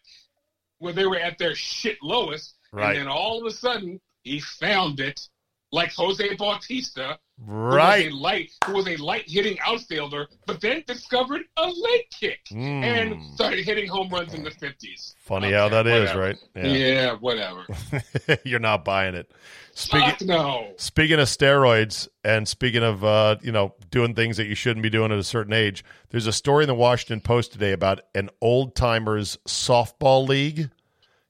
where 0.79 0.93
they 0.93 1.05
were 1.05 1.17
at 1.17 1.37
their 1.37 1.55
shit 1.55 1.97
lowest. 2.01 2.55
Right. 2.71 2.89
And 2.89 2.99
then 2.99 3.07
all 3.07 3.39
of 3.39 3.45
a 3.45 3.55
sudden, 3.55 3.99
he 4.23 4.39
found 4.39 4.99
it, 4.99 5.27
like 5.71 5.91
Jose 5.93 6.35
Bautista, 6.35 7.19
right? 7.45 8.05
who 8.05 8.09
was 8.09 8.13
a 8.13 8.15
light, 8.23 8.51
who 8.65 8.73
was 8.73 8.87
a 8.87 8.95
light 8.97 9.23
hitting 9.27 9.57
outfielder, 9.59 10.27
but 10.45 10.61
then 10.61 10.83
discovered 10.87 11.41
a 11.57 11.65
leg 11.67 12.01
kick 12.17 12.39
Mm. 12.51 12.83
and 12.83 13.33
started 13.33 13.65
hitting 13.65 13.87
home 13.87 14.09
runs 14.09 14.33
in 14.33 14.43
the 14.43 14.51
fifties. 14.51 15.15
Funny 15.19 15.51
how 15.51 15.67
that 15.69 15.85
is, 15.87 16.13
right? 16.15 16.37
Yeah, 16.55 17.15
whatever. 17.15 17.65
You're 18.45 18.59
not 18.59 18.85
buying 18.85 19.13
it. 19.15 19.29
Speaking 19.73 20.09
Fuck 20.09 20.21
no. 20.21 20.73
speaking 20.77 21.19
of 21.19 21.27
steroids 21.27 22.07
and 22.23 22.47
speaking 22.47 22.81
of 22.83 23.03
uh, 23.03 23.35
you 23.43 23.51
know 23.51 23.75
doing 23.91 24.15
things 24.15 24.37
that 24.37 24.47
you 24.47 24.55
shouldn't 24.55 24.81
be 24.83 24.89
doing 24.89 25.11
at 25.11 25.19
a 25.19 25.23
certain 25.23 25.53
age, 25.53 25.83
there's 26.09 26.27
a 26.27 26.33
story 26.33 26.63
in 26.63 26.67
the 26.67 26.73
Washington 26.75 27.19
Post 27.21 27.51
today 27.51 27.73
about 27.73 28.01
an 28.15 28.29
old 28.41 28.73
timers 28.75 29.37
softball 29.47 30.27
league 30.27 30.69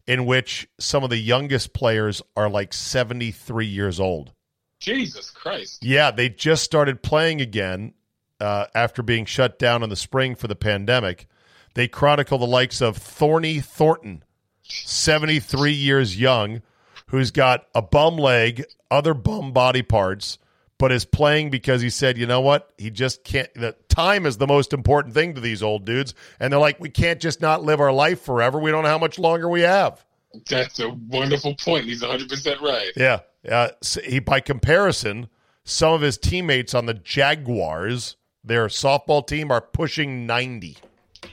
in 0.07 0.25
which 0.25 0.67
some 0.79 1.03
of 1.03 1.09
the 1.09 1.17
youngest 1.17 1.73
players 1.73 2.21
are 2.35 2.49
like 2.49 2.73
73 2.73 3.65
years 3.65 3.99
old. 3.99 4.31
Jesus 4.79 5.29
Christ. 5.29 5.83
Yeah, 5.83 6.11
they 6.11 6.29
just 6.29 6.63
started 6.63 7.03
playing 7.03 7.41
again 7.41 7.93
uh, 8.39 8.67
after 8.73 9.03
being 9.03 9.25
shut 9.25 9.59
down 9.59 9.83
in 9.83 9.89
the 9.89 9.95
spring 9.95 10.35
for 10.35 10.47
the 10.47 10.55
pandemic. 10.55 11.27
They 11.73 11.87
chronicle 11.87 12.37
the 12.37 12.47
likes 12.47 12.81
of 12.81 12.97
Thorny 12.97 13.59
Thornton, 13.59 14.23
73 14.63 15.71
years 15.71 16.19
young, 16.19 16.61
who's 17.07 17.31
got 17.31 17.67
a 17.75 17.81
bum 17.81 18.17
leg, 18.17 18.65
other 18.89 19.13
bum 19.13 19.51
body 19.51 19.81
parts, 19.81 20.37
but 20.79 20.91
is 20.91 21.05
playing 21.05 21.49
because 21.49 21.81
he 21.81 21.89
said, 21.89 22.17
you 22.17 22.25
know 22.27 22.41
what? 22.41 22.71
He 22.77 22.89
just 22.91 23.23
can't. 23.23 23.51
The 23.55 23.75
time 23.89 24.25
is 24.25 24.37
the 24.37 24.47
most 24.47 24.73
important 24.73 25.13
thing 25.13 25.33
to 25.35 25.41
these 25.41 25.63
old 25.63 25.85
dudes. 25.85 26.13
And 26.39 26.51
they're 26.53 26.59
like, 26.59 26.79
we 26.79 26.89
can't 26.89 27.19
just 27.19 27.41
not 27.41 27.63
live 27.63 27.79
our 27.79 27.91
life 27.91 28.21
forever. 28.21 28.59
We 28.59 28.71
don't 28.71 28.83
know 28.83 28.89
how 28.89 28.97
much 28.99 29.17
longer 29.17 29.49
we 29.49 29.61
have. 29.61 30.05
That's 30.49 30.79
a 30.79 30.89
wonderful 30.89 31.55
point. 31.55 31.85
He's 31.85 32.03
100% 32.03 32.61
right. 32.61 32.91
Yeah. 32.95 33.19
Uh, 33.49 33.69
s- 33.81 33.97
he, 34.05 34.19
by 34.19 34.39
comparison, 34.39 35.29
Some 35.63 35.93
of 35.93 36.01
his 36.01 36.17
teammates 36.17 36.73
on 36.73 36.85
the 36.85 36.93
Jaguars, 36.93 38.15
their 38.43 38.67
softball 38.67 39.25
team, 39.25 39.51
are 39.51 39.61
pushing 39.61 40.25
90. 40.25 40.77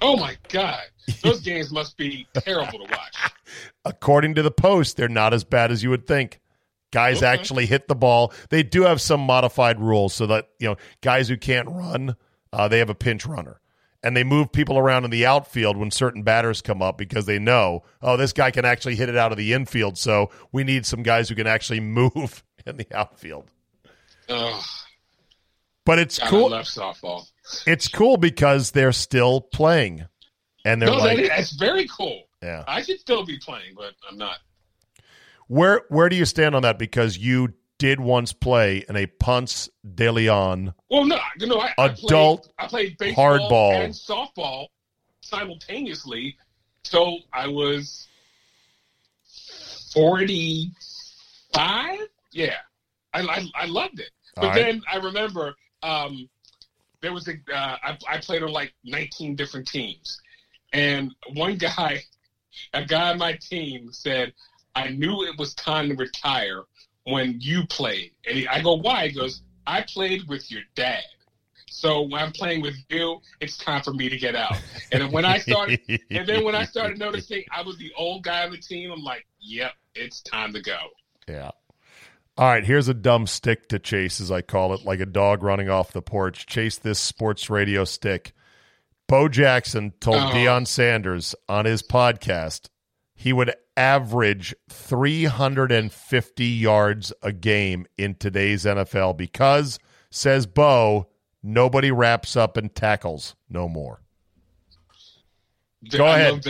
Oh 0.00 0.16
my 0.16 0.36
god, 0.48 0.80
those 1.22 1.40
games 1.42 1.70
must 1.70 1.96
be 1.96 2.26
terrible 2.34 2.78
to 2.78 2.90
watch. 2.90 3.16
According 3.84 4.34
to 4.36 4.42
the 4.42 4.50
Post, 4.50 4.96
they're 4.96 5.08
not 5.08 5.34
as 5.34 5.44
bad 5.44 5.70
as 5.70 5.82
you 5.82 5.90
would 5.90 6.06
think. 6.06 6.40
Guys 6.94 7.16
Okay. 7.18 7.26
actually 7.26 7.66
hit 7.66 7.88
the 7.88 7.94
ball. 7.96 8.32
They 8.50 8.62
do 8.62 8.82
have 8.82 9.00
some 9.00 9.20
modified 9.20 9.80
rules 9.80 10.14
so 10.14 10.26
that, 10.28 10.48
you 10.60 10.68
know, 10.68 10.76
guys 11.00 11.28
who 11.28 11.36
can't 11.36 11.68
run, 11.68 12.14
uh, 12.52 12.68
they 12.68 12.78
have 12.78 12.88
a 12.88 12.94
pinch 12.94 13.26
runner. 13.26 13.60
And 14.00 14.16
they 14.16 14.22
move 14.22 14.52
people 14.52 14.78
around 14.78 15.04
in 15.04 15.10
the 15.10 15.26
outfield 15.26 15.76
when 15.76 15.90
certain 15.90 16.22
batters 16.22 16.62
come 16.62 16.82
up 16.82 16.96
because 16.96 17.26
they 17.26 17.40
know, 17.40 17.82
oh, 18.00 18.16
this 18.16 18.32
guy 18.32 18.52
can 18.52 18.64
actually 18.64 18.94
hit 18.94 19.08
it 19.08 19.16
out 19.16 19.32
of 19.32 19.38
the 19.38 19.52
infield. 19.54 19.98
So 19.98 20.30
we 20.52 20.62
need 20.62 20.86
some 20.86 21.02
guys 21.02 21.28
who 21.28 21.34
can 21.34 21.48
actually 21.48 21.80
move 22.00 22.44
in 22.64 22.76
the 22.76 22.86
outfield. 22.94 23.50
Oh, 24.28 24.62
But 25.84 25.98
it's 25.98 26.18
God, 26.20 26.28
cool. 26.28 26.50
Love 26.50 26.66
softball. 26.66 27.26
It's 27.66 27.88
cool 27.88 28.16
because 28.18 28.70
they're 28.70 28.92
still 28.92 29.40
playing. 29.40 30.06
And 30.64 30.80
they're 30.80 30.90
No, 30.90 30.96
like, 30.98 31.16
that 31.16 31.22
is, 31.24 31.28
that's 31.30 31.52
very 31.52 31.88
cool. 31.88 32.22
yeah. 32.42 32.62
I 32.68 32.82
should 32.82 33.00
still 33.00 33.24
be 33.24 33.38
playing, 33.38 33.74
but 33.76 33.94
I'm 34.08 34.16
not. 34.16 34.36
Where 35.48 35.82
where 35.88 36.08
do 36.08 36.16
you 36.16 36.24
stand 36.24 36.54
on 36.54 36.62
that? 36.62 36.78
Because 36.78 37.18
you 37.18 37.54
did 37.78 38.00
once 38.00 38.32
play 38.32 38.84
in 38.88 38.96
a 38.96 39.06
Ponce 39.06 39.68
de 39.94 40.10
Leon. 40.10 40.74
Well, 40.90 41.04
no, 41.04 41.18
you 41.38 41.46
know, 41.46 41.60
I, 41.60 41.72
Adult 41.76 42.48
I 42.58 42.66
played, 42.66 42.96
I 42.96 42.96
played 42.96 42.98
baseball 42.98 43.38
hardball. 43.38 43.84
and 43.84 43.92
softball 43.92 44.68
simultaneously. 45.20 46.36
So 46.84 47.18
I 47.32 47.48
was 47.48 48.06
forty-five. 49.92 50.70
Yeah, 52.32 52.56
I, 53.12 53.20
I, 53.22 53.46
I 53.54 53.66
loved 53.66 54.00
it. 54.00 54.10
But 54.36 54.46
right. 54.46 54.54
then 54.54 54.82
I 54.90 54.96
remember 54.96 55.54
um, 55.82 56.28
there 57.00 57.12
was 57.12 57.28
a 57.28 57.32
uh, 57.52 57.76
I, 57.82 57.98
I 58.08 58.18
played 58.18 58.42
on 58.42 58.50
like 58.52 58.74
nineteen 58.84 59.36
different 59.36 59.68
teams, 59.68 60.20
and 60.72 61.14
one 61.34 61.56
guy, 61.56 62.02
a 62.72 62.84
guy 62.84 63.10
on 63.10 63.18
my 63.18 63.34
team 63.34 63.92
said, 63.92 64.32
"I 64.74 64.88
knew 64.88 65.24
it 65.24 65.38
was 65.38 65.54
time 65.54 65.88
to 65.88 65.94
retire 65.94 66.62
when 67.04 67.36
you 67.40 67.66
played." 67.66 68.12
And 68.26 68.38
he, 68.38 68.48
I 68.48 68.60
go, 68.62 68.74
"Why?" 68.74 69.08
He 69.08 69.14
goes, 69.14 69.42
"I 69.66 69.82
played 69.82 70.28
with 70.28 70.50
your 70.50 70.62
dad." 70.74 71.04
So 71.68 72.02
when 72.02 72.22
I'm 72.22 72.32
playing 72.32 72.62
with 72.62 72.76
you, 72.88 73.20
it's 73.40 73.58
time 73.58 73.82
for 73.82 73.92
me 73.92 74.08
to 74.08 74.16
get 74.16 74.36
out. 74.36 74.56
And 74.92 75.12
when 75.12 75.24
I 75.24 75.38
started, 75.38 75.80
and 76.10 76.26
then 76.26 76.44
when 76.44 76.54
I 76.54 76.64
started 76.64 76.98
noticing 76.98 77.44
I 77.50 77.62
was 77.62 77.76
the 77.78 77.92
old 77.96 78.22
guy 78.22 78.44
on 78.44 78.52
the 78.52 78.58
team, 78.58 78.92
I'm 78.92 79.02
like, 79.02 79.26
"Yep, 79.40 79.72
it's 79.94 80.22
time 80.22 80.52
to 80.52 80.62
go." 80.62 80.78
Yeah. 81.28 81.50
All 82.36 82.48
right, 82.48 82.64
here's 82.64 82.88
a 82.88 82.94
dumb 82.94 83.28
stick 83.28 83.68
to 83.68 83.78
chase, 83.78 84.20
as 84.20 84.30
I 84.32 84.42
call 84.42 84.74
it, 84.74 84.84
like 84.84 84.98
a 84.98 85.06
dog 85.06 85.44
running 85.44 85.68
off 85.68 85.92
the 85.92 86.02
porch. 86.02 86.46
Chase 86.46 86.76
this 86.76 86.98
sports 86.98 87.48
radio 87.48 87.84
stick. 87.84 88.32
Bo 89.06 89.28
Jackson 89.28 89.92
told 90.00 90.16
Oh. 90.16 90.30
Deion 90.32 90.66
Sanders 90.66 91.34
on 91.48 91.64
his 91.64 91.82
podcast 91.82 92.70
he 93.24 93.32
would 93.32 93.54
average 93.74 94.54
350 94.68 96.44
yards 96.44 97.10
a 97.22 97.32
game 97.32 97.86
in 97.96 98.14
today's 98.16 98.66
NFL 98.66 99.16
because, 99.16 99.78
says 100.10 100.44
Bo, 100.46 101.08
nobody 101.42 101.90
wraps 101.90 102.36
up 102.36 102.58
and 102.58 102.74
tackles 102.74 103.34
no 103.48 103.66
more. 103.66 104.02
Go 105.90 106.04
I 106.04 106.18
ahead. 106.18 106.44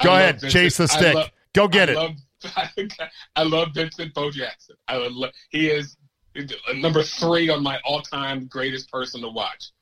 Go 0.00 0.14
ahead, 0.14 0.34
Vincent- 0.40 0.52
chase 0.52 0.76
the 0.76 0.86
stick. 0.86 1.16
love- 1.16 1.30
Go 1.52 1.66
get 1.66 1.90
I 1.90 1.92
it. 1.92 1.96
Love, 1.96 2.12
I 3.34 3.42
love 3.42 3.68
Vincent 3.74 4.14
Bo 4.14 4.30
Jackson. 4.30 4.76
I 4.86 4.98
would 4.98 5.10
lo- 5.12 5.30
he 5.48 5.68
is 5.68 5.96
number 6.76 7.02
three 7.02 7.48
on 7.48 7.60
my 7.60 7.80
all-time 7.84 8.46
greatest 8.46 8.88
person 8.92 9.20
to 9.22 9.28
watch. 9.28 9.72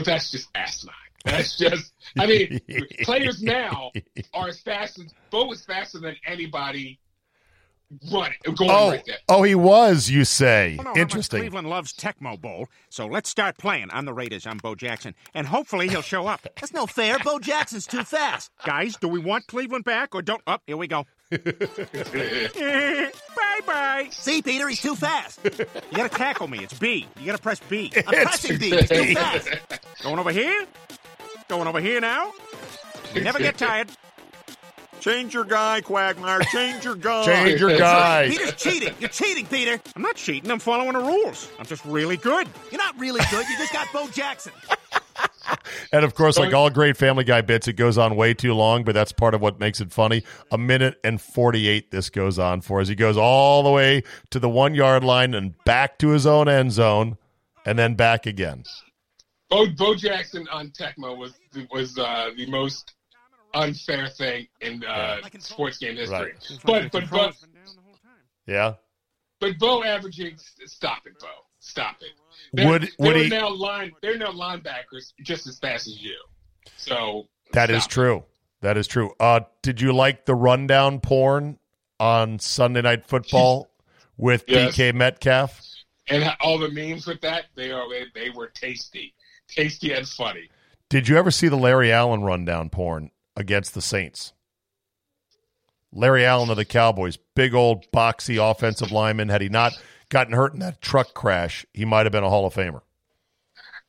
But 0.00 0.06
that's 0.06 0.30
just 0.30 0.48
asinine. 0.54 0.94
That's 1.24 1.56
just. 1.58 1.92
I 2.18 2.26
mean, 2.26 2.60
players 3.02 3.42
now 3.42 3.90
are 4.32 4.48
as 4.48 4.60
fast 4.60 4.98
as 4.98 5.12
Bo 5.30 5.52
is 5.52 5.64
faster 5.64 5.98
than 5.98 6.16
anybody 6.26 6.98
running 8.12 8.34
going 8.54 8.70
Oh, 8.70 8.90
right 8.90 9.02
there. 9.04 9.16
oh, 9.28 9.42
he 9.42 9.54
was, 9.54 10.08
you 10.08 10.24
say. 10.24 10.72
I 10.72 10.76
don't 10.76 10.76
know 10.76 10.82
how 10.84 10.90
much 10.90 10.98
Interesting. 11.00 11.40
Cleveland 11.40 11.68
loves 11.68 11.92
Tecmo 11.92 12.40
Bowl, 12.40 12.68
so 12.88 13.06
let's 13.06 13.28
start 13.28 13.58
playing. 13.58 13.88
I'm 13.92 14.04
the 14.04 14.14
Raiders. 14.14 14.46
I'm 14.46 14.58
Bo 14.58 14.74
Jackson, 14.74 15.14
and 15.34 15.46
hopefully 15.46 15.88
he'll 15.88 16.00
show 16.02 16.26
up. 16.26 16.40
That's 16.58 16.72
no 16.72 16.86
fair. 16.86 17.18
Bo 17.18 17.38
Jackson's 17.38 17.86
too 17.86 18.04
fast. 18.04 18.50
Guys, 18.64 18.96
do 18.96 19.08
we 19.08 19.18
want 19.18 19.46
Cleveland 19.48 19.84
back 19.84 20.14
or 20.14 20.22
don't? 20.22 20.42
Up, 20.46 20.62
here 20.66 20.76
we 20.76 20.86
go. 20.86 21.04
Bye 21.30 23.10
bye. 23.66 24.08
See, 24.10 24.42
Peter, 24.42 24.68
he's 24.68 24.80
too 24.80 24.94
fast. 24.94 25.40
You 25.44 25.50
gotta 25.96 26.08
tackle 26.08 26.48
me. 26.48 26.58
It's 26.64 26.78
B. 26.78 27.06
You 27.18 27.26
gotta 27.26 27.42
press 27.42 27.60
B. 27.68 27.92
I'm 27.96 28.04
pressing 28.24 28.58
B. 28.58 28.70
He's 28.70 28.88
too 28.88 29.14
fast. 29.14 29.48
Going 30.02 30.18
over 30.18 30.32
here. 30.32 30.66
Going 31.48 31.66
over 31.68 31.80
here 31.80 32.00
now. 32.00 32.32
You 33.14 33.22
never 33.22 33.38
get 33.38 33.58
tired. 33.58 33.90
Change 35.00 35.32
your 35.32 35.44
guy, 35.44 35.80
Quagmire. 35.80 36.40
Change 36.52 36.84
your 36.84 36.94
guy. 36.94 37.24
Change 37.24 37.60
your 37.60 37.76
guy. 37.78 38.28
Peter's 38.28 38.52
cheating. 38.54 38.94
You're 39.00 39.08
cheating, 39.08 39.46
Peter. 39.46 39.80
I'm 39.96 40.02
not 40.02 40.14
cheating. 40.14 40.50
I'm 40.50 40.58
following 40.58 40.92
the 40.92 40.98
rules. 41.00 41.48
I'm 41.58 41.64
just 41.64 41.84
really 41.86 42.18
good. 42.18 42.46
You're 42.70 42.82
not 42.82 42.98
really 42.98 43.20
good. 43.30 43.46
You 43.48 43.56
just 43.56 43.72
got 43.72 43.90
Bo 43.94 44.08
Jackson. 44.08 44.52
And 45.92 46.04
of 46.04 46.14
course, 46.14 46.38
like 46.38 46.54
all 46.54 46.70
great 46.70 46.96
Family 46.96 47.24
Guy 47.24 47.40
bits, 47.40 47.66
it 47.66 47.72
goes 47.72 47.98
on 47.98 48.14
way 48.14 48.34
too 48.34 48.54
long, 48.54 48.84
but 48.84 48.94
that's 48.94 49.12
part 49.12 49.34
of 49.34 49.40
what 49.40 49.58
makes 49.58 49.80
it 49.80 49.92
funny. 49.92 50.22
A 50.52 50.58
minute 50.58 50.98
and 51.02 51.20
48 51.20 51.90
this 51.90 52.10
goes 52.10 52.38
on 52.38 52.60
for 52.60 52.80
as 52.80 52.88
he 52.88 52.94
goes 52.94 53.16
all 53.16 53.62
the 53.62 53.70
way 53.70 54.02
to 54.30 54.38
the 54.38 54.48
one 54.48 54.74
yard 54.74 55.02
line 55.02 55.34
and 55.34 55.54
back 55.64 55.98
to 55.98 56.10
his 56.10 56.26
own 56.26 56.48
end 56.48 56.72
zone 56.72 57.18
and 57.66 57.78
then 57.78 57.94
back 57.94 58.26
again. 58.26 58.64
Bo, 59.48 59.66
Bo 59.76 59.94
Jackson 59.94 60.46
on 60.52 60.70
Tecmo 60.70 61.16
was 61.16 61.34
was 61.70 61.98
uh, 61.98 62.30
the 62.36 62.46
most 62.46 62.94
unfair 63.54 64.08
thing 64.08 64.46
in 64.60 64.84
uh, 64.84 65.18
sports 65.38 65.78
game 65.78 65.96
history. 65.96 66.16
Right. 66.16 66.58
But 66.64 66.92
but 66.92 67.10
but 67.10 67.36
Yeah. 68.46 68.74
But 69.40 69.58
Bo 69.58 69.82
averaging, 69.82 70.36
stop 70.66 71.06
it, 71.06 71.18
Bo, 71.18 71.26
stop 71.58 71.96
it. 72.00 72.12
They're, 72.52 72.68
Would- 72.68 72.90
would 72.98 73.14
they're 73.16 73.22
he- 73.24 73.28
now 73.30 73.48
line, 73.50 73.92
they're 74.02 74.18
now 74.18 74.32
linebackers 74.32 75.12
just 75.22 75.46
as 75.46 75.58
fast 75.58 75.86
as 75.86 76.02
you. 76.02 76.16
So 76.76 77.28
That 77.52 77.70
is 77.70 77.86
true. 77.86 78.24
That 78.62 78.76
is 78.76 78.86
true. 78.86 79.12
Uh, 79.20 79.40
did 79.62 79.80
you 79.80 79.92
like 79.92 80.26
the 80.26 80.34
rundown 80.34 81.00
porn 81.00 81.58
on 81.98 82.38
Sunday 82.38 82.82
Night 82.82 83.06
Football 83.06 83.70
with 84.16 84.44
Yes. 84.48 84.74
DK 84.76 84.94
Metcalf? 84.94 85.60
And 86.08 86.34
all 86.40 86.58
the 86.58 86.68
memes 86.70 87.06
with 87.06 87.20
that, 87.22 87.44
they 87.54 87.70
are 87.70 87.88
they, 87.88 88.04
they 88.14 88.30
were 88.30 88.48
tasty, 88.48 89.14
tasty 89.48 89.92
and 89.92 90.06
funny. 90.08 90.48
Did 90.88 91.08
you 91.08 91.16
ever 91.16 91.30
see 91.30 91.46
the 91.48 91.56
Larry 91.56 91.92
Allen 91.92 92.22
rundown 92.22 92.68
porn 92.68 93.12
against 93.36 93.74
the 93.74 93.80
Saints? 93.80 94.32
Larry 95.92 96.24
Allen 96.24 96.50
of 96.50 96.56
the 96.56 96.64
Cowboys, 96.64 97.16
big 97.34 97.54
old 97.54 97.90
boxy 97.92 98.38
offensive 98.38 98.92
lineman. 98.92 99.28
Had 99.28 99.40
he 99.40 99.48
not 99.48 99.72
gotten 100.10 100.34
hurt 100.34 100.52
in 100.52 100.60
that 100.60 100.82
truck 100.82 101.14
crash, 101.14 101.64
he 101.72 101.84
might 101.84 102.04
have 102.04 102.12
been 102.12 102.24
a 102.24 102.28
Hall 102.28 102.46
of 102.46 102.54
Famer. 102.54 102.82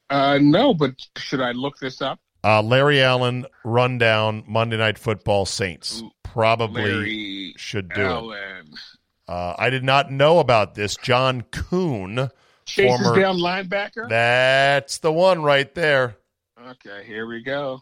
Uh, 0.09 0.39
no, 0.41 0.73
but 0.73 0.91
should 1.17 1.41
I 1.41 1.51
look 1.51 1.77
this 1.79 2.01
up? 2.01 2.19
Uh, 2.43 2.61
Larry 2.61 3.01
Allen 3.01 3.45
rundown 3.63 4.43
Monday 4.47 4.77
Night 4.77 4.97
Football 4.97 5.45
Saints 5.45 6.01
probably 6.23 6.83
Larry 6.83 7.53
should 7.57 7.89
do 7.89 8.31
it. 8.31 8.65
Uh, 9.27 9.55
I 9.57 9.69
did 9.69 9.83
not 9.83 10.11
know 10.11 10.39
about 10.39 10.75
this. 10.75 10.95
John 10.97 11.43
Kuhn, 11.51 12.29
chases 12.65 13.01
former. 13.01 13.19
down 13.19 13.37
linebacker. 13.37 14.09
That's 14.09 14.97
the 14.97 15.11
one 15.11 15.43
right 15.43 15.73
there. 15.75 16.17
Okay, 16.67 17.03
here 17.05 17.27
we 17.27 17.41
go. 17.43 17.81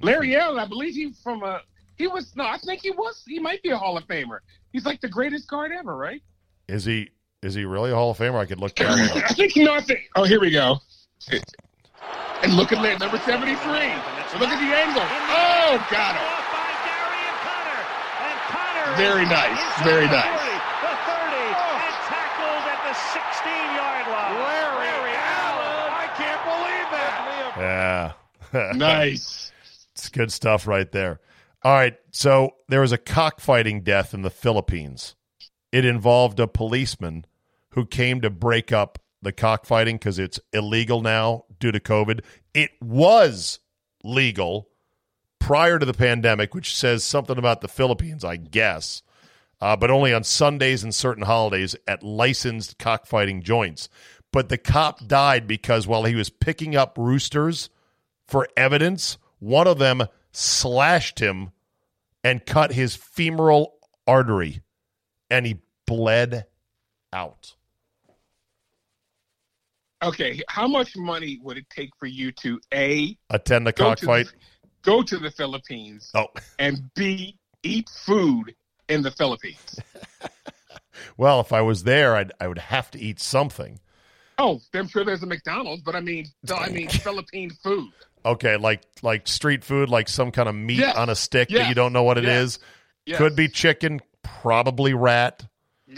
Larry 0.00 0.36
Allen, 0.36 0.58
I 0.58 0.66
believe 0.66 0.94
he's 0.94 1.20
from 1.20 1.42
a. 1.42 1.60
He 1.96 2.06
was 2.06 2.34
no, 2.36 2.44
I 2.44 2.58
think 2.58 2.82
he 2.82 2.90
was. 2.90 3.22
He 3.26 3.38
might 3.38 3.62
be 3.62 3.70
a 3.70 3.76
Hall 3.76 3.96
of 3.96 4.06
Famer. 4.06 4.38
He's 4.72 4.84
like 4.84 5.00
the 5.00 5.08
greatest 5.08 5.48
guard 5.48 5.72
ever, 5.72 5.96
right? 5.96 6.22
Is 6.68 6.84
he? 6.84 7.10
Is 7.42 7.54
he 7.54 7.64
really 7.64 7.90
a 7.90 7.94
Hall 7.94 8.10
of 8.10 8.18
Famer? 8.18 8.38
I 8.38 8.46
could 8.46 8.60
look. 8.60 8.72
I 8.80 9.32
think 9.34 9.56
you 9.56 9.64
know. 9.64 9.74
I 9.74 9.80
think. 9.80 10.08
Oh, 10.14 10.24
here 10.24 10.40
we 10.40 10.50
go. 10.50 10.78
And 12.42 12.54
look 12.54 12.72
at 12.72 12.82
that 12.82 13.00
number 13.00 13.18
seventy-three. 13.18 13.92
Look 14.40 14.48
at 14.48 14.60
the 14.60 14.70
angle. 14.74 15.02
Oh, 15.02 15.86
got 15.90 16.16
him. 16.16 16.42
Very 18.96 19.24
nice. 19.24 19.58
Very 19.84 20.06
nice. 20.06 20.40
The 20.82 20.92
30 21.08 21.36
and 21.48 21.96
tackled 22.12 22.64
at 22.68 22.80
the 22.84 22.92
16-yard 22.92 24.06
line. 24.06 24.34
Larry, 24.36 25.14
Allen. 25.16 25.92
I 25.96 26.08
can't 26.16 26.42
believe 26.44 26.88
that. 26.92 27.54
Yeah. 27.56 28.12
Nice. 28.76 29.50
It's 29.92 30.10
good 30.10 30.30
stuff 30.30 30.66
right 30.66 30.90
there. 30.92 31.20
All 31.62 31.72
right. 31.72 31.94
So 32.10 32.50
there 32.68 32.82
was 32.82 32.92
a 32.92 32.98
cockfighting 32.98 33.80
death 33.80 34.12
in 34.12 34.20
the 34.20 34.30
Philippines. 34.30 35.14
It 35.70 35.86
involved 35.86 36.38
a 36.38 36.46
policeman 36.46 37.24
who 37.72 37.86
came 37.86 38.20
to 38.20 38.30
break 38.30 38.72
up 38.72 38.98
the 39.20 39.32
cockfighting 39.32 39.96
because 39.96 40.18
it's 40.18 40.40
illegal 40.52 41.00
now 41.00 41.44
due 41.58 41.72
to 41.72 41.80
COVID. 41.80 42.20
It 42.54 42.70
was 42.80 43.60
legal 44.02 44.68
prior 45.38 45.78
to 45.78 45.86
the 45.86 45.94
pandemic, 45.94 46.54
which 46.54 46.76
says 46.76 47.04
something 47.04 47.38
about 47.38 47.60
the 47.60 47.68
Philippines, 47.68 48.24
I 48.24 48.36
guess, 48.36 49.02
uh, 49.60 49.76
but 49.76 49.90
only 49.90 50.12
on 50.12 50.24
Sundays 50.24 50.82
and 50.82 50.94
certain 50.94 51.24
holidays 51.24 51.76
at 51.86 52.02
licensed 52.02 52.78
cockfighting 52.78 53.42
joints. 53.42 53.88
but 54.32 54.48
the 54.48 54.58
cop 54.58 55.06
died 55.06 55.46
because 55.46 55.86
while 55.86 56.04
he 56.04 56.14
was 56.14 56.30
picking 56.30 56.74
up 56.74 56.96
roosters 56.98 57.68
for 58.26 58.48
evidence, 58.56 59.18
one 59.38 59.66
of 59.66 59.78
them 59.78 60.02
slashed 60.32 61.18
him 61.20 61.50
and 62.24 62.46
cut 62.46 62.72
his 62.72 62.96
femoral 62.96 63.74
artery, 64.06 64.62
and 65.30 65.44
he 65.44 65.60
bled 65.86 66.46
out. 67.12 67.54
Okay, 70.02 70.40
how 70.48 70.66
much 70.66 70.96
money 70.96 71.38
would 71.42 71.56
it 71.56 71.68
take 71.70 71.90
for 71.98 72.06
you 72.06 72.32
to 72.32 72.60
a 72.74 73.16
Attend 73.30 73.66
the 73.66 73.72
cockfight. 73.72 74.26
go 74.82 75.02
to 75.02 75.16
the 75.18 75.30
Philippines 75.30 76.10
Oh, 76.14 76.26
and 76.58 76.90
b 76.94 77.38
eat 77.62 77.88
food 77.88 78.54
in 78.88 79.02
the 79.02 79.12
Philippines? 79.12 79.78
well, 81.16 81.40
if 81.40 81.52
I 81.52 81.60
was 81.60 81.84
there, 81.84 82.16
I'd, 82.16 82.32
I 82.40 82.48
would 82.48 82.58
have 82.58 82.90
to 82.92 82.98
eat 83.00 83.20
something. 83.20 83.78
Oh, 84.38 84.60
I'm 84.74 84.88
sure 84.88 85.04
there's 85.04 85.22
a 85.22 85.26
McDonald's, 85.26 85.82
but 85.82 85.94
I 85.94 86.00
mean, 86.00 86.26
I 86.52 86.68
mean 86.70 86.88
Philippine 87.04 87.50
food. 87.62 87.92
Okay, 88.24 88.56
like 88.56 88.82
like 89.02 89.28
street 89.28 89.62
food, 89.64 89.88
like 89.88 90.08
some 90.08 90.30
kind 90.32 90.48
of 90.48 90.54
meat 90.54 90.78
Yes. 90.78 90.96
on 90.96 91.08
a 91.10 91.14
stick 91.14 91.48
that 91.50 91.68
you 91.68 91.74
don't 91.74 91.92
know 91.92 92.02
what 92.02 92.18
it 92.18 92.24
is. 92.24 92.58
Yes. 92.60 92.68
Yes. 93.04 93.18
Could 93.18 93.36
be 93.36 93.48
chicken, 93.48 94.00
probably 94.22 94.94
rat. 94.94 95.44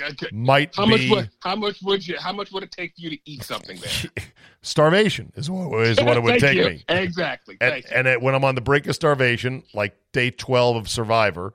Okay. 0.00 0.28
Might 0.32 0.74
How 0.74 0.86
be 0.86 0.90
much 0.90 1.10
would 1.10 1.30
how 1.40 1.56
much 1.56 1.82
would 1.82 2.06
you 2.06 2.18
how 2.18 2.32
much 2.32 2.50
would 2.52 2.62
it 2.62 2.70
take 2.70 2.94
for 2.94 3.02
you 3.02 3.10
to 3.10 3.18
eat 3.24 3.42
something 3.52 3.78
there? 3.78 4.24
starvation 4.62 5.32
is 5.36 5.50
what 5.50 5.86
is 5.86 5.98
what 6.02 6.16
it 6.16 6.22
would 6.22 6.40
take 6.40 6.56
you. 6.56 6.64
me. 6.66 6.84
Exactly. 6.88 7.56
And, 7.60 7.84
and 7.92 8.06
it, 8.08 8.22
when 8.22 8.34
I'm 8.34 8.44
on 8.44 8.54
the 8.54 8.60
brink 8.60 8.86
of 8.86 8.94
starvation, 8.94 9.62
like 9.74 9.96
day 10.12 10.30
12 10.30 10.76
of 10.76 10.88
Survivor, 10.88 11.54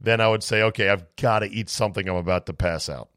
then 0.00 0.20
I 0.20 0.28
would 0.28 0.42
say, 0.42 0.62
okay, 0.62 0.88
I've 0.88 1.04
got 1.16 1.40
to 1.40 1.46
eat 1.46 1.68
something. 1.68 2.08
I'm 2.08 2.16
about 2.16 2.46
to 2.46 2.52
pass 2.52 2.88
out. 2.88 3.08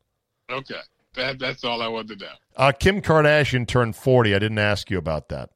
Okay. 0.49 0.80
That, 1.15 1.39
that's 1.39 1.63
all 1.63 1.82
I 1.82 1.88
wanted 1.88 2.20
to 2.20 2.26
know. 2.26 2.32
Uh, 2.55 2.72
Kim 2.72 3.01
Kardashian 3.01 3.67
turned 3.67 3.95
40. 3.95 4.36
I 4.36 4.39
didn't 4.39 4.59
ask 4.59 4.89
you 4.89 4.97
about 4.97 5.30
that. 5.30 5.49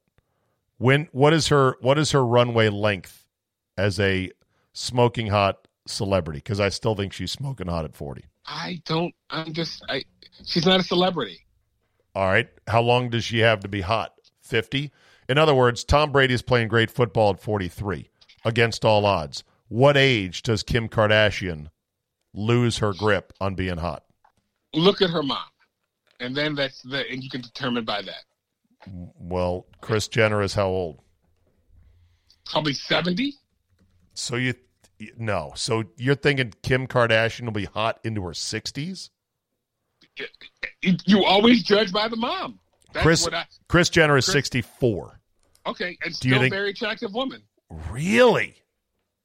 When 0.78 1.08
what 1.12 1.34
is 1.34 1.48
her 1.48 1.78
what 1.82 1.98
is 1.98 2.12
her 2.12 2.26
runway 2.26 2.70
length 2.70 3.28
as 3.78 4.00
a 4.00 4.32
smoking 4.74 5.28
hot 5.28 5.68
celebrity? 5.88 6.40
Because 6.40 6.60
I 6.60 6.70
still 6.70 6.96
think 6.96 7.14
she's 7.14 7.32
smoking 7.32 7.68
hot 7.68 7.86
at 7.86 7.96
40. 7.96 8.26
I 8.46 8.82
don't 8.86 9.14
I'm 9.30 9.54
just 9.54 9.84
I 9.90 10.04
she's 10.46 10.66
not 10.66 10.80
a 10.80 10.84
celebrity. 10.84 11.40
All 12.16 12.28
right. 12.28 12.50
How 12.68 12.82
long 12.82 13.10
does 13.10 13.24
she 13.24 13.40
have 13.40 13.62
to 13.62 13.68
be 13.68 13.82
hot? 13.82 14.14
50? 14.42 14.92
In 15.30 15.38
other 15.38 15.56
words, 15.56 15.84
Tom 15.84 16.12
Brady 16.12 16.34
is 16.34 16.42
playing 16.42 16.68
great 16.68 16.92
football 16.92 17.32
at 17.32 17.40
43 17.40 18.10
against 18.46 18.86
all 18.86 19.06
odds. 19.06 19.44
What 19.68 19.98
age 19.98 20.44
does 20.44 20.62
Kim 20.62 20.90
Kardashian 20.90 21.70
lose 22.34 22.78
her 22.80 22.94
grip 22.94 23.34
on 23.40 23.56
being 23.56 23.78
hot? 23.78 24.04
Look 24.74 25.02
at 25.02 25.10
her 25.10 25.24
mom. 25.24 25.46
And 26.20 26.36
then 26.36 26.56
that's 26.56 26.82
the 26.82 27.10
and 27.10 27.24
you 27.24 27.30
can 27.30 27.42
determine 27.42 27.86
by 27.86 28.02
that. 28.02 28.24
Well, 28.88 29.66
Kris 29.82 30.08
Jenner 30.08 30.42
is 30.42 30.54
how 30.54 30.68
old? 30.68 31.00
Probably 32.46 32.74
seventy? 32.74 33.36
So 34.14 34.36
you 34.36 34.54
no. 35.18 35.52
So 35.56 35.84
you're 35.98 36.16
thinking 36.16 36.54
Kim 36.64 36.88
Kardashian 36.88 37.46
will 37.46 37.52
be 37.52 37.66
hot 37.66 38.00
into 38.04 38.22
her 38.24 38.32
60s? 38.32 39.10
You 40.82 41.24
always 41.26 41.64
judge 41.64 41.92
by 41.92 42.08
the 42.08 42.16
mom. 42.16 42.60
That's 42.94 43.04
Kris 43.04 43.24
what 43.24 43.34
I 43.34 43.46
Kris 43.68 43.90
Jenner 43.90 44.18
is 44.18 44.26
Kris- 44.26 44.34
64. 44.34 45.20
okay, 45.66 45.98
and 46.04 46.16
still 46.16 46.40
think- 46.40 46.54
very 46.54 46.70
attractive 46.72 47.14
woman. 47.14 47.42
Really? 47.90 48.56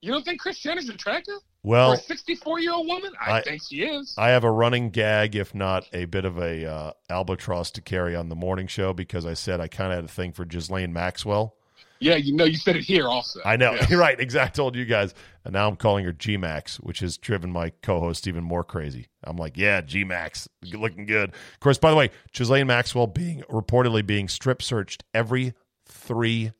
You 0.01 0.12
don't 0.12 0.24
think 0.24 0.41
Kris 0.41 0.59
Jenner's 0.59 0.89
attractive? 0.89 1.35
For 1.62 1.68
Well, 1.70 1.93
a 1.93 1.97
sixty 1.99 2.35
four 2.37 2.61
year 2.61 2.72
old 2.72 2.87
woman? 2.87 3.12
I, 3.20 3.39
I- 3.39 3.43
think 3.43 3.61
she 3.68 3.83
is. 3.83 4.14
I 4.16 4.29
have 4.31 4.45
a 4.45 4.51
running 4.51 4.89
gag, 4.91 5.37
if 5.37 5.55
not 5.55 5.87
a 5.93 6.07
bit 6.07 6.24
of 6.24 6.39
a 6.39 6.64
uh, 6.64 6.93
albatross 7.11 7.70
to 7.72 7.83
carry 7.83 8.14
on 8.16 8.29
the 8.31 8.37
morning 8.37 8.68
show 8.68 8.95
because 8.95 9.26
I 9.26 9.35
said 9.35 9.61
I 9.61 9.68
kind 9.68 9.93
of 9.93 9.97
had 9.97 10.05
a 10.05 10.09
thing 10.09 10.33
for 10.33 10.47
Ghislaine 10.47 10.93
Maxwell. 10.95 11.57
Yeah, 12.01 12.16
you 12.16 12.34
know 12.34 12.44
you 12.44 12.57
said 12.57 12.76
it 12.76 12.84
here 12.84 13.09
also. 13.09 13.40
I 13.44 13.57
know. 13.57 13.76
You're 13.88 14.01
right. 14.01 14.18
Exactly. 14.18 14.49
I 14.49 14.55
told 14.55 14.76
you 14.76 14.84
guys. 14.84 15.14
And 15.44 15.55
now 15.55 15.68
I'm 15.68 15.76
calling 15.76 16.05
her 16.05 16.12
G 16.12 16.36
Max, 16.36 16.78
which 16.78 17.01
has 17.01 17.16
driven 17.16 17.51
my 17.51 17.70
co 17.82 18.01
host 18.01 18.26
even 18.26 18.44
more 18.44 18.64
crazy. 18.64 19.09
I'm 19.24 19.36
like, 19.36 19.57
yeah, 19.57 19.80
G 19.80 20.05
Max, 20.05 20.49
looking 20.62 21.07
good. 21.07 21.30
Of 21.30 21.61
course, 21.61 21.78
by 21.78 21.90
the 21.90 21.96
way, 21.96 22.11
Ghislaine 22.32 22.66
Maxwell 22.66 23.07
being 23.07 23.42
reportedly 23.51 24.05
being 24.05 24.28
strip 24.28 24.62
searched 24.62 25.05
every 25.14 25.55
three 25.86 26.53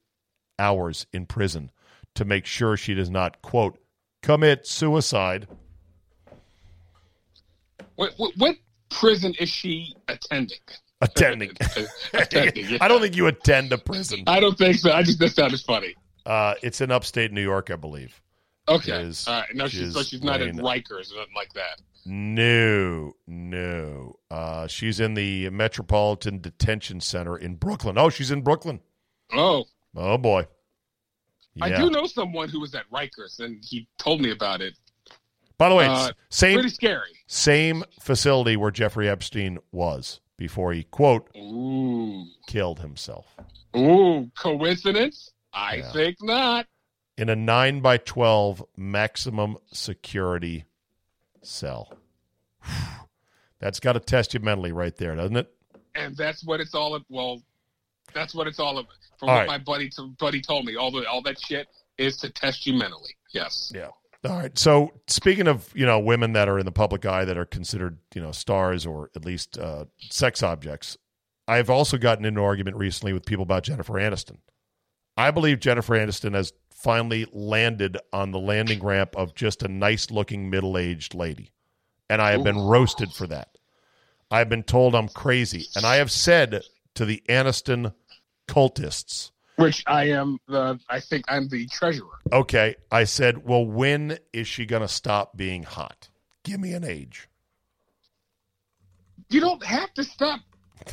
hours 0.59 1.07
in 1.13 1.27
prison 1.27 1.71
to 2.15 2.25
make 2.25 2.47
sure 2.47 2.77
she 2.77 2.95
does 2.95 3.11
not, 3.11 3.43
quote, 3.43 3.79
commit 4.23 4.67
suicide. 4.67 5.47
What, 7.95 8.15
what, 8.17 8.33
what 8.37 8.57
prison 8.91 9.35
is 9.39 9.49
she 9.49 9.95
attending? 10.09 10.59
Attending. 11.01 11.51
Attending, 12.13 12.67
yeah. 12.71 12.79
I 12.81 12.89
don't 12.89 13.01
think 13.01 13.17
you 13.17 13.27
attend 13.29 13.73
a 13.73 13.79
prison. 13.79 14.25
I 14.27 14.41
don't 14.41 14.59
think 14.59 14.77
so. 14.77 14.93
I 14.93 15.03
just 15.03 15.19
that 15.21 15.31
sounded 15.31 15.61
funny. 15.61 15.95
Uh, 16.27 16.55
it's 16.63 16.81
in 16.81 16.91
upstate 16.91 17.33
New 17.33 17.43
York, 17.43 17.71
I 17.71 17.77
believe. 17.77 18.21
Okay. 18.69 19.03
Is- 19.03 19.27
All 19.29 19.41
right. 19.41 19.55
No, 19.55 19.69
she's, 19.69 19.95
so 19.95 20.03
she's 20.03 20.23
not 20.23 20.43
in 20.43 20.57
Rikers 20.59 21.13
or 21.13 21.19
nothing 21.19 21.35
like 21.37 21.53
that. 21.55 21.81
No, 22.05 23.13
no. 23.27 24.17
Uh, 24.31 24.67
she's 24.67 24.99
in 25.01 25.15
the 25.15 25.49
Metropolitan 25.51 26.41
Detention 26.41 27.01
Center 27.01 27.37
in 27.37 27.55
Brooklyn. 27.57 27.97
Oh, 27.99 28.09
she's 28.11 28.31
in 28.31 28.43
Brooklyn. 28.43 28.81
Oh, 29.33 29.65
Oh 29.97 30.19
boy. 30.19 30.47
I 31.61 31.71
do 31.77 31.91
know 31.91 32.07
someone 32.07 32.49
who 32.49 32.61
was 32.61 32.75
at 32.75 32.89
Rikers, 32.91 33.41
and 33.41 33.63
he 33.65 33.89
told 33.99 34.21
me 34.21 34.31
about 34.31 34.61
it. 34.61 34.75
By 35.59 35.69
the 35.69 35.75
way, 35.75 35.87
Uh, 35.87 36.13
same 36.31 36.55
Pretty 36.55 36.69
scary. 36.69 37.09
same 37.27 37.83
facility 38.01 38.57
where 38.57 38.71
Jeffrey 38.71 39.09
Epstein 39.09 39.59
was 39.73 40.21
before 40.39 40.73
he 40.73 40.85
quote 40.85 41.29
Ooh. 41.37 42.25
killed 42.47 42.81
himself 42.81 43.37
Ooh. 43.77 44.31
Coincidence? 44.39 45.31
I 45.53 45.77
Yeah. 45.77 45.93
think 45.93 46.17
not. 46.23 46.67
in 47.19 47.29
a 47.29 47.37
nine 47.37 47.81
by 47.81 47.99
twelve 47.99 48.65
maximum 48.77 49.59
security 49.73 50.65
cell. 51.43 51.93
That's 53.61 53.81
got 53.81 53.95
to 53.95 54.01
test 54.01 54.35
you 54.35 54.41
mentally, 54.41 54.71
right 54.73 54.95
there, 54.97 55.17
doesn't 55.17 55.37
it? 55.37 55.53
And 55.97 56.17
that's 56.17 56.45
what 56.45 56.61
it's 56.61 56.75
all. 56.75 56.95
Of 56.95 57.03
well, 57.09 57.43
that's 58.15 58.35
what 58.35 58.47
it's 58.47 58.61
all 58.61 58.79
about. 58.79 58.93
From 59.19 59.31
All 59.31 59.35
what 59.35 59.41
right. 59.41 59.49
my 59.49 59.59
buddy 59.59 59.89
to, 59.91 60.15
buddy 60.21 60.41
told 60.41 60.65
me, 60.65 60.77
all 60.77 60.93
the 60.93 61.09
all 61.09 61.23
that 61.23 61.41
shit 61.41 61.67
is 61.97 62.17
to 62.19 62.31
test 62.31 62.67
you 62.69 62.75
mentally. 62.75 63.17
Yes. 63.35 63.73
Yeah. 63.75 63.89
All 64.25 64.37
right. 64.37 64.59
So 64.59 64.93
speaking 65.07 65.47
of 65.47 65.71
you 65.75 65.87
know 65.87 65.99
women 66.01 66.33
that 66.33 66.49
are 66.49 66.59
in 66.59 66.67
the 66.67 66.73
public 66.73 67.07
eye 67.07 67.25
that 67.25 67.39
are 67.39 67.45
considered 67.45 67.99
you 68.15 68.21
know 68.21 68.33
stars 68.33 68.85
or 68.85 69.11
at 69.15 69.25
least 69.25 69.59
uh, 69.59 69.85
sex 70.01 70.43
objects, 70.43 70.97
I've 71.47 71.71
also 71.71 71.99
gotten 71.99 72.25
into 72.25 72.41
an 72.41 72.47
argument 72.47 72.77
recently 72.77 73.13
with 73.13 73.25
people 73.25 73.45
about 73.45 73.63
Jennifer 73.63 73.95
Aniston. 73.95 74.39
I 75.17 75.31
believe 75.31 75.61
Jennifer 75.61 75.95
Aniston 75.95 76.35
has 76.35 76.53
finally 76.71 77.27
landed 77.33 77.99
on 78.13 78.31
the 78.31 78.39
landing 78.39 78.83
ramp 78.85 79.17
of 79.17 79.35
just 79.35 79.63
a 79.63 79.69
nice 79.69 80.11
looking 80.11 80.51
middle 80.51 80.77
aged 80.79 81.15
lady, 81.15 81.53
and 82.11 82.21
I 82.21 82.33
have 82.33 82.45
been 82.45 82.59
roasted 82.59 83.13
for 83.13 83.27
that. 83.29 83.57
I 84.31 84.39
have 84.39 84.49
been 84.49 84.63
told 84.63 84.95
I'm 84.95 85.09
crazy, 85.09 85.67
and 85.75 85.85
I 85.85 85.97
have 85.97 86.11
said 86.11 86.63
to 86.95 87.05
the 87.05 87.23
Aniston 87.29 87.95
cultists. 88.49 89.31
Which 89.59 89.83
I 89.87 90.05
am 90.11 90.39
the. 90.47 90.79
I 90.89 91.01
think 91.01 91.25
I'm 91.29 91.49
the 91.49 91.67
treasurer. 91.67 92.21
Okay, 92.33 92.77
I 92.93 93.05
said, 93.05 93.45
well, 93.45 93.67
when 93.67 94.19
is 94.33 94.47
she 94.47 94.67
going 94.67 94.83
to 94.83 94.89
stop 94.89 95.37
being 95.37 95.65
hot? 95.65 96.09
Give 96.45 96.61
me 96.61 96.73
an 96.75 96.85
age. 96.85 97.29
You 99.31 99.41
don't 99.41 99.65
have 99.65 99.93
to 99.95 100.05
stop. 100.05 100.41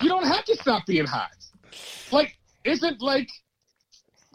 You 0.00 0.08
don't 0.08 0.26
have 0.26 0.44
to 0.46 0.56
stop 0.56 0.84
being 0.86 1.06
hot. 1.06 1.30
Like, 2.10 2.36
isn't 2.64 3.00
like, 3.00 3.28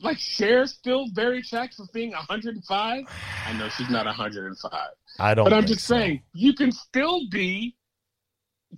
like 0.01 0.17
Cher 0.17 0.65
still 0.65 1.07
very 1.13 1.39
attractive 1.39 1.85
for 1.85 1.91
being 1.91 2.11
105? 2.11 3.03
I 3.47 3.53
know 3.53 3.69
she's 3.69 3.89
not 3.89 4.05
105, 4.05 4.71
I 5.19 5.33
don't. 5.33 5.43
but 5.43 5.53
I'm 5.53 5.65
just 5.65 5.85
so. 5.85 5.95
saying 5.95 6.21
you 6.33 6.53
can 6.53 6.71
still 6.71 7.21
be 7.29 7.75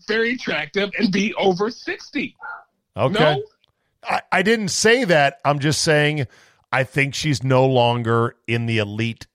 very 0.08 0.34
attractive 0.34 0.92
and 0.98 1.12
be 1.12 1.34
over 1.36 1.70
60. 1.70 2.36
Okay, 2.98 3.14
No, 3.20 3.44
I, 4.08 4.22
I 4.32 4.42
didn't 4.42 4.70
say 4.70 5.04
that. 5.06 5.40
I'm 5.46 5.60
just 5.60 5.82
saying 5.82 6.28
I 6.72 6.84
think 6.84 7.14
she's 7.14 7.44
no 7.44 7.66
longer 7.66 8.36
in 8.48 8.66
the 8.66 8.78
elite 8.80 9.28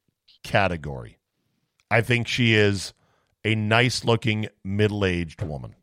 category. 0.43 1.19
I 1.91 2.01
think 2.01 2.29
she 2.29 2.55
is 2.55 2.93
a 3.45 3.55
nice-looking 3.55 4.49
middle-aged 4.65 5.43
woman. 5.43 5.75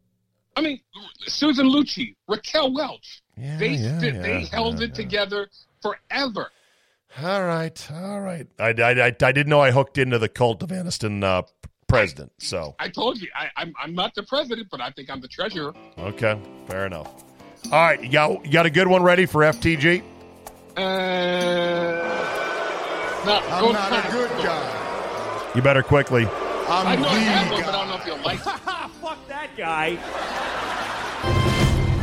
I 0.56 0.62
mean 0.62 0.80
Susan 1.28 1.68
Lucci, 1.68 2.16
Raquel 2.28 2.74
Welch. 2.74 3.22
Yeah, 3.38 3.58
they 3.58 3.70
yeah, 3.72 3.98
sti- 3.98 4.08
yeah, 4.08 4.22
they 4.22 4.46
held 4.46 4.82
it 4.82 4.96
together 4.96 5.50
forever. 5.82 6.52
All 7.22 7.44
right, 7.44 7.92
all 7.92 8.22
right. 8.22 8.48
I, 8.60 8.70
I, 8.70 8.92
I, 8.92 9.06
I 9.08 9.12
didn't 9.12 9.48
know 9.48 9.62
I 9.62 9.72
hooked 9.72 9.98
into 9.98 10.18
the 10.18 10.30
cult 10.30 10.64
of 10.64 10.70
Aniston 10.70 11.24
uh, 11.24 11.44
president. 11.88 12.32
So 12.40 12.76
I 12.80 12.90
told 12.90 13.22
you, 13.22 13.28
I, 13.36 13.50
I'm 13.58 13.74
I'm 13.82 13.94
not 13.94 14.16
the 14.16 14.24
president, 14.24 14.68
but 14.70 14.80
I 14.80 14.92
think 14.92 15.10
I'm 15.10 15.20
the 15.22 15.28
treasurer. 15.28 15.74
okay, 15.98 16.40
fair 16.68 16.86
enough. 16.86 17.25
All 17.72 17.82
right, 17.82 18.02
you 18.02 18.10
got 18.10 18.46
you 18.46 18.52
got 18.52 18.66
a 18.66 18.70
good 18.70 18.88
one 18.88 19.02
ready 19.04 19.26
for 19.26 19.42
FTG? 19.42 20.02
Uh, 20.78 20.82
not, 23.26 23.44
I'm 23.52 23.72
not 23.74 24.06
a 24.06 24.12
good 24.12 24.30
guy. 24.44 25.52
You 25.56 25.62
better 25.62 25.82
quickly. 25.84 26.26
I'm 26.26 26.88
I 26.88 26.96
the 26.96 27.02
know 27.02 27.08
I 27.08 27.14
one, 27.14 27.24
guy. 27.26 27.50
but 27.50 27.66
I 27.66 27.72
don't 27.72 27.88
know 27.90 27.96
if 27.96 28.06
you'll 28.06 28.18
like 28.24 28.40
it. 28.46 28.92
Fuck 29.02 29.28
that 29.28 29.50
guy. 29.58 29.96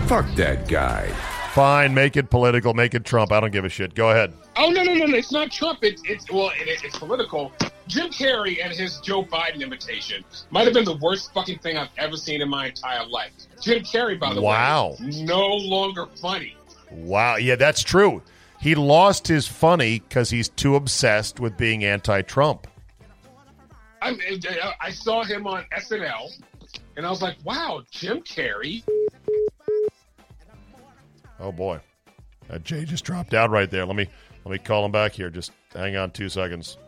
Fuck 0.06 0.34
that 0.36 0.68
guy. 0.68 1.08
Fine, 1.52 1.92
make 1.92 2.16
it 2.16 2.30
political, 2.30 2.72
make 2.72 2.94
it 2.94 3.04
Trump. 3.04 3.30
I 3.30 3.38
don't 3.38 3.50
give 3.50 3.66
a 3.66 3.68
shit. 3.68 3.94
Go 3.94 4.08
ahead. 4.10 4.32
Oh 4.56 4.70
no 4.70 4.82
no 4.82 4.94
no! 4.94 5.04
no. 5.04 5.16
It's 5.16 5.32
not 5.32 5.50
Trump. 5.52 5.80
It's 5.82 6.00
it's 6.06 6.30
well, 6.30 6.48
it, 6.48 6.82
it's 6.82 6.98
political. 6.98 7.52
Jim 7.88 8.08
Carrey 8.10 8.64
and 8.64 8.72
his 8.72 9.00
Joe 9.00 9.22
Biden 9.22 9.60
imitation 9.60 10.24
might 10.50 10.64
have 10.64 10.72
been 10.72 10.86
the 10.86 10.96
worst 10.96 11.34
fucking 11.34 11.58
thing 11.58 11.76
I've 11.76 11.90
ever 11.98 12.16
seen 12.16 12.40
in 12.40 12.48
my 12.48 12.68
entire 12.68 13.04
life. 13.04 13.32
Jim 13.60 13.82
Carrey, 13.82 14.18
by 14.18 14.32
the 14.32 14.40
Wow. 14.40 14.96
way, 14.98 15.24
no 15.24 15.46
longer 15.48 16.06
funny. 16.20 16.56
Wow. 16.90 17.36
Yeah, 17.36 17.56
that's 17.56 17.82
true. 17.82 18.22
He 18.58 18.74
lost 18.74 19.28
his 19.28 19.46
funny 19.46 19.98
because 19.98 20.30
he's 20.30 20.48
too 20.48 20.74
obsessed 20.76 21.38
with 21.38 21.58
being 21.58 21.84
anti-Trump. 21.84 22.66
I, 24.00 24.16
I 24.80 24.90
saw 24.90 25.22
him 25.22 25.46
on 25.46 25.64
SNL, 25.76 26.30
and 26.96 27.04
I 27.04 27.10
was 27.10 27.20
like, 27.20 27.36
"Wow, 27.44 27.82
Jim 27.90 28.22
Carrey." 28.22 28.82
Oh 31.42 31.50
boy, 31.52 31.80
that 32.48 32.62
Jay 32.64 32.84
just 32.84 33.04
dropped 33.04 33.34
out 33.34 33.50
right 33.50 33.68
there. 33.70 33.84
Let 33.84 33.96
me 33.96 34.06
let 34.44 34.52
me 34.52 34.58
call 34.58 34.84
him 34.84 34.92
back 34.92 35.12
here. 35.12 35.28
Just 35.28 35.50
hang 35.74 35.96
on 35.96 36.12
two 36.12 36.28
seconds. 36.28 36.78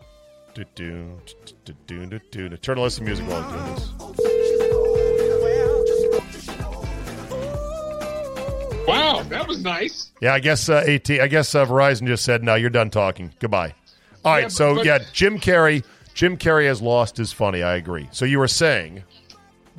Do 0.54 0.64
do 0.76 1.18
do 1.64 1.74
do 1.86 2.06
do 2.06 2.18
do. 2.30 2.48
do. 2.48 2.56
Turn 2.56 2.76
to 2.76 2.82
listen 2.82 3.04
to 3.04 3.06
music 3.10 3.26
while 3.28 3.42
I'm 3.42 3.52
doing 3.52 3.74
this. 3.74 4.94
Wow, 8.86 9.22
that 9.30 9.48
was 9.48 9.62
nice. 9.62 10.12
Yeah, 10.20 10.34
I 10.34 10.40
guess 10.40 10.68
uh, 10.68 10.84
AT. 10.86 11.10
I 11.10 11.26
guess 11.26 11.54
uh, 11.54 11.64
Verizon 11.64 12.06
just 12.06 12.24
said 12.24 12.44
no. 12.44 12.54
You're 12.54 12.70
done 12.70 12.90
talking. 12.90 13.32
Goodbye. 13.40 13.74
All 14.24 14.32
right. 14.32 14.42
Yeah, 14.42 14.48
so 14.48 14.76
but- 14.76 14.84
yeah, 14.86 14.98
Jim 15.12 15.38
Carrey. 15.38 15.82
Jim 16.12 16.36
Carrey 16.36 16.66
has 16.66 16.80
lost 16.80 17.16
his 17.16 17.32
funny. 17.32 17.62
I 17.64 17.74
agree. 17.74 18.08
So 18.12 18.24
you 18.24 18.38
were 18.38 18.46
saying, 18.46 19.02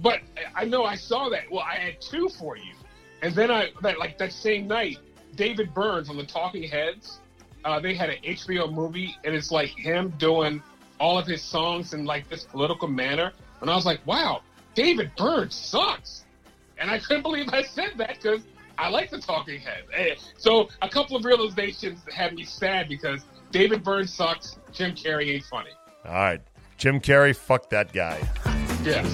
But 0.01 0.19
I 0.53 0.65
know 0.65 0.83
I 0.83 0.95
saw 0.95 1.29
that. 1.29 1.49
Well, 1.49 1.61
I 1.63 1.75
had 1.75 2.01
two 2.01 2.27
for 2.27 2.57
you, 2.57 2.73
and 3.25 3.33
then 3.33 3.49
I 3.51 3.71
that 3.81 3.97
like 3.97 4.17
that 4.19 4.31
same 4.31 4.67
night, 4.67 4.99
David 5.35 5.73
Byrne 5.73 6.05
from 6.05 6.17
the 6.17 6.25
Talking 6.25 6.63
Heads, 6.69 7.19
uh, 7.65 7.79
they 7.79 7.95
had 7.95 8.09
an 8.11 8.17
HBO 8.23 8.71
movie, 8.71 9.17
and 9.23 9.33
it's 9.35 9.49
like 9.51 9.69
him 9.69 10.13
doing 10.19 10.61
all 10.99 11.17
of 11.17 11.25
his 11.25 11.41
songs 11.41 11.93
in 11.95 12.05
like 12.05 12.29
this 12.29 12.43
political 12.43 12.87
manner, 12.87 13.33
and 13.61 13.69
I 13.69 13.75
was 13.75 13.85
like, 13.85 14.05
wow, 14.05 14.41
David 14.75 15.11
Byrne 15.17 15.49
sucks, 15.49 16.25
and 16.77 16.89
I 16.91 16.99
couldn't 16.99 17.23
believe 17.23 17.49
I 17.51 17.63
said 17.63 17.93
that 17.97 18.15
because 18.21 18.41
I 18.77 18.89
like 18.89 19.09
the 19.09 19.19
Talking 19.19 19.59
Heads. 19.59 19.87
Eh, 19.93 20.15
So 20.37 20.69
a 20.83 20.87
couple 20.89 21.15
of 21.17 21.25
realizations 21.25 21.99
had 22.13 22.35
me 22.35 22.45
sad 22.45 22.87
because 22.87 23.25
David 23.51 23.83
Byrne 23.83 24.07
sucks, 24.07 24.57
Jim 24.71 24.93
Carrey 24.93 25.33
ain't 25.33 25.45
funny. 25.45 25.71
all 26.05 26.13
right, 26.13 26.41
Jim 26.77 26.99
Carrey, 26.99 27.35
fuck 27.35 27.69
that 27.71 27.91
guy. 27.91 28.19
Yes. 28.83 29.11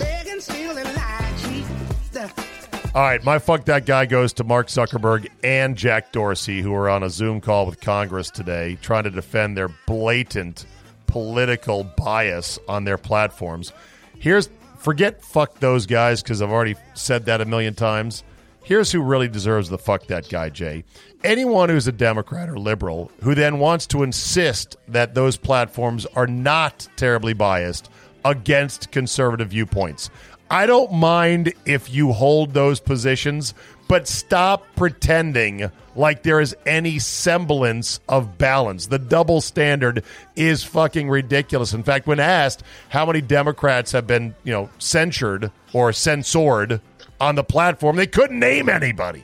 All 2.94 3.02
right, 3.02 3.24
my 3.24 3.40
fuck 3.40 3.64
that 3.66 3.86
guy 3.86 4.06
goes 4.06 4.34
to 4.34 4.44
Mark 4.44 4.68
Zuckerberg 4.68 5.30
and 5.46 5.78
Jack 5.78 6.12
Dorsey, 6.12 6.62
who 6.62 6.74
are 6.74 6.90
on 6.90 7.04
a 7.04 7.10
Zoom 7.10 7.40
call 7.40 7.66
with 7.66 7.80
Congress 7.80 8.30
today, 8.30 8.78
trying 8.82 9.06
to 9.06 9.10
defend 9.10 9.56
their 9.56 9.70
blatant 9.88 10.66
political 11.08 11.86
bias 11.86 12.60
on 12.68 12.84
their 12.84 12.98
platforms. 12.98 13.72
Here's 14.20 14.50
forget 14.78 15.24
fuck 15.24 15.58
those 15.60 15.86
guys 15.86 16.22
because 16.22 16.42
I've 16.42 16.52
already 16.52 16.76
said 16.94 17.28
that 17.28 17.40
a 17.40 17.46
million 17.46 17.76
times. 17.76 18.26
Here's 18.62 18.92
who 18.92 19.02
really 19.02 19.30
deserves 19.30 19.70
the 19.70 19.78
fuck 19.78 20.08
that 20.08 20.28
guy, 20.28 20.50
Jay. 20.50 20.84
Anyone 21.24 21.70
who's 21.70 21.88
a 21.88 21.94
Democrat 21.94 22.50
or 22.50 22.60
liberal 22.60 23.10
who 23.24 23.36
then 23.36 23.60
wants 23.60 23.88
to 23.88 24.04
insist 24.04 24.76
that 24.90 25.14
those 25.14 25.38
platforms 25.38 26.06
are 26.08 26.28
not 26.28 26.90
terribly 26.98 27.32
biased 27.32 27.90
against 28.26 28.92
conservative 28.92 29.50
viewpoints. 29.50 30.10
I 30.52 30.66
don't 30.66 30.92
mind 30.92 31.54
if 31.66 31.90
you 31.94 32.12
hold 32.12 32.54
those 32.54 32.82
positions, 32.82 33.54
but 33.88 34.06
stop 34.06 34.66
pretending 34.76 35.72
like 35.96 36.24
there 36.24 36.42
is 36.42 36.54
any 36.66 37.00
semblance 37.00 38.02
of 38.10 38.38
balance. 38.38 38.88
The 38.88 39.00
double 39.00 39.40
standard 39.40 40.04
is 40.36 40.62
fucking 40.66 41.10
ridiculous. 41.10 41.72
In 41.72 41.84
fact, 41.84 42.06
when 42.06 42.20
asked 42.20 42.64
how 42.90 43.06
many 43.06 43.22
Democrats 43.22 43.94
have 43.94 44.06
been, 44.06 44.36
you 44.44 44.52
know, 44.52 44.70
censured 44.78 45.52
or 45.72 45.94
censored 45.94 46.82
on 47.22 47.36
the 47.36 47.46
platform, 47.46 47.96
they 47.96 48.08
couldn't 48.08 48.40
name 48.40 48.68
anybody. 48.68 49.24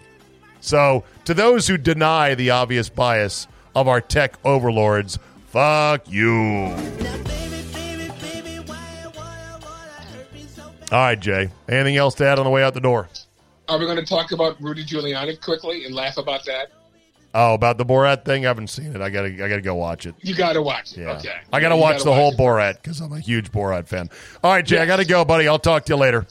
So, 0.61 1.03
to 1.25 1.33
those 1.33 1.67
who 1.67 1.77
deny 1.77 2.35
the 2.35 2.51
obvious 2.51 2.87
bias 2.87 3.49
of 3.75 3.89
our 3.89 3.99
tech 3.99 4.37
overlords, 4.45 5.19
fuck 5.47 6.09
you. 6.09 6.73
All 10.91 10.99
right, 10.99 11.19
Jay. 11.19 11.49
Anything 11.67 11.97
else 11.97 12.15
to 12.15 12.25
add 12.27 12.39
on 12.39 12.45
the 12.45 12.51
way 12.51 12.63
out 12.63 12.73
the 12.73 12.79
door? 12.79 13.09
Are 13.67 13.77
we 13.77 13.85
going 13.85 13.97
to 13.97 14.05
talk 14.05 14.31
about 14.31 14.61
Rudy 14.61 14.85
Giuliani 14.85 15.41
quickly 15.41 15.83
and 15.85 15.93
laugh 15.93 16.17
about 16.17 16.45
that? 16.45 16.69
Oh, 17.33 17.53
about 17.53 17.77
the 17.77 17.85
Borat 17.85 18.23
thing? 18.23 18.45
I 18.45 18.47
haven't 18.47 18.67
seen 18.69 18.95
it. 18.95 19.01
I 19.01 19.09
gotta, 19.09 19.27
I 19.27 19.49
gotta 19.49 19.61
go 19.61 19.75
watch 19.75 20.05
it. 20.05 20.15
You 20.21 20.33
got 20.33 20.53
to 20.53 20.61
watch 20.61 20.93
it. 20.93 21.01
Yeah, 21.01 21.17
Okay. 21.17 21.33
I 21.51 21.59
gotta 21.59 21.75
You 21.75 21.81
watch 21.81 22.03
the 22.03 22.13
whole 22.13 22.31
it. 22.31 22.37
Borat 22.37 22.81
because 22.81 23.01
I'm 23.01 23.11
a 23.11 23.19
huge 23.19 23.51
Borat 23.51 23.87
fan. 23.87 24.09
All 24.43 24.51
right, 24.53 24.65
Jay, 24.65 24.79
I 24.79 24.85
gotta 24.85 25.03
go, 25.05 25.25
buddy. 25.25 25.47
I'll 25.47 25.59
talk 25.59 25.85
to 25.85 25.93
you 25.93 25.97
later. 25.97 26.25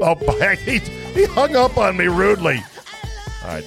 Oh, 0.00 0.14
he, 0.64 0.78
he 0.78 1.24
hung 1.26 1.54
up 1.54 1.76
on 1.76 1.96
me 1.98 2.06
rudely. 2.06 2.60
All 3.44 3.48
right, 3.48 3.64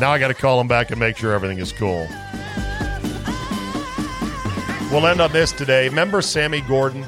now 0.00 0.10
I 0.10 0.18
gotta 0.18 0.34
call 0.34 0.60
him 0.60 0.66
back 0.68 0.90
and 0.90 0.98
make 0.98 1.16
sure 1.16 1.32
everything 1.32 1.58
is 1.58 1.72
cool. 1.72 2.06
We'll 4.90 5.06
end 5.06 5.20
on 5.20 5.30
this 5.30 5.52
today. 5.52 5.88
Remember 5.88 6.20
Sammy 6.20 6.60
Gordon, 6.62 7.06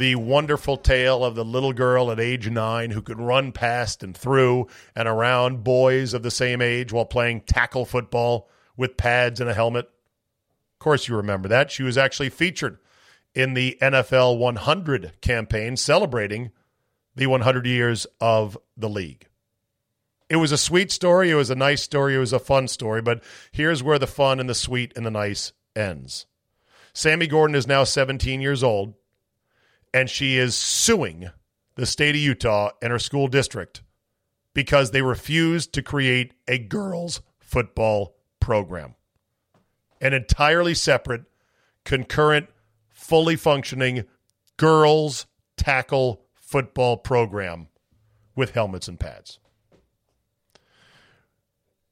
the 0.00 0.14
wonderful 0.14 0.78
tale 0.78 1.22
of 1.22 1.34
the 1.34 1.44
little 1.44 1.74
girl 1.74 2.10
at 2.10 2.18
age 2.18 2.48
nine 2.48 2.90
who 2.90 3.02
could 3.02 3.20
run 3.20 3.52
past 3.52 4.02
and 4.02 4.16
through 4.16 4.66
and 4.96 5.06
around 5.06 5.62
boys 5.62 6.14
of 6.14 6.22
the 6.22 6.30
same 6.30 6.62
age 6.62 6.90
while 6.90 7.04
playing 7.04 7.42
tackle 7.42 7.84
football 7.84 8.48
with 8.78 8.96
pads 8.96 9.42
and 9.42 9.50
a 9.50 9.54
helmet? 9.54 9.84
Of 9.84 10.78
course, 10.78 11.06
you 11.06 11.16
remember 11.16 11.48
that. 11.48 11.70
She 11.70 11.82
was 11.82 11.98
actually 11.98 12.30
featured 12.30 12.78
in 13.34 13.52
the 13.52 13.76
NFL 13.82 14.38
100 14.38 15.20
campaign 15.20 15.76
celebrating 15.76 16.50
the 17.14 17.26
100 17.26 17.66
years 17.66 18.06
of 18.22 18.56
the 18.78 18.88
league. 18.88 19.28
It 20.30 20.36
was 20.36 20.50
a 20.50 20.56
sweet 20.56 20.90
story. 20.90 21.28
It 21.28 21.34
was 21.34 21.50
a 21.50 21.54
nice 21.54 21.82
story. 21.82 22.14
It 22.14 22.20
was 22.20 22.32
a 22.32 22.38
fun 22.38 22.68
story. 22.68 23.02
But 23.02 23.22
here's 23.52 23.82
where 23.82 23.98
the 23.98 24.06
fun 24.06 24.40
and 24.40 24.48
the 24.48 24.54
sweet 24.54 24.94
and 24.96 25.04
the 25.04 25.10
nice 25.10 25.52
ends. 25.76 26.24
Sammy 26.94 27.26
Gordon 27.26 27.54
is 27.54 27.66
now 27.66 27.84
17 27.84 28.40
years 28.40 28.62
old, 28.62 28.94
and 29.92 30.08
she 30.08 30.36
is 30.36 30.54
suing 30.54 31.30
the 31.74 31.86
state 31.86 32.14
of 32.14 32.20
Utah 32.20 32.70
and 32.82 32.92
her 32.92 32.98
school 32.98 33.28
district 33.28 33.82
because 34.54 34.90
they 34.90 35.02
refused 35.02 35.72
to 35.72 35.82
create 35.82 36.34
a 36.48 36.58
girls' 36.58 37.20
football 37.38 38.16
program. 38.40 38.94
An 40.00 40.12
entirely 40.12 40.74
separate, 40.74 41.22
concurrent, 41.84 42.48
fully 42.88 43.36
functioning 43.36 44.04
girls' 44.56 45.26
tackle 45.56 46.22
football 46.34 46.96
program 46.96 47.68
with 48.34 48.52
helmets 48.52 48.88
and 48.88 48.98
pads. 48.98 49.38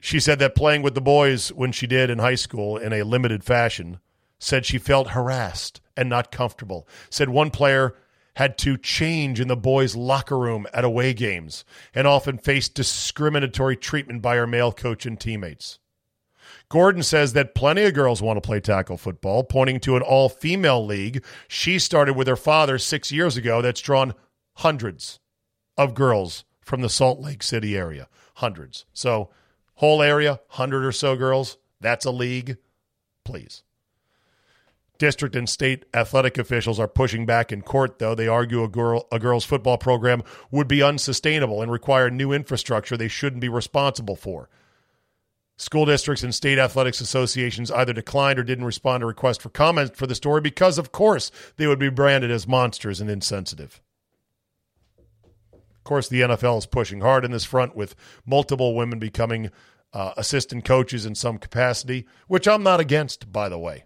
She 0.00 0.20
said 0.20 0.38
that 0.38 0.54
playing 0.54 0.82
with 0.82 0.94
the 0.94 1.00
boys 1.00 1.48
when 1.52 1.72
she 1.72 1.86
did 1.86 2.08
in 2.08 2.18
high 2.18 2.36
school 2.36 2.76
in 2.76 2.92
a 2.92 3.02
limited 3.02 3.42
fashion 3.42 3.98
said 4.38 4.64
she 4.64 4.78
felt 4.78 5.10
harassed 5.10 5.80
and 5.96 6.08
not 6.08 6.30
comfortable. 6.30 6.86
Said 7.10 7.28
one 7.28 7.50
player 7.50 7.94
had 8.36 8.56
to 8.56 8.78
change 8.78 9.40
in 9.40 9.48
the 9.48 9.56
boys' 9.56 9.96
locker 9.96 10.38
room 10.38 10.66
at 10.72 10.84
away 10.84 11.12
games 11.12 11.64
and 11.92 12.06
often 12.06 12.38
faced 12.38 12.74
discriminatory 12.74 13.76
treatment 13.76 14.22
by 14.22 14.36
her 14.36 14.46
male 14.46 14.70
coach 14.70 15.04
and 15.04 15.18
teammates. 15.18 15.80
Gordon 16.68 17.02
says 17.02 17.32
that 17.32 17.54
plenty 17.54 17.82
of 17.84 17.94
girls 17.94 18.22
want 18.22 18.36
to 18.36 18.46
play 18.46 18.60
tackle 18.60 18.96
football, 18.96 19.42
pointing 19.42 19.80
to 19.80 19.96
an 19.96 20.02
all 20.02 20.28
female 20.28 20.84
league 20.84 21.24
she 21.48 21.78
started 21.78 22.14
with 22.14 22.28
her 22.28 22.36
father 22.36 22.78
six 22.78 23.10
years 23.10 23.36
ago 23.36 23.60
that's 23.60 23.80
drawn 23.80 24.14
hundreds 24.58 25.18
of 25.76 25.94
girls 25.94 26.44
from 26.60 26.80
the 26.80 26.88
Salt 26.88 27.20
Lake 27.20 27.42
City 27.42 27.76
area. 27.76 28.08
Hundreds. 28.34 28.84
So, 28.92 29.30
whole 29.76 30.02
area, 30.02 30.40
100 30.50 30.84
or 30.84 30.92
so 30.92 31.16
girls, 31.16 31.56
that's 31.80 32.04
a 32.04 32.10
league. 32.10 32.58
Please. 33.24 33.62
District 34.98 35.36
and 35.36 35.48
state 35.48 35.84
athletic 35.94 36.38
officials 36.38 36.80
are 36.80 36.88
pushing 36.88 37.24
back 37.24 37.52
in 37.52 37.62
court, 37.62 38.00
though. 38.00 38.16
They 38.16 38.26
argue 38.26 38.64
a, 38.64 38.68
girl, 38.68 39.06
a 39.12 39.20
girls' 39.20 39.44
football 39.44 39.78
program 39.78 40.24
would 40.50 40.66
be 40.66 40.82
unsustainable 40.82 41.62
and 41.62 41.70
require 41.70 42.10
new 42.10 42.32
infrastructure 42.32 42.96
they 42.96 43.06
shouldn't 43.06 43.40
be 43.40 43.48
responsible 43.48 44.16
for. 44.16 44.50
School 45.56 45.86
districts 45.86 46.24
and 46.24 46.34
state 46.34 46.58
athletics 46.58 47.00
associations 47.00 47.70
either 47.70 47.92
declined 47.92 48.38
or 48.38 48.44
didn't 48.44 48.64
respond 48.64 49.02
to 49.02 49.06
requests 49.06 49.38
for 49.38 49.50
comment 49.50 49.96
for 49.96 50.06
the 50.06 50.14
story 50.14 50.40
because, 50.40 50.78
of 50.78 50.92
course, 50.92 51.30
they 51.56 51.66
would 51.68 51.80
be 51.80 51.90
branded 51.90 52.30
as 52.30 52.48
monsters 52.48 53.00
and 53.00 53.10
insensitive. 53.10 53.80
Of 55.52 55.84
course, 55.84 56.08
the 56.08 56.20
NFL 56.20 56.58
is 56.58 56.66
pushing 56.66 57.00
hard 57.00 57.24
in 57.24 57.30
this 57.30 57.44
front 57.44 57.74
with 57.74 57.94
multiple 58.26 58.74
women 58.74 58.98
becoming 58.98 59.50
uh, 59.92 60.12
assistant 60.16 60.64
coaches 60.64 61.06
in 61.06 61.14
some 61.14 61.38
capacity, 61.38 62.06
which 62.26 62.46
I'm 62.46 62.62
not 62.62 62.80
against, 62.80 63.32
by 63.32 63.48
the 63.48 63.58
way. 63.58 63.84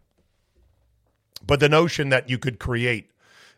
But 1.47 1.61
the 1.61 1.69
notion 1.69 2.09
that 2.11 2.29
you 2.31 2.39
could 2.39 2.59
create 2.59 3.11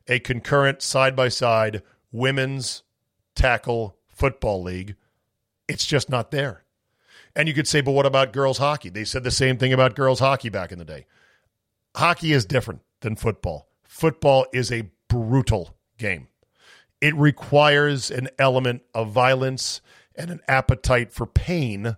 a 0.09 0.19
concurrent 0.19 0.83
side 0.83 1.15
by 1.17 1.29
side 1.29 1.83
women's 2.13 2.83
tackle 3.35 3.97
football 4.09 4.63
league 4.63 4.97
It's 5.69 5.87
just 5.87 6.11
not 6.11 6.31
there. 6.31 6.65
And 7.35 7.49
you 7.49 7.55
could 7.55 7.67
say, 7.67 7.81
but 7.81 7.93
what 7.93 8.07
about 8.07 8.33
girls 8.33 8.59
hockey? 8.59 8.91
They 8.91 9.05
said 9.05 9.25
the 9.25 9.31
same 9.31 9.57
thing 9.57 9.73
about 9.73 9.97
girls 9.97 10.21
hockey 10.21 10.51
back 10.51 10.73
in 10.73 10.79
the 10.79 10.85
day. 10.85 11.07
Hockey 11.97 12.33
is 12.33 12.45
different 12.45 12.83
than 13.01 13.17
football. 13.17 13.69
Football 13.83 14.47
is 14.53 14.71
a 14.71 14.91
brutal 15.09 15.75
game. 15.99 16.29
It 17.01 17.15
requires 17.17 18.11
an 18.11 18.29
element 18.39 18.83
of 18.95 19.11
violence 19.11 19.81
and 20.15 20.31
an 20.31 20.41
appetite 20.49 21.13
for 21.13 21.27
pain 21.27 21.97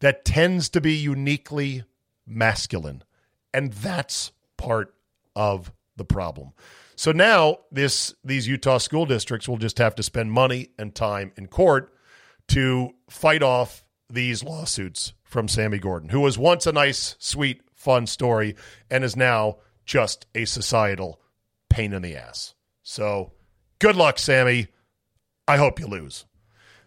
that 0.00 0.24
tends 0.24 0.68
to 0.70 0.80
be 0.80 0.94
uniquely 0.94 1.84
masculine. 2.26 3.02
And 3.54 3.72
that's 3.72 4.32
part 4.56 4.94
of 5.38 5.72
the 5.96 6.04
problem. 6.04 6.50
So 6.96 7.12
now 7.12 7.58
this 7.70 8.12
these 8.24 8.48
Utah 8.48 8.78
school 8.78 9.06
districts 9.06 9.48
will 9.48 9.56
just 9.56 9.78
have 9.78 9.94
to 9.94 10.02
spend 10.02 10.32
money 10.32 10.70
and 10.78 10.92
time 10.92 11.32
in 11.36 11.46
court 11.46 11.94
to 12.48 12.90
fight 13.08 13.42
off 13.42 13.84
these 14.10 14.42
lawsuits 14.42 15.12
from 15.22 15.46
Sammy 15.46 15.78
Gordon, 15.78 16.08
who 16.08 16.20
was 16.20 16.36
once 16.36 16.66
a 16.66 16.72
nice, 16.72 17.14
sweet, 17.20 17.62
fun 17.74 18.06
story 18.06 18.56
and 18.90 19.04
is 19.04 19.16
now 19.16 19.58
just 19.86 20.26
a 20.34 20.44
societal 20.44 21.20
pain 21.70 21.92
in 21.92 22.02
the 22.02 22.16
ass. 22.16 22.54
So 22.82 23.32
good 23.78 23.94
luck, 23.94 24.18
Sammy. 24.18 24.66
I 25.46 25.56
hope 25.56 25.78
you 25.78 25.86
lose. 25.86 26.24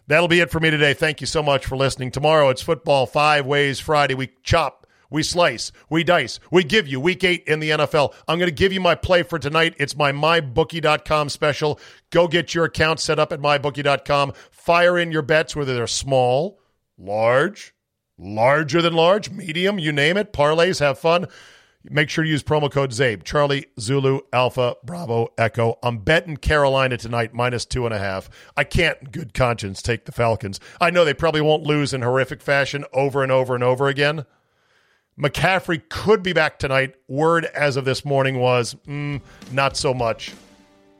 That'll 0.08 0.28
be 0.28 0.40
it 0.40 0.50
for 0.50 0.60
me 0.60 0.70
today. 0.70 0.92
Thank 0.92 1.20
you 1.20 1.26
so 1.26 1.42
much 1.42 1.64
for 1.64 1.76
listening. 1.76 2.10
Tomorrow 2.10 2.50
it's 2.50 2.60
football 2.60 3.06
five 3.06 3.46
ways 3.46 3.80
Friday. 3.80 4.14
We 4.14 4.30
chop, 4.42 4.81
we 5.12 5.22
slice, 5.22 5.72
we 5.90 6.02
dice, 6.02 6.40
we 6.50 6.64
give 6.64 6.88
you 6.88 6.98
week 6.98 7.22
eight 7.22 7.44
in 7.46 7.60
the 7.60 7.70
NFL. 7.70 8.14
I'm 8.26 8.38
going 8.38 8.48
to 8.48 8.54
give 8.54 8.72
you 8.72 8.80
my 8.80 8.94
play 8.94 9.22
for 9.22 9.38
tonight. 9.38 9.74
It's 9.78 9.96
my 9.96 10.10
mybookie.com 10.10 11.28
special. 11.28 11.78
Go 12.10 12.26
get 12.26 12.54
your 12.54 12.64
account 12.64 12.98
set 12.98 13.18
up 13.18 13.32
at 13.32 13.40
mybookie.com. 13.40 14.32
Fire 14.50 14.98
in 14.98 15.12
your 15.12 15.22
bets, 15.22 15.54
whether 15.54 15.74
they're 15.74 15.86
small, 15.86 16.58
large, 16.98 17.74
larger 18.18 18.80
than 18.80 18.94
large, 18.94 19.30
medium, 19.30 19.78
you 19.78 19.92
name 19.92 20.16
it. 20.16 20.32
Parlays, 20.32 20.80
have 20.80 20.98
fun. 20.98 21.26
Make 21.84 22.10
sure 22.10 22.22
to 22.22 22.30
use 22.30 22.44
promo 22.44 22.70
code 22.70 22.92
ZABE. 22.92 23.24
Charlie, 23.24 23.66
Zulu, 23.80 24.20
Alpha, 24.32 24.76
Bravo, 24.84 25.32
Echo. 25.36 25.78
I'm 25.82 25.98
betting 25.98 26.36
Carolina 26.36 26.96
tonight, 26.96 27.34
minus 27.34 27.64
two 27.64 27.84
and 27.86 27.94
a 27.94 27.98
half. 27.98 28.30
I 28.56 28.62
can't, 28.62 28.98
in 29.00 29.08
good 29.08 29.34
conscience, 29.34 29.82
take 29.82 30.04
the 30.04 30.12
Falcons. 30.12 30.60
I 30.80 30.90
know 30.90 31.04
they 31.04 31.14
probably 31.14 31.40
won't 31.40 31.64
lose 31.64 31.92
in 31.92 32.02
horrific 32.02 32.40
fashion 32.40 32.84
over 32.92 33.22
and 33.24 33.32
over 33.32 33.56
and 33.56 33.64
over 33.64 33.88
again. 33.88 34.26
McCaffrey 35.18 35.82
could 35.88 36.22
be 36.22 36.32
back 36.32 36.58
tonight. 36.58 36.94
Word 37.08 37.44
as 37.46 37.76
of 37.76 37.84
this 37.84 38.04
morning 38.04 38.38
was 38.38 38.74
mm, 38.86 39.20
not 39.52 39.76
so 39.76 39.92
much, 39.92 40.32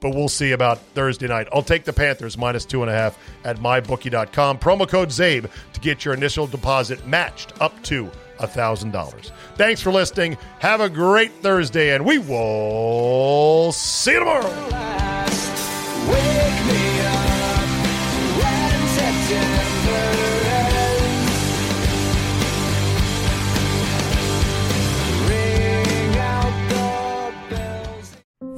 but 0.01 0.11
we'll 0.11 0.29
see 0.29 0.53
about 0.53 0.79
Thursday 0.95 1.29
night. 1.29 1.49
I'll 1.53 1.63
take 1.63 1.85
the 1.85 1.93
Panthers 1.93 2.37
minus 2.37 2.65
two 2.65 2.83
and 2.83 2.91
a 2.91 2.95
half 2.95 3.19
at 3.45 3.57
mybookie.com. 3.57 4.59
Promo 4.59 4.89
code 4.89 5.09
ZABE 5.09 5.51
to 5.73 5.81
get 5.81 6.05
your 6.05 6.15
initial 6.15 6.47
deposit 6.47 7.07
matched 7.07 7.61
up 7.61 7.83
to 7.85 8.11
$1,000. 8.39 9.31
Thanks 9.57 9.81
for 9.81 9.93
listening. 9.93 10.37
Have 10.59 10.81
a 10.81 10.91
great 10.91 11.33
Thursday, 11.35 11.95
and 11.95 12.05
we 12.05 12.19
will 12.19 13.73
see 13.73 14.13
you 14.13 14.19
tomorrow. 14.19 14.73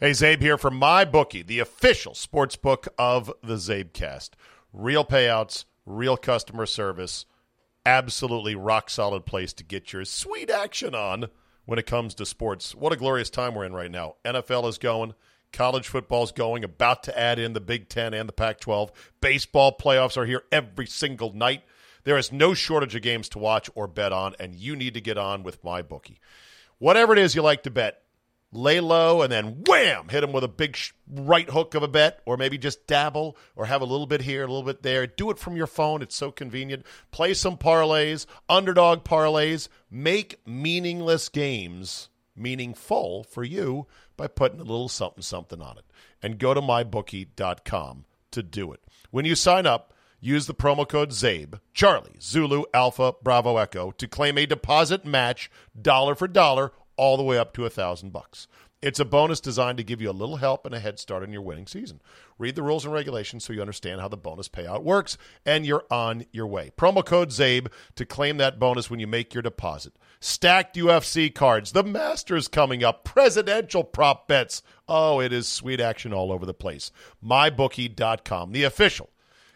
Hey, 0.00 0.10
Zabe 0.10 0.40
here 0.40 0.58
for 0.58 0.68
MyBookie, 0.68 1.46
the 1.46 1.60
official 1.60 2.12
sports 2.12 2.56
book 2.56 2.88
of 2.98 3.32
the 3.40 3.54
Zabecast. 3.54 4.30
Real 4.72 5.04
payouts, 5.04 5.64
real 5.86 6.16
customer 6.16 6.66
service, 6.66 7.24
absolutely 7.86 8.56
rock 8.56 8.90
solid 8.90 9.24
place 9.26 9.52
to 9.52 9.62
get 9.62 9.92
your 9.92 10.04
sweet 10.04 10.50
action 10.50 10.92
on 10.96 11.28
when 11.66 11.78
it 11.78 11.86
comes 11.86 12.14
to 12.14 12.26
sports. 12.26 12.74
What 12.74 12.92
a 12.92 12.96
glorious 12.96 13.30
time 13.30 13.54
we're 13.54 13.64
in 13.64 13.74
right 13.74 13.92
now. 13.92 14.16
NFL 14.24 14.68
is 14.68 14.76
going, 14.76 15.14
college 15.52 15.86
football 15.86 16.24
is 16.24 16.32
going, 16.32 16.64
about 16.64 17.04
to 17.04 17.16
add 17.16 17.38
in 17.38 17.52
the 17.52 17.60
Big 17.60 17.88
Ten 17.88 18.12
and 18.12 18.28
the 18.28 18.32
Pac 18.32 18.58
12. 18.58 18.90
Baseball 19.20 19.76
playoffs 19.78 20.16
are 20.16 20.26
here 20.26 20.42
every 20.50 20.88
single 20.88 21.32
night. 21.32 21.62
There 22.02 22.18
is 22.18 22.32
no 22.32 22.54
shortage 22.54 22.96
of 22.96 23.02
games 23.02 23.28
to 23.28 23.38
watch 23.38 23.70
or 23.76 23.86
bet 23.86 24.12
on, 24.12 24.34
and 24.40 24.56
you 24.56 24.74
need 24.74 24.94
to 24.94 25.00
get 25.00 25.16
on 25.16 25.44
with 25.44 25.62
MyBookie. 25.62 26.18
Whatever 26.78 27.12
it 27.12 27.20
is 27.20 27.36
you 27.36 27.42
like 27.42 27.62
to 27.62 27.70
bet, 27.70 28.02
lay 28.52 28.80
low 28.80 29.22
and 29.22 29.32
then 29.32 29.62
wham, 29.66 30.08
hit 30.08 30.20
them 30.20 30.32
with 30.32 30.44
a 30.44 30.48
big 30.48 30.76
right 31.08 31.48
hook 31.48 31.74
of 31.74 31.82
a 31.82 31.88
bet, 31.88 32.20
or 32.26 32.36
maybe 32.36 32.58
just 32.58 32.86
dabble 32.86 33.36
or 33.56 33.66
have 33.66 33.80
a 33.80 33.86
little 33.86 34.06
bit 34.06 34.22
here, 34.22 34.42
a 34.42 34.46
little 34.46 34.62
bit 34.62 34.82
there. 34.82 35.06
Do 35.06 35.30
it 35.30 35.38
from 35.38 35.56
your 35.56 35.66
phone. 35.66 36.02
It's 36.02 36.16
so 36.16 36.30
convenient. 36.30 36.84
Play 37.10 37.34
some 37.34 37.56
parlays, 37.56 38.26
underdog 38.48 39.04
parlays. 39.04 39.68
Make 39.90 40.40
meaningless 40.46 41.28
games 41.28 42.08
meaningful 42.36 43.24
for 43.24 43.44
you 43.44 43.86
by 44.16 44.26
putting 44.26 44.60
a 44.60 44.64
little 44.64 44.88
something 44.88 45.22
something 45.22 45.60
on 45.60 45.78
it. 45.78 45.84
And 46.22 46.38
go 46.38 46.54
to 46.54 46.60
mybookie.com 46.60 48.04
to 48.32 48.42
do 48.42 48.72
it. 48.72 48.80
When 49.10 49.24
you 49.24 49.34
sign 49.34 49.66
up, 49.66 49.94
use 50.20 50.46
the 50.46 50.54
promo 50.54 50.86
code 50.86 51.10
ZABE, 51.10 51.60
Charlie, 51.72 52.18
Zulu, 52.20 52.64
Alpha, 52.74 53.14
Bravo, 53.22 53.56
Echo, 53.56 53.90
to 53.92 54.06
claim 54.06 54.36
a 54.36 54.46
deposit 54.46 55.04
match 55.04 55.50
dollar 55.80 56.14
for 56.14 56.28
dollar 56.28 56.72
all 57.00 57.16
the 57.16 57.22
way 57.22 57.38
up 57.38 57.54
to 57.54 57.64
a 57.64 57.70
thousand 57.70 58.12
bucks. 58.12 58.46
It's 58.82 59.00
a 59.00 59.06
bonus 59.06 59.40
designed 59.40 59.78
to 59.78 59.84
give 59.84 60.02
you 60.02 60.10
a 60.10 60.12
little 60.12 60.36
help 60.36 60.66
and 60.66 60.74
a 60.74 60.80
head 60.80 60.98
start 60.98 61.22
in 61.22 61.32
your 61.32 61.40
winning 61.40 61.66
season. 61.66 62.02
Read 62.38 62.56
the 62.56 62.62
rules 62.62 62.84
and 62.84 62.92
regulations 62.92 63.42
so 63.42 63.54
you 63.54 63.62
understand 63.62 64.02
how 64.02 64.08
the 64.08 64.18
bonus 64.18 64.50
payout 64.50 64.82
works, 64.82 65.16
and 65.46 65.64
you're 65.64 65.86
on 65.90 66.26
your 66.30 66.46
way. 66.46 66.72
Promo 66.76 67.02
code 67.02 67.30
ZABE 67.30 67.68
to 67.94 68.04
claim 68.04 68.36
that 68.36 68.58
bonus 68.58 68.90
when 68.90 69.00
you 69.00 69.06
make 69.06 69.32
your 69.32 69.42
deposit. 69.42 69.94
Stacked 70.20 70.76
UFC 70.76 71.34
cards, 71.34 71.72
the 71.72 71.82
Masters 71.82 72.48
coming 72.48 72.84
up, 72.84 73.02
presidential 73.02 73.82
prop 73.82 74.28
bets. 74.28 74.62
Oh, 74.86 75.20
it 75.20 75.32
is 75.32 75.48
sweet 75.48 75.80
action 75.80 76.12
all 76.12 76.30
over 76.30 76.44
the 76.44 76.52
place. 76.52 76.92
MyBookie.com, 77.24 78.52
the 78.52 78.64
official 78.64 79.08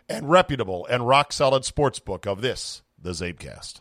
and 0.09 0.31
reputable 0.31 0.87
and 0.87 1.07
rock 1.07 1.31
solid 1.31 1.67
sports 1.67 1.99
book 1.99 2.27
of 2.27 2.41
this, 2.41 2.83
the 2.99 3.11
Zabecast. 3.11 3.81